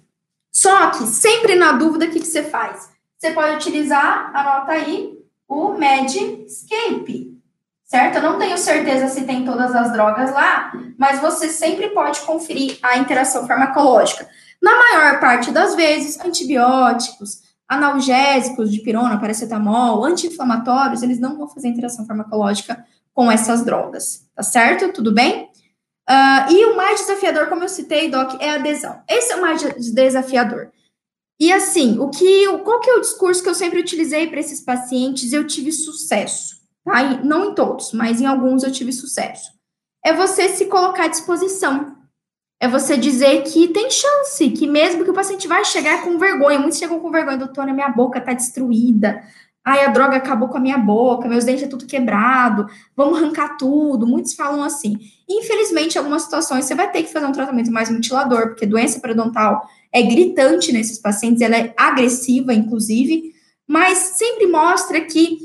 Só 0.51 0.89
que, 0.89 1.05
sempre 1.05 1.53
na 1.53 1.73
dúvida, 1.73 2.05
o 2.05 2.09
que, 2.09 2.19
que 2.19 2.27
você 2.27 2.41
faz? 2.41 2.89
Você 3.19 3.29
pode 3.29 3.57
utilizar, 3.57 4.35
anota 4.35 4.71
aí, 4.71 5.19
o 5.47 5.73
Medscape, 5.73 7.30
certo? 7.91 8.15
Eu 8.15 8.21
não 8.21 8.39
tenho 8.39 8.57
certeza 8.57 9.09
se 9.09 9.25
tem 9.25 9.43
todas 9.43 9.75
as 9.75 9.91
drogas 9.91 10.31
lá, 10.31 10.71
mas 10.97 11.19
você 11.19 11.49
sempre 11.49 11.89
pode 11.89 12.21
conferir 12.21 12.79
a 12.81 12.97
interação 12.97 13.45
farmacológica. 13.45 14.29
Na 14.61 14.71
maior 14.71 15.19
parte 15.19 15.51
das 15.51 15.75
vezes, 15.75 16.17
antibióticos, 16.21 17.41
analgésicos 17.67 18.71
de 18.71 18.79
pirona, 18.79 19.19
paracetamol, 19.19 20.05
anti-inflamatórios, 20.05 21.03
eles 21.03 21.19
não 21.19 21.37
vão 21.37 21.49
fazer 21.49 21.67
interação 21.67 22.05
farmacológica 22.05 22.85
com 23.13 23.29
essas 23.29 23.65
drogas, 23.65 24.25
tá 24.33 24.41
certo? 24.41 24.93
Tudo 24.93 25.13
bem? 25.13 25.49
Uh, 26.09 26.49
e 26.49 26.65
o 26.67 26.77
mais 26.77 27.01
desafiador, 27.01 27.49
como 27.49 27.65
eu 27.65 27.69
citei, 27.69 28.09
Doc, 28.09 28.41
é 28.41 28.51
a 28.51 28.55
adesão. 28.55 29.01
Esse 29.05 29.33
é 29.33 29.35
o 29.35 29.41
mais 29.41 29.61
desafiador. 29.93 30.71
E 31.37 31.51
assim, 31.51 31.99
o 31.99 32.09
que, 32.09 32.47
qual 32.59 32.79
que 32.79 32.89
é 32.89 32.95
o 32.95 33.01
discurso 33.01 33.43
que 33.43 33.49
eu 33.49 33.55
sempre 33.55 33.81
utilizei 33.81 34.27
para 34.27 34.39
esses 34.39 34.61
pacientes? 34.61 35.33
Eu 35.33 35.45
tive 35.45 35.73
sucesso, 35.73 36.60
tá? 36.83 37.01
E 37.03 37.25
não 37.25 37.51
em 37.51 37.55
todos, 37.55 37.93
mas 37.93 38.21
em 38.21 38.25
alguns 38.25 38.63
eu 38.63 38.71
tive 38.71 38.91
sucesso. 38.91 39.51
É 40.03 40.13
você 40.13 40.49
se 40.49 40.65
colocar 40.65 41.05
à 41.05 41.07
disposição. 41.07 41.95
É 42.59 42.67
você 42.67 42.95
dizer 42.95 43.43
que 43.43 43.69
tem 43.69 43.89
chance, 43.89 44.49
que 44.51 44.67
mesmo 44.67 45.03
que 45.03 45.09
o 45.09 45.15
paciente 45.15 45.47
vai 45.47 45.65
chegar 45.65 46.03
com 46.03 46.19
vergonha, 46.19 46.59
muitos 46.59 46.77
chegam 46.77 46.99
com 46.99 47.09
vergonha, 47.09 47.37
doutora, 47.37 47.73
minha 47.73 47.89
boca 47.89 48.21
tá 48.21 48.33
destruída, 48.33 49.23
Ai, 49.63 49.85
a 49.85 49.89
droga 49.89 50.17
acabou 50.17 50.49
com 50.49 50.57
a 50.57 50.59
minha 50.59 50.77
boca, 50.77 51.29
meus 51.29 51.45
dentes 51.45 51.63
é 51.63 51.67
tudo 51.67 51.85
quebrado, 51.85 52.65
vamos 52.95 53.19
arrancar 53.19 53.57
tudo. 53.57 54.07
Muitos 54.07 54.33
falam 54.33 54.63
assim. 54.63 54.97
Infelizmente, 55.29 55.95
em 55.95 55.97
algumas 55.99 56.23
situações, 56.23 56.65
você 56.65 56.73
vai 56.73 56.91
ter 56.91 57.03
que 57.03 57.13
fazer 57.13 57.27
um 57.27 57.31
tratamento 57.31 57.71
mais 57.71 57.89
mutilador, 57.89 58.47
porque 58.47 58.65
doença 58.65 58.99
periodontal 58.99 59.61
é 59.93 60.01
gritante 60.01 60.71
nesses 60.71 60.97
pacientes, 60.97 61.41
ela 61.41 61.55
é 61.55 61.73
agressiva, 61.77 62.53
inclusive, 62.53 63.33
mas 63.67 63.97
sempre 63.99 64.47
mostra 64.47 64.99
que 65.01 65.37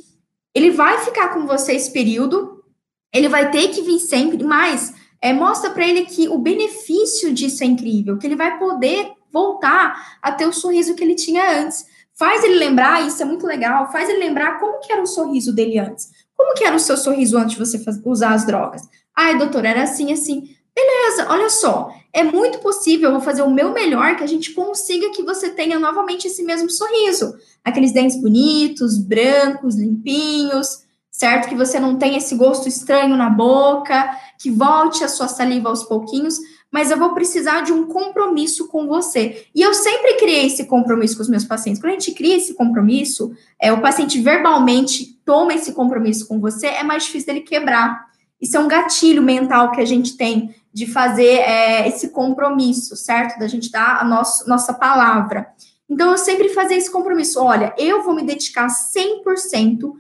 ele 0.56 0.70
vai 0.70 1.04
ficar 1.04 1.34
com 1.34 1.46
você 1.46 1.74
esse 1.74 1.92
período, 1.92 2.64
ele 3.12 3.28
vai 3.28 3.50
ter 3.50 3.68
que 3.68 3.82
vir 3.82 3.98
sempre, 3.98 4.42
mas 4.42 4.94
é, 5.20 5.30
mostra 5.30 5.68
para 5.68 5.86
ele 5.86 6.06
que 6.06 6.30
o 6.30 6.38
benefício 6.38 7.30
disso 7.30 7.62
é 7.62 7.66
incrível, 7.66 8.16
que 8.16 8.26
ele 8.26 8.36
vai 8.36 8.58
poder 8.58 9.12
voltar 9.30 10.16
a 10.22 10.32
ter 10.32 10.46
o 10.46 10.52
sorriso 10.54 10.94
que 10.94 11.04
ele 11.04 11.14
tinha 11.14 11.60
antes. 11.60 11.84
Faz 12.14 12.42
ele 12.42 12.54
lembrar, 12.54 13.06
isso 13.06 13.20
é 13.20 13.26
muito 13.26 13.46
legal, 13.46 13.92
faz 13.92 14.08
ele 14.08 14.18
lembrar 14.18 14.58
como 14.58 14.80
que 14.80 14.90
era 14.90 15.02
o 15.02 15.06
sorriso 15.06 15.54
dele 15.54 15.78
antes. 15.78 16.08
Como 16.34 16.54
que 16.54 16.64
era 16.64 16.74
o 16.74 16.80
seu 16.80 16.96
sorriso 16.96 17.36
antes 17.36 17.54
de 17.54 17.58
você 17.58 17.78
usar 18.06 18.32
as 18.32 18.46
drogas? 18.46 18.80
Ai, 19.14 19.36
doutor, 19.36 19.62
era 19.66 19.82
assim, 19.82 20.10
assim. 20.10 20.56
Beleza, 20.76 21.26
olha 21.30 21.48
só, 21.48 21.90
é 22.12 22.22
muito 22.22 22.58
possível, 22.58 23.08
eu 23.08 23.14
vou 23.14 23.22
fazer 23.22 23.40
o 23.40 23.50
meu 23.50 23.72
melhor 23.72 24.14
que 24.14 24.22
a 24.22 24.26
gente 24.26 24.52
consiga 24.52 25.08
que 25.08 25.22
você 25.22 25.48
tenha 25.48 25.78
novamente 25.78 26.26
esse 26.26 26.42
mesmo 26.42 26.68
sorriso. 26.68 27.34
Aqueles 27.64 27.92
dentes 27.92 28.20
bonitos, 28.20 28.98
brancos, 28.98 29.74
limpinhos, 29.76 30.82
certo? 31.10 31.48
Que 31.48 31.54
você 31.54 31.80
não 31.80 31.96
tenha 31.96 32.18
esse 32.18 32.34
gosto 32.34 32.68
estranho 32.68 33.16
na 33.16 33.30
boca, 33.30 34.10
que 34.38 34.50
volte 34.50 35.02
a 35.02 35.08
sua 35.08 35.28
saliva 35.28 35.70
aos 35.70 35.82
pouquinhos, 35.84 36.38
mas 36.70 36.90
eu 36.90 36.98
vou 36.98 37.14
precisar 37.14 37.62
de 37.62 37.72
um 37.72 37.86
compromisso 37.86 38.68
com 38.68 38.86
você. 38.86 39.46
E 39.54 39.62
eu 39.62 39.72
sempre 39.72 40.18
criei 40.18 40.46
esse 40.46 40.66
compromisso 40.66 41.16
com 41.16 41.22
os 41.22 41.28
meus 41.30 41.44
pacientes. 41.44 41.80
Quando 41.80 41.92
a 41.92 41.98
gente 41.98 42.12
cria 42.12 42.36
esse 42.36 42.52
compromisso, 42.52 43.32
é, 43.58 43.72
o 43.72 43.80
paciente 43.80 44.20
verbalmente 44.20 45.18
toma 45.24 45.54
esse 45.54 45.72
compromisso 45.72 46.28
com 46.28 46.38
você, 46.38 46.66
é 46.66 46.82
mais 46.82 47.04
difícil 47.04 47.28
dele 47.28 47.40
quebrar. 47.40 48.04
Isso 48.38 48.56
é 48.56 48.60
um 48.60 48.68
gatilho 48.68 49.22
mental 49.22 49.72
que 49.72 49.80
a 49.80 49.86
gente 49.86 50.16
tem 50.18 50.54
de 50.76 50.86
fazer 50.86 51.38
é, 51.38 51.88
esse 51.88 52.10
compromisso, 52.10 52.94
certo? 52.96 53.38
Da 53.38 53.48
gente 53.48 53.70
dar 53.70 53.98
a 53.98 54.04
nosso, 54.04 54.46
nossa 54.46 54.74
palavra. 54.74 55.48
Então, 55.88 56.10
eu 56.10 56.18
sempre 56.18 56.50
fazia 56.50 56.76
esse 56.76 56.92
compromisso. 56.92 57.42
Olha, 57.42 57.74
eu 57.78 58.02
vou 58.02 58.14
me 58.14 58.22
dedicar 58.22 58.66
100%, 58.66 59.94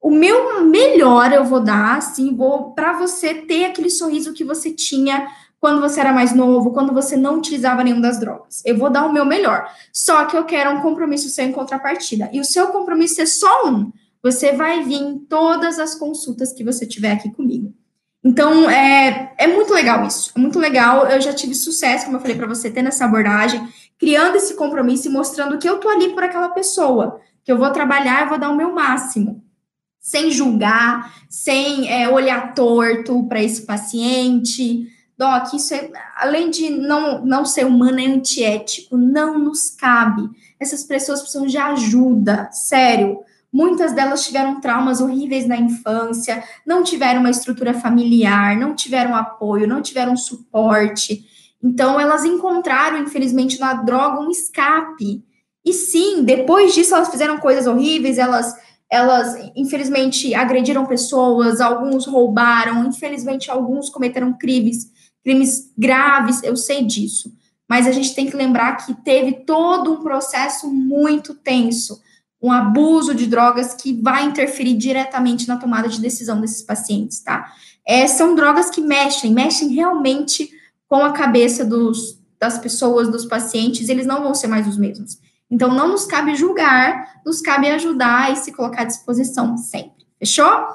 o 0.00 0.10
meu 0.10 0.64
melhor 0.64 1.34
eu 1.34 1.44
vou 1.44 1.60
dar, 1.60 1.98
assim, 1.98 2.34
vou 2.34 2.72
para 2.72 2.94
você 2.94 3.34
ter 3.34 3.66
aquele 3.66 3.90
sorriso 3.90 4.32
que 4.32 4.42
você 4.42 4.72
tinha 4.72 5.28
quando 5.60 5.82
você 5.82 6.00
era 6.00 6.14
mais 6.14 6.34
novo, 6.34 6.72
quando 6.72 6.94
você 6.94 7.14
não 7.14 7.36
utilizava 7.36 7.84
nenhuma 7.84 8.00
das 8.00 8.18
drogas. 8.18 8.62
Eu 8.64 8.78
vou 8.78 8.88
dar 8.88 9.04
o 9.04 9.12
meu 9.12 9.26
melhor. 9.26 9.70
Só 9.92 10.24
que 10.24 10.34
eu 10.34 10.46
quero 10.46 10.70
um 10.70 10.80
compromisso 10.80 11.28
seu 11.28 11.44
em 11.44 11.52
contrapartida. 11.52 12.30
E 12.32 12.40
o 12.40 12.44
seu 12.44 12.68
compromisso 12.68 13.20
é 13.20 13.26
só 13.26 13.68
um. 13.68 13.92
Você 14.22 14.52
vai 14.52 14.82
vir 14.82 15.02
em 15.02 15.18
todas 15.18 15.78
as 15.78 15.94
consultas 15.94 16.54
que 16.54 16.64
você 16.64 16.86
tiver 16.86 17.12
aqui 17.12 17.30
comigo. 17.30 17.74
Então, 18.24 18.70
é, 18.70 19.34
é 19.36 19.46
muito 19.48 19.72
legal 19.72 20.06
isso. 20.06 20.30
É 20.36 20.38
muito 20.38 20.58
legal. 20.58 21.06
Eu 21.08 21.20
já 21.20 21.32
tive 21.32 21.54
sucesso, 21.54 22.04
como 22.04 22.16
eu 22.16 22.20
falei 22.20 22.36
para 22.36 22.46
você, 22.46 22.70
tendo 22.70 22.88
essa 22.88 23.04
abordagem, 23.04 23.66
criando 23.98 24.36
esse 24.36 24.54
compromisso 24.54 25.08
e 25.08 25.10
mostrando 25.10 25.58
que 25.58 25.68
eu 25.68 25.78
tô 25.78 25.88
ali 25.88 26.10
por 26.14 26.22
aquela 26.22 26.50
pessoa, 26.50 27.20
que 27.44 27.50
eu 27.50 27.58
vou 27.58 27.70
trabalhar 27.70 28.24
e 28.24 28.28
vou 28.28 28.38
dar 28.38 28.50
o 28.50 28.56
meu 28.56 28.72
máximo. 28.72 29.42
Sem 30.00 30.30
julgar, 30.30 31.12
sem 31.28 31.90
é, 31.90 32.08
olhar 32.08 32.54
torto 32.54 33.24
para 33.28 33.42
esse 33.42 33.62
paciente, 33.62 34.88
Doc, 35.16 35.52
isso 35.54 35.72
é, 35.72 35.88
além 36.16 36.50
de 36.50 36.70
não, 36.70 37.24
não 37.24 37.44
ser 37.44 37.64
humano, 37.64 38.00
é 38.00 38.06
antiético, 38.06 38.96
não 38.96 39.38
nos 39.38 39.70
cabe. 39.70 40.28
Essas 40.58 40.82
pessoas 40.82 41.20
precisam 41.20 41.46
de 41.46 41.56
ajuda, 41.56 42.50
sério. 42.50 43.20
Muitas 43.52 43.92
delas 43.92 44.24
tiveram 44.24 44.60
traumas 44.60 45.00
horríveis 45.00 45.46
na 45.46 45.56
infância, 45.56 46.42
não 46.66 46.82
tiveram 46.82 47.20
uma 47.20 47.30
estrutura 47.30 47.74
familiar, 47.74 48.56
não 48.56 48.74
tiveram 48.74 49.14
apoio, 49.14 49.68
não 49.68 49.82
tiveram 49.82 50.16
suporte. 50.16 51.26
Então, 51.62 52.00
elas 52.00 52.24
encontraram, 52.24 52.98
infelizmente, 52.98 53.60
na 53.60 53.74
droga 53.74 54.20
um 54.20 54.30
escape. 54.30 55.22
E 55.64 55.72
sim, 55.72 56.24
depois 56.24 56.74
disso, 56.74 56.94
elas 56.94 57.10
fizeram 57.10 57.38
coisas 57.38 57.66
horríveis, 57.66 58.18
elas, 58.18 58.54
elas 58.90 59.36
infelizmente, 59.54 60.34
agrediram 60.34 60.86
pessoas, 60.86 61.60
alguns 61.60 62.06
roubaram, 62.06 62.86
infelizmente, 62.86 63.50
alguns 63.50 63.90
cometeram 63.90 64.32
crimes 64.32 64.90
crimes 65.22 65.72
graves, 65.78 66.42
eu 66.42 66.56
sei 66.56 66.84
disso. 66.84 67.32
Mas 67.68 67.86
a 67.86 67.92
gente 67.92 68.14
tem 68.14 68.26
que 68.28 68.36
lembrar 68.36 68.76
que 68.76 68.94
teve 69.02 69.44
todo 69.44 69.92
um 69.92 70.02
processo 70.02 70.70
muito 70.70 71.34
tenso, 71.34 72.02
um 72.42 72.50
abuso 72.50 73.14
de 73.14 73.26
drogas 73.26 73.72
que 73.72 73.92
vai 74.02 74.24
interferir 74.24 74.74
diretamente 74.74 75.46
na 75.46 75.56
tomada 75.56 75.88
de 75.88 76.00
decisão 76.00 76.40
desses 76.40 76.62
pacientes, 76.62 77.20
tá? 77.20 77.52
É, 77.86 78.06
são 78.08 78.34
drogas 78.34 78.68
que 78.68 78.80
mexem, 78.80 79.32
mexem 79.32 79.68
realmente 79.68 80.50
com 80.88 81.04
a 81.04 81.12
cabeça 81.12 81.64
dos, 81.64 82.20
das 82.38 82.58
pessoas, 82.58 83.08
dos 83.08 83.24
pacientes, 83.24 83.88
eles 83.88 84.06
não 84.06 84.22
vão 84.22 84.34
ser 84.34 84.48
mais 84.48 84.66
os 84.66 84.76
mesmos. 84.76 85.18
Então, 85.48 85.72
não 85.72 85.88
nos 85.88 86.04
cabe 86.04 86.34
julgar, 86.34 87.20
nos 87.24 87.40
cabe 87.40 87.68
ajudar 87.68 88.32
e 88.32 88.36
se 88.36 88.52
colocar 88.52 88.82
à 88.82 88.86
disposição 88.86 89.56
sempre. 89.56 90.06
Fechou? 90.18 90.66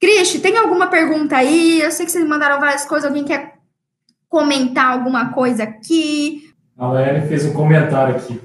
Cristi, 0.00 0.40
tem 0.40 0.56
alguma 0.56 0.88
pergunta 0.88 1.36
aí? 1.36 1.80
Eu 1.80 1.90
sei 1.90 2.06
que 2.06 2.12
vocês 2.12 2.26
mandaram 2.26 2.58
várias 2.58 2.84
coisas, 2.84 3.06
alguém 3.06 3.24
quer 3.24 3.58
comentar 4.28 4.92
alguma 4.92 5.32
coisa 5.32 5.62
aqui. 5.62 6.52
A 6.76 6.88
Laene 6.88 7.28
fez 7.28 7.44
um 7.44 7.52
comentário 7.52 8.16
aqui. 8.16 8.40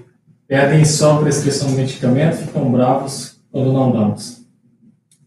Pedem 0.50 0.84
só 0.84 1.18
prescrição 1.22 1.70
de 1.70 1.76
medicamento, 1.76 2.38
ficam 2.38 2.72
bravos 2.72 3.40
quando 3.52 3.72
não 3.72 3.92
damos. 3.92 4.42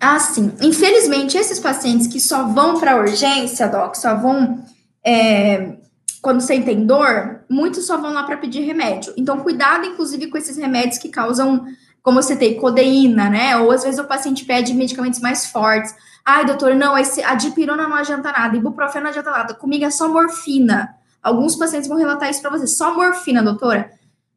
Ah, 0.00 0.18
sim. 0.18 0.52
Infelizmente, 0.60 1.38
esses 1.38 1.60
pacientes 1.60 2.08
que 2.08 2.18
só 2.18 2.48
vão 2.48 2.80
para 2.80 2.98
urgência, 3.00 3.68
Doc, 3.68 3.94
só 3.94 4.16
vão 4.16 4.64
é, 5.04 5.76
quando 6.20 6.40
você 6.40 6.60
tem 6.60 6.84
dor, 6.84 7.44
muitos 7.48 7.86
só 7.86 7.96
vão 7.96 8.12
lá 8.12 8.24
para 8.24 8.36
pedir 8.36 8.62
remédio. 8.62 9.14
Então, 9.16 9.38
cuidado, 9.38 9.86
inclusive, 9.86 10.26
com 10.26 10.36
esses 10.36 10.56
remédios 10.56 10.98
que 10.98 11.08
causam, 11.08 11.64
como 12.02 12.20
você 12.20 12.34
tem, 12.34 12.56
codeína, 12.56 13.30
né? 13.30 13.56
Ou 13.58 13.70
às 13.70 13.84
vezes 13.84 14.00
o 14.00 14.04
paciente 14.04 14.44
pede 14.44 14.74
medicamentos 14.74 15.20
mais 15.20 15.46
fortes. 15.46 15.94
Ai, 16.24 16.44
doutor, 16.44 16.74
não, 16.74 16.98
esse, 16.98 17.22
a 17.22 17.36
dipirona 17.36 17.88
não 17.88 17.96
adianta 17.96 18.32
nada, 18.32 18.56
ibuprofeno 18.56 19.04
não 19.04 19.10
adianta 19.10 19.30
nada, 19.30 19.54
comigo 19.54 19.84
é 19.84 19.90
só 19.90 20.08
morfina. 20.08 20.96
Alguns 21.22 21.54
pacientes 21.54 21.88
vão 21.88 21.96
relatar 21.96 22.28
isso 22.28 22.40
para 22.40 22.50
você, 22.50 22.66
só 22.66 22.92
morfina, 22.92 23.40
doutora. 23.40 23.90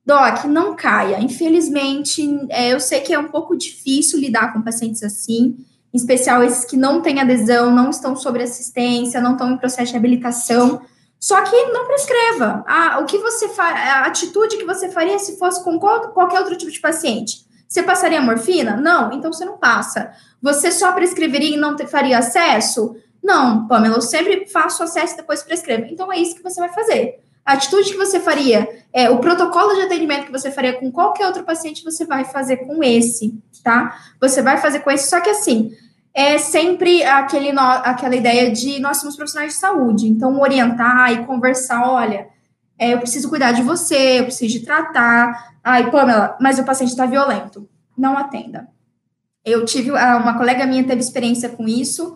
Doc, 0.06 0.46
não 0.46 0.76
caia. 0.76 1.20
Infelizmente, 1.20 2.24
é, 2.50 2.74
eu 2.74 2.80
sei 2.80 3.02
que 3.02 3.14
é 3.14 3.18
um 3.18 3.30
pouco 3.30 3.58
difícil 3.58 4.20
lidar 4.20 4.54
com 4.54 4.62
pacientes 4.62 5.02
assim, 5.02 5.58
em 5.94 5.98
especial 5.98 6.44
esses 6.44 6.64
que 6.64 6.78
não 6.78 7.02
têm 7.02 7.20
adesão, 7.20 7.72
não 7.72 7.90
estão 7.90 8.16
sob 8.16 8.42
assistência, 8.42 9.20
não 9.20 9.32
estão 9.32 9.52
em 9.52 9.58
processo 9.58 9.92
de 9.92 9.98
habilitação. 9.98 10.82
Só 11.20 11.42
que 11.42 11.56
não 11.72 11.88
prescreva. 11.88 12.64
Ah, 12.68 13.00
o 13.02 13.06
que 13.06 13.18
você 13.18 13.50
a 13.60 14.06
atitude 14.06 14.58
que 14.58 14.66
você 14.66 14.90
faria 14.90 15.18
se 15.18 15.40
fosse 15.40 15.64
com 15.64 15.80
qualquer 15.80 16.40
outro 16.40 16.56
tipo 16.56 16.72
de 16.72 16.80
paciente? 16.80 17.46
Você 17.68 17.82
passaria 17.82 18.22
morfina? 18.22 18.78
Não, 18.78 19.12
então 19.12 19.34
você 19.34 19.44
não 19.44 19.58
passa. 19.58 20.12
Você 20.40 20.72
só 20.72 20.92
prescreveria 20.92 21.56
e 21.56 21.60
não 21.60 21.76
faria 21.88 22.20
acesso? 22.20 22.96
Não, 23.24 23.68
Pamela, 23.68 23.96
eu 23.96 24.02
sempre 24.02 24.46
faço 24.46 24.84
acesso 24.84 25.16
e 25.16 25.18
depois 25.18 25.42
prescrevo. 25.42 25.88
Então 25.90 26.14
é 26.14 26.20
isso 26.20 26.36
que 26.36 26.44
você 26.44 26.60
vai 26.60 26.72
fazer. 26.72 27.25
A 27.46 27.54
atitude 27.54 27.92
que 27.92 27.98
você 27.98 28.20
faria, 28.20 28.68
é, 28.92 29.10
o 29.10 29.20
protocolo 29.20 29.76
de 29.76 29.82
atendimento 29.82 30.26
que 30.26 30.32
você 30.32 30.50
faria 30.50 30.74
com 30.74 30.92
qualquer 30.92 31.28
outro 31.28 31.44
paciente, 31.44 31.84
você 31.84 32.06
vai 32.06 32.26
fazer 32.26 32.58
com 32.58 32.84
esse, 32.84 33.38
tá? 33.64 33.96
Você 34.20 34.42
vai 34.42 34.58
fazer 34.58 34.80
com 34.80 34.90
esse, 34.90 35.10
só 35.10 35.22
que 35.22 35.30
assim, 35.30 35.72
é 36.14 36.38
sempre 36.38 37.04
aquele 37.04 37.52
no, 37.52 37.62
aquela 37.62 38.16
ideia 38.16 38.52
de 38.52 38.80
nós 38.80 38.98
somos 38.98 39.16
profissionais 39.16 39.54
de 39.54 39.60
saúde, 39.60 40.08
então 40.08 40.40
orientar 40.40 41.12
e 41.12 41.26
conversar, 41.26 41.88
olha, 41.88 42.28
é, 42.80 42.94
eu 42.94 43.00
preciso 43.00 43.30
cuidar 43.30 43.52
de 43.52 43.62
você, 43.62 44.20
eu 44.20 44.24
preciso 44.24 44.60
de 44.60 44.66
tratar. 44.66 45.56
Ai, 45.64 45.90
Pamela, 45.92 46.38
mas 46.42 46.60
o 46.60 46.66
paciente 46.66 46.90
está 46.90 47.06
violento. 47.06 47.68
Não 47.98 48.18
atenda. 48.18 48.68
Eu 49.44 49.64
tive, 49.66 49.92
ah, 49.92 50.18
uma 50.18 50.38
colega 50.38 50.66
minha 50.66 50.84
teve 50.84 51.02
experiência 51.02 51.50
com 51.50 51.68
isso, 51.68 52.16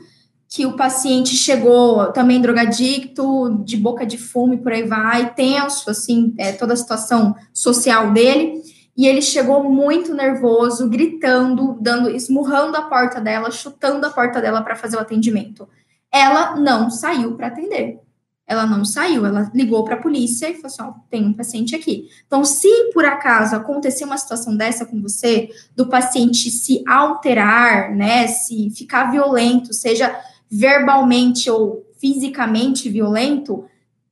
que 0.49 0.65
o 0.65 0.75
paciente 0.75 1.35
chegou 1.35 2.11
também 2.11 2.41
drogadicto, 2.41 3.61
de 3.63 3.77
boca 3.77 4.05
de 4.05 4.17
fumo 4.17 4.55
e 4.55 4.57
por 4.57 4.73
aí 4.73 4.83
vai, 4.83 5.33
tenso, 5.33 5.89
assim, 5.89 6.33
é, 6.39 6.51
toda 6.51 6.73
a 6.73 6.77
situação 6.77 7.35
social 7.53 8.11
dele, 8.11 8.59
e 8.97 9.07
ele 9.07 9.21
chegou 9.21 9.63
muito 9.63 10.13
nervoso, 10.13 10.89
gritando, 10.89 11.77
dando, 11.79 12.09
esmurrando 12.09 12.75
a 12.75 12.81
porta 12.81 13.21
dela, 13.21 13.51
chutando 13.51 14.05
a 14.07 14.09
porta 14.09 14.41
dela 14.41 14.61
para 14.61 14.75
fazer 14.75 14.97
o 14.97 14.99
atendimento. 14.99 15.69
Ela 16.11 16.55
não 16.55 16.89
saiu 16.89 17.35
para 17.35 17.47
atender 17.47 18.01
ela 18.49 18.65
não 18.65 18.83
saiu, 18.83 19.27
ela 19.27 19.51
ligou 19.53 19.83
para 19.83 19.93
a 19.93 20.01
polícia 20.01 20.49
e 20.49 20.55
falou 20.55 20.65
assim: 20.65 20.81
ó, 20.81 20.93
tem 21.07 21.23
um 21.23 21.33
paciente 21.33 21.75
aqui. 21.75 22.09
Então, 22.25 22.43
se 22.43 22.67
por 22.91 23.05
acaso 23.05 23.55
acontecer 23.55 24.03
uma 24.03 24.17
situação 24.17 24.57
dessa 24.57 24.87
com 24.87 24.99
você, 24.99 25.49
do 25.75 25.87
paciente 25.87 26.49
se 26.49 26.83
alterar, 26.87 27.95
né, 27.95 28.25
se 28.25 28.71
ficar 28.71 29.11
violento, 29.11 29.71
seja 29.71 30.19
verbalmente 30.49 31.49
ou 31.49 31.85
fisicamente 31.99 32.89
violento, 32.89 33.65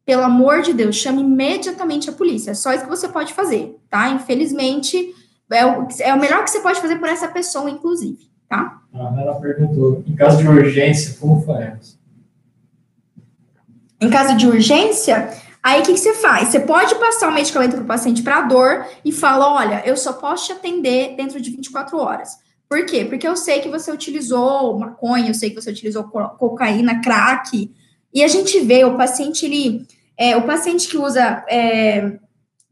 pelo 0.06 0.24
amor 0.24 0.62
de 0.62 0.74
Deus, 0.74 0.96
chame 0.96 1.22
imediatamente 1.22 2.10
a 2.10 2.14
polícia. 2.14 2.52
É 2.52 2.54
só 2.54 2.72
isso 2.72 2.84
que 2.84 2.90
você 2.90 3.08
pode 3.08 3.34
fazer, 3.34 3.78
tá? 3.90 4.10
Infelizmente, 4.10 5.14
é 5.52 5.66
o, 5.66 5.88
é 6.00 6.14
o 6.14 6.20
melhor 6.20 6.44
que 6.44 6.50
você 6.50 6.60
pode 6.60 6.80
fazer 6.80 6.98
por 6.98 7.10
essa 7.10 7.28
pessoa, 7.28 7.70
inclusive, 7.70 8.30
tá? 8.48 8.82
Ah, 8.94 9.16
ela 9.18 9.36
perguntou, 9.36 10.04
em 10.08 10.16
caso 10.16 10.38
de 10.38 10.48
urgência, 10.48 11.18
como 11.20 11.42
faremos? 11.42 11.98
Em 14.00 14.10
caso 14.10 14.38
de 14.38 14.48
urgência, 14.48 15.30
aí 15.64 15.82
o 15.82 15.84
que, 15.84 15.94
que 15.94 16.00
você 16.00 16.14
faz? 16.14 16.50
Você 16.50 16.60
pode 16.60 16.94
passar 16.96 17.30
o 17.30 17.34
medicamento 17.34 17.76
para 17.76 17.84
o 17.84 17.88
paciente 17.88 18.22
para 18.22 18.42
dor 18.42 18.86
e 19.04 19.12
fala: 19.12 19.54
olha, 19.56 19.82
eu 19.86 19.98
só 19.98 20.14
posso 20.14 20.46
te 20.46 20.52
atender 20.52 21.16
dentro 21.16 21.42
de 21.42 21.50
24 21.50 21.98
horas. 21.98 22.38
Por 22.70 22.86
quê? 22.86 23.06
Porque 23.06 23.28
eu 23.28 23.36
sei 23.36 23.62
que 23.62 23.70
você 23.70 23.92
utilizou 23.92 24.78
maconha, 24.78 25.30
eu 25.30 25.34
sei 25.34 25.50
que 25.50 25.56
você 25.56 25.72
utilizou 25.72 26.04
cocaína, 26.04 27.02
crack, 27.02 27.72
e 28.14 28.24
a 28.24 28.28
gente 28.28 28.60
vê 28.62 28.84
o 28.84 28.98
paciente, 28.98 29.46
ele, 29.46 29.86
é, 30.18 30.36
o 30.36 30.46
paciente 30.46 30.88
que 30.88 30.98
usa 30.98 31.46
é, 31.50 32.18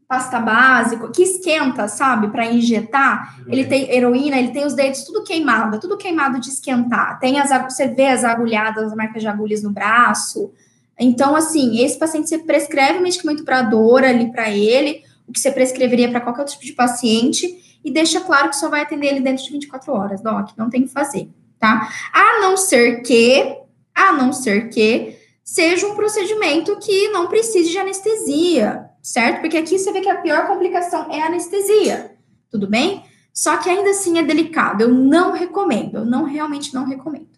pasta 0.08 0.38
básica, 0.38 1.10
que 1.10 1.22
esquenta, 1.22 1.88
sabe, 1.88 2.28
para 2.28 2.46
injetar, 2.46 3.40
ele 3.48 3.64
tem 3.64 3.90
heroína, 3.90 4.38
ele 4.38 4.52
tem 4.52 4.64
os 4.64 4.74
dedos 4.74 5.02
tudo 5.04 5.24
queimado, 5.24 5.80
tudo 5.80 5.96
queimado 5.96 6.40
de 6.40 6.48
esquentar. 6.50 7.18
Tem 7.18 7.40
as, 7.40 7.50
você 7.64 7.88
vê 7.88 8.06
as 8.06 8.22
agulhadas, 8.22 8.84
as 8.84 8.94
marcas 8.94 9.22
de 9.22 9.28
agulhas 9.28 9.62
no 9.62 9.72
braço. 9.72 10.52
Então, 10.98 11.34
assim, 11.34 11.82
esse 11.84 11.98
paciente 11.98 12.28
você 12.28 12.38
prescreve 12.38 13.00
medicamento 13.00 13.44
para 13.44 13.62
dor 13.62 14.04
ali 14.04 14.30
para 14.30 14.50
ele, 14.50 15.02
o 15.26 15.32
que 15.32 15.40
você 15.40 15.50
prescreveria 15.50 16.08
para 16.08 16.20
qualquer 16.20 16.42
outro 16.42 16.54
tipo 16.54 16.66
de 16.66 16.72
paciente, 16.72 17.65
e 17.86 17.90
deixa 17.92 18.20
claro 18.20 18.48
que 18.48 18.56
só 18.56 18.68
vai 18.68 18.82
atender 18.82 19.06
ele 19.06 19.20
dentro 19.20 19.44
de 19.44 19.52
24 19.52 19.92
horas, 19.92 20.20
Doc, 20.20 20.50
não 20.56 20.68
tem 20.68 20.82
que 20.82 20.88
fazer, 20.88 21.30
tá? 21.56 21.88
A 22.12 22.40
não 22.40 22.56
ser 22.56 23.00
que, 23.02 23.58
a 23.94 24.12
não 24.12 24.32
ser 24.32 24.70
que 24.70 25.16
seja 25.44 25.86
um 25.86 25.94
procedimento 25.94 26.76
que 26.80 27.06
não 27.10 27.28
precise 27.28 27.70
de 27.70 27.78
anestesia, 27.78 28.90
certo? 29.00 29.40
Porque 29.40 29.56
aqui 29.56 29.78
você 29.78 29.92
vê 29.92 30.00
que 30.00 30.08
a 30.08 30.20
pior 30.20 30.48
complicação 30.48 31.06
é 31.12 31.22
a 31.22 31.26
anestesia, 31.26 32.16
tudo 32.50 32.66
bem? 32.66 33.04
Só 33.32 33.56
que 33.58 33.70
ainda 33.70 33.90
assim 33.90 34.18
é 34.18 34.24
delicado, 34.24 34.82
eu 34.82 34.88
não 34.88 35.30
recomendo, 35.30 35.98
eu 35.98 36.04
não 36.04 36.24
realmente 36.24 36.74
não 36.74 36.86
recomendo. 36.86 37.28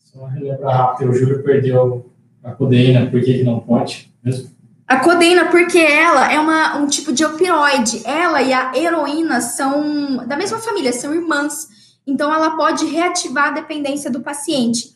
Só 0.00 0.26
relembrar 0.26 0.76
rápido, 0.76 1.12
o 1.12 1.14
Júlio 1.14 1.44
perdeu 1.44 2.10
a 2.42 2.50
codeína, 2.50 3.08
por 3.08 3.22
que 3.22 3.44
não 3.44 3.60
pode 3.60 4.12
mesmo? 4.24 4.50
A 4.86 5.00
codeína, 5.00 5.46
porque 5.46 5.78
ela 5.78 6.30
é 6.30 6.38
uma, 6.38 6.76
um 6.76 6.86
tipo 6.86 7.12
de 7.12 7.24
opioide. 7.24 8.02
Ela 8.04 8.42
e 8.42 8.52
a 8.52 8.72
heroína 8.76 9.40
são 9.40 10.26
da 10.26 10.36
mesma 10.36 10.58
família, 10.58 10.92
são 10.92 11.14
irmãs. 11.14 11.68
Então, 12.06 12.32
ela 12.32 12.54
pode 12.56 12.84
reativar 12.84 13.48
a 13.48 13.52
dependência 13.52 14.10
do 14.10 14.20
paciente. 14.20 14.94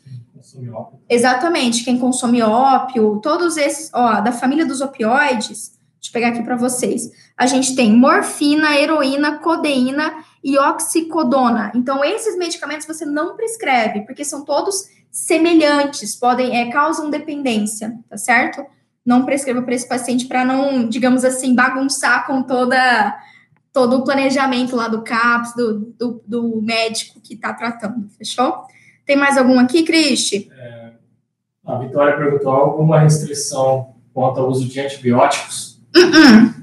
Exatamente. 1.09 1.83
Quem 1.83 1.97
consome 1.97 2.41
ópio, 2.41 3.19
todos 3.21 3.57
esses, 3.57 3.89
ó, 3.93 4.21
da 4.21 4.31
família 4.31 4.65
dos 4.65 4.79
opioides, 4.79 5.71
deixa 5.95 6.09
eu 6.09 6.13
pegar 6.13 6.29
aqui 6.29 6.43
para 6.43 6.55
vocês. 6.55 7.09
A 7.35 7.47
gente 7.47 7.75
tem 7.75 7.91
morfina, 7.91 8.77
heroína, 8.77 9.39
codeína 9.39 10.23
e 10.43 10.57
oxicodona. 10.57 11.71
Então, 11.75 12.03
esses 12.03 12.37
medicamentos 12.37 12.85
você 12.85 13.05
não 13.05 13.35
prescreve, 13.35 14.01
porque 14.01 14.23
são 14.23 14.45
todos 14.45 14.87
semelhantes, 15.11 16.15
podem, 16.15 16.55
é, 16.55 16.71
causam 16.71 17.09
dependência, 17.09 17.97
tá 18.07 18.17
certo? 18.17 18.63
Não 19.09 19.25
prescreva 19.25 19.63
para 19.63 19.73
esse 19.73 19.89
paciente 19.89 20.27
para 20.27 20.45
não, 20.45 20.87
digamos 20.87 21.25
assim, 21.25 21.55
bagunçar 21.55 22.27
com 22.27 22.43
toda 22.43 23.17
todo 23.73 23.97
o 23.97 24.03
planejamento 24.03 24.75
lá 24.75 24.87
do 24.87 25.01
CAPS, 25.01 25.55
do, 25.55 25.79
do, 25.97 26.23
do 26.25 26.61
médico 26.61 27.19
que 27.19 27.33
está 27.33 27.53
tratando, 27.53 28.07
fechou? 28.17 28.65
Tem 29.05 29.15
mais 29.15 29.37
algum 29.37 29.59
aqui, 29.59 29.83
Cristi? 29.83 30.51
É, 30.51 30.91
a 31.65 31.77
Vitória 31.79 32.17
perguntou 32.17 32.51
alguma 32.51 32.99
restrição 32.99 33.95
quanto 34.13 34.39
ao 34.39 34.47
uso 34.47 34.67
de 34.67 34.79
antibióticos? 34.79 35.81
Uh 35.95 35.99
-uh. 35.99 36.55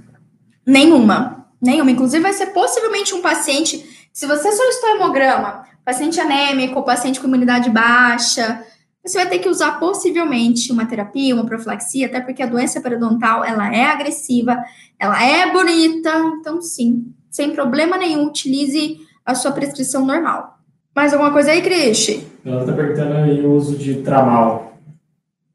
Nenhuma, 0.64 1.48
nenhuma. 1.60 1.90
Inclusive, 1.90 2.22
vai 2.22 2.32
ser 2.32 2.46
possivelmente 2.46 3.14
um 3.14 3.22
paciente, 3.22 4.08
se 4.12 4.26
você 4.26 4.52
solicitou 4.52 4.90
hemograma, 4.90 5.64
paciente 5.84 6.20
anêmico, 6.20 6.84
paciente 6.84 7.20
com 7.20 7.26
imunidade 7.26 7.70
baixa, 7.70 8.64
você 9.06 9.18
vai 9.18 9.28
ter 9.28 9.38
que 9.38 9.48
usar 9.48 9.78
possivelmente 9.78 10.72
uma 10.72 10.86
terapia, 10.86 11.34
uma 11.34 11.46
profilaxia, 11.46 12.06
até 12.06 12.20
porque 12.20 12.42
a 12.42 12.46
doença 12.46 12.80
periodontal, 12.80 13.44
ela 13.44 13.72
é 13.72 13.84
agressiva, 13.84 14.62
ela 14.98 15.22
é 15.22 15.50
bonita, 15.52 16.10
então 16.40 16.60
sim, 16.60 17.12
sem 17.30 17.52
problema 17.52 17.96
nenhum, 17.96 18.26
utilize 18.26 18.98
a 19.24 19.34
sua 19.34 19.52
prescrição 19.52 20.04
normal. 20.04 20.58
Mais 20.94 21.12
alguma 21.12 21.30
coisa 21.30 21.50
aí, 21.50 21.60
Cristi? 21.62 22.26
Ela 22.44 22.60
está 22.60 22.72
perguntando 22.72 23.14
aí 23.14 23.44
o 23.44 23.52
uso 23.52 23.76
de 23.76 23.96
tramal. 24.02 24.78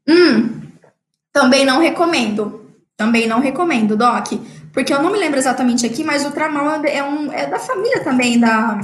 Hum, 0.08 0.60
também 1.32 1.64
não 1.64 1.80
recomendo. 1.80 2.60
Também 2.96 3.26
não 3.26 3.40
recomendo, 3.40 3.96
Doc. 3.96 4.28
Porque 4.72 4.94
eu 4.94 5.02
não 5.02 5.10
me 5.10 5.18
lembro 5.18 5.38
exatamente 5.38 5.84
aqui, 5.84 6.04
mas 6.04 6.24
o 6.24 6.30
tramal 6.30 6.84
é, 6.84 7.02
um, 7.02 7.32
é 7.32 7.46
da 7.46 7.58
família 7.58 8.04
também 8.04 8.38
da, 8.38 8.80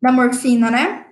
da 0.00 0.10
morfina, 0.10 0.70
né? 0.70 1.05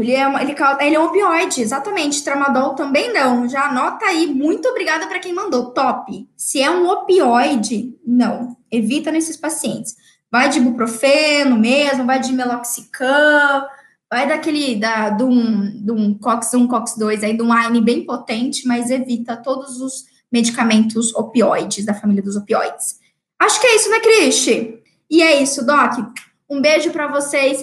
Ele 0.00 0.12
é, 0.12 0.42
ele, 0.42 0.54
ele 0.80 0.94
é 0.96 1.00
um 1.00 1.04
opioide, 1.04 1.60
exatamente. 1.60 2.24
Tramadol 2.24 2.74
também 2.74 3.12
não. 3.12 3.48
Já 3.48 3.66
anota 3.66 4.06
aí. 4.06 4.26
Muito 4.26 4.68
obrigada 4.68 5.06
para 5.06 5.18
quem 5.18 5.32
mandou. 5.32 5.70
Top. 5.70 6.28
Se 6.36 6.60
é 6.60 6.70
um 6.70 6.88
opioide, 6.88 7.94
não. 8.06 8.56
Evita 8.70 9.10
nesses 9.10 9.36
pacientes. 9.36 9.96
Vai 10.30 10.48
de 10.48 10.58
ibuprofeno 10.58 11.58
mesmo, 11.58 12.06
vai 12.06 12.20
de 12.20 12.32
meloxicam, 12.32 13.66
vai 14.08 14.28
daquele, 14.28 14.76
da, 14.76 15.10
de 15.10 15.24
um, 15.24 15.84
de 15.84 15.90
um 15.90 16.14
COX 16.14 16.54
1, 16.54 16.68
COX 16.68 16.96
2, 16.96 17.24
aí, 17.24 17.36
de 17.36 17.42
um 17.42 17.52
AINE 17.52 17.80
bem 17.80 18.04
potente, 18.04 18.66
mas 18.66 18.90
evita 18.90 19.36
todos 19.36 19.80
os 19.80 20.04
medicamentos 20.30 21.12
opioides, 21.14 21.84
da 21.84 21.94
família 21.94 22.22
dos 22.22 22.36
opioides. 22.36 23.00
Acho 23.40 23.60
que 23.60 23.66
é 23.66 23.76
isso, 23.76 23.90
né, 23.90 24.00
Cristi? 24.00 24.78
E 25.10 25.22
é 25.22 25.42
isso, 25.42 25.66
Doc. 25.66 25.94
Um 26.48 26.60
beijo 26.60 26.90
para 26.90 27.08
vocês. 27.08 27.62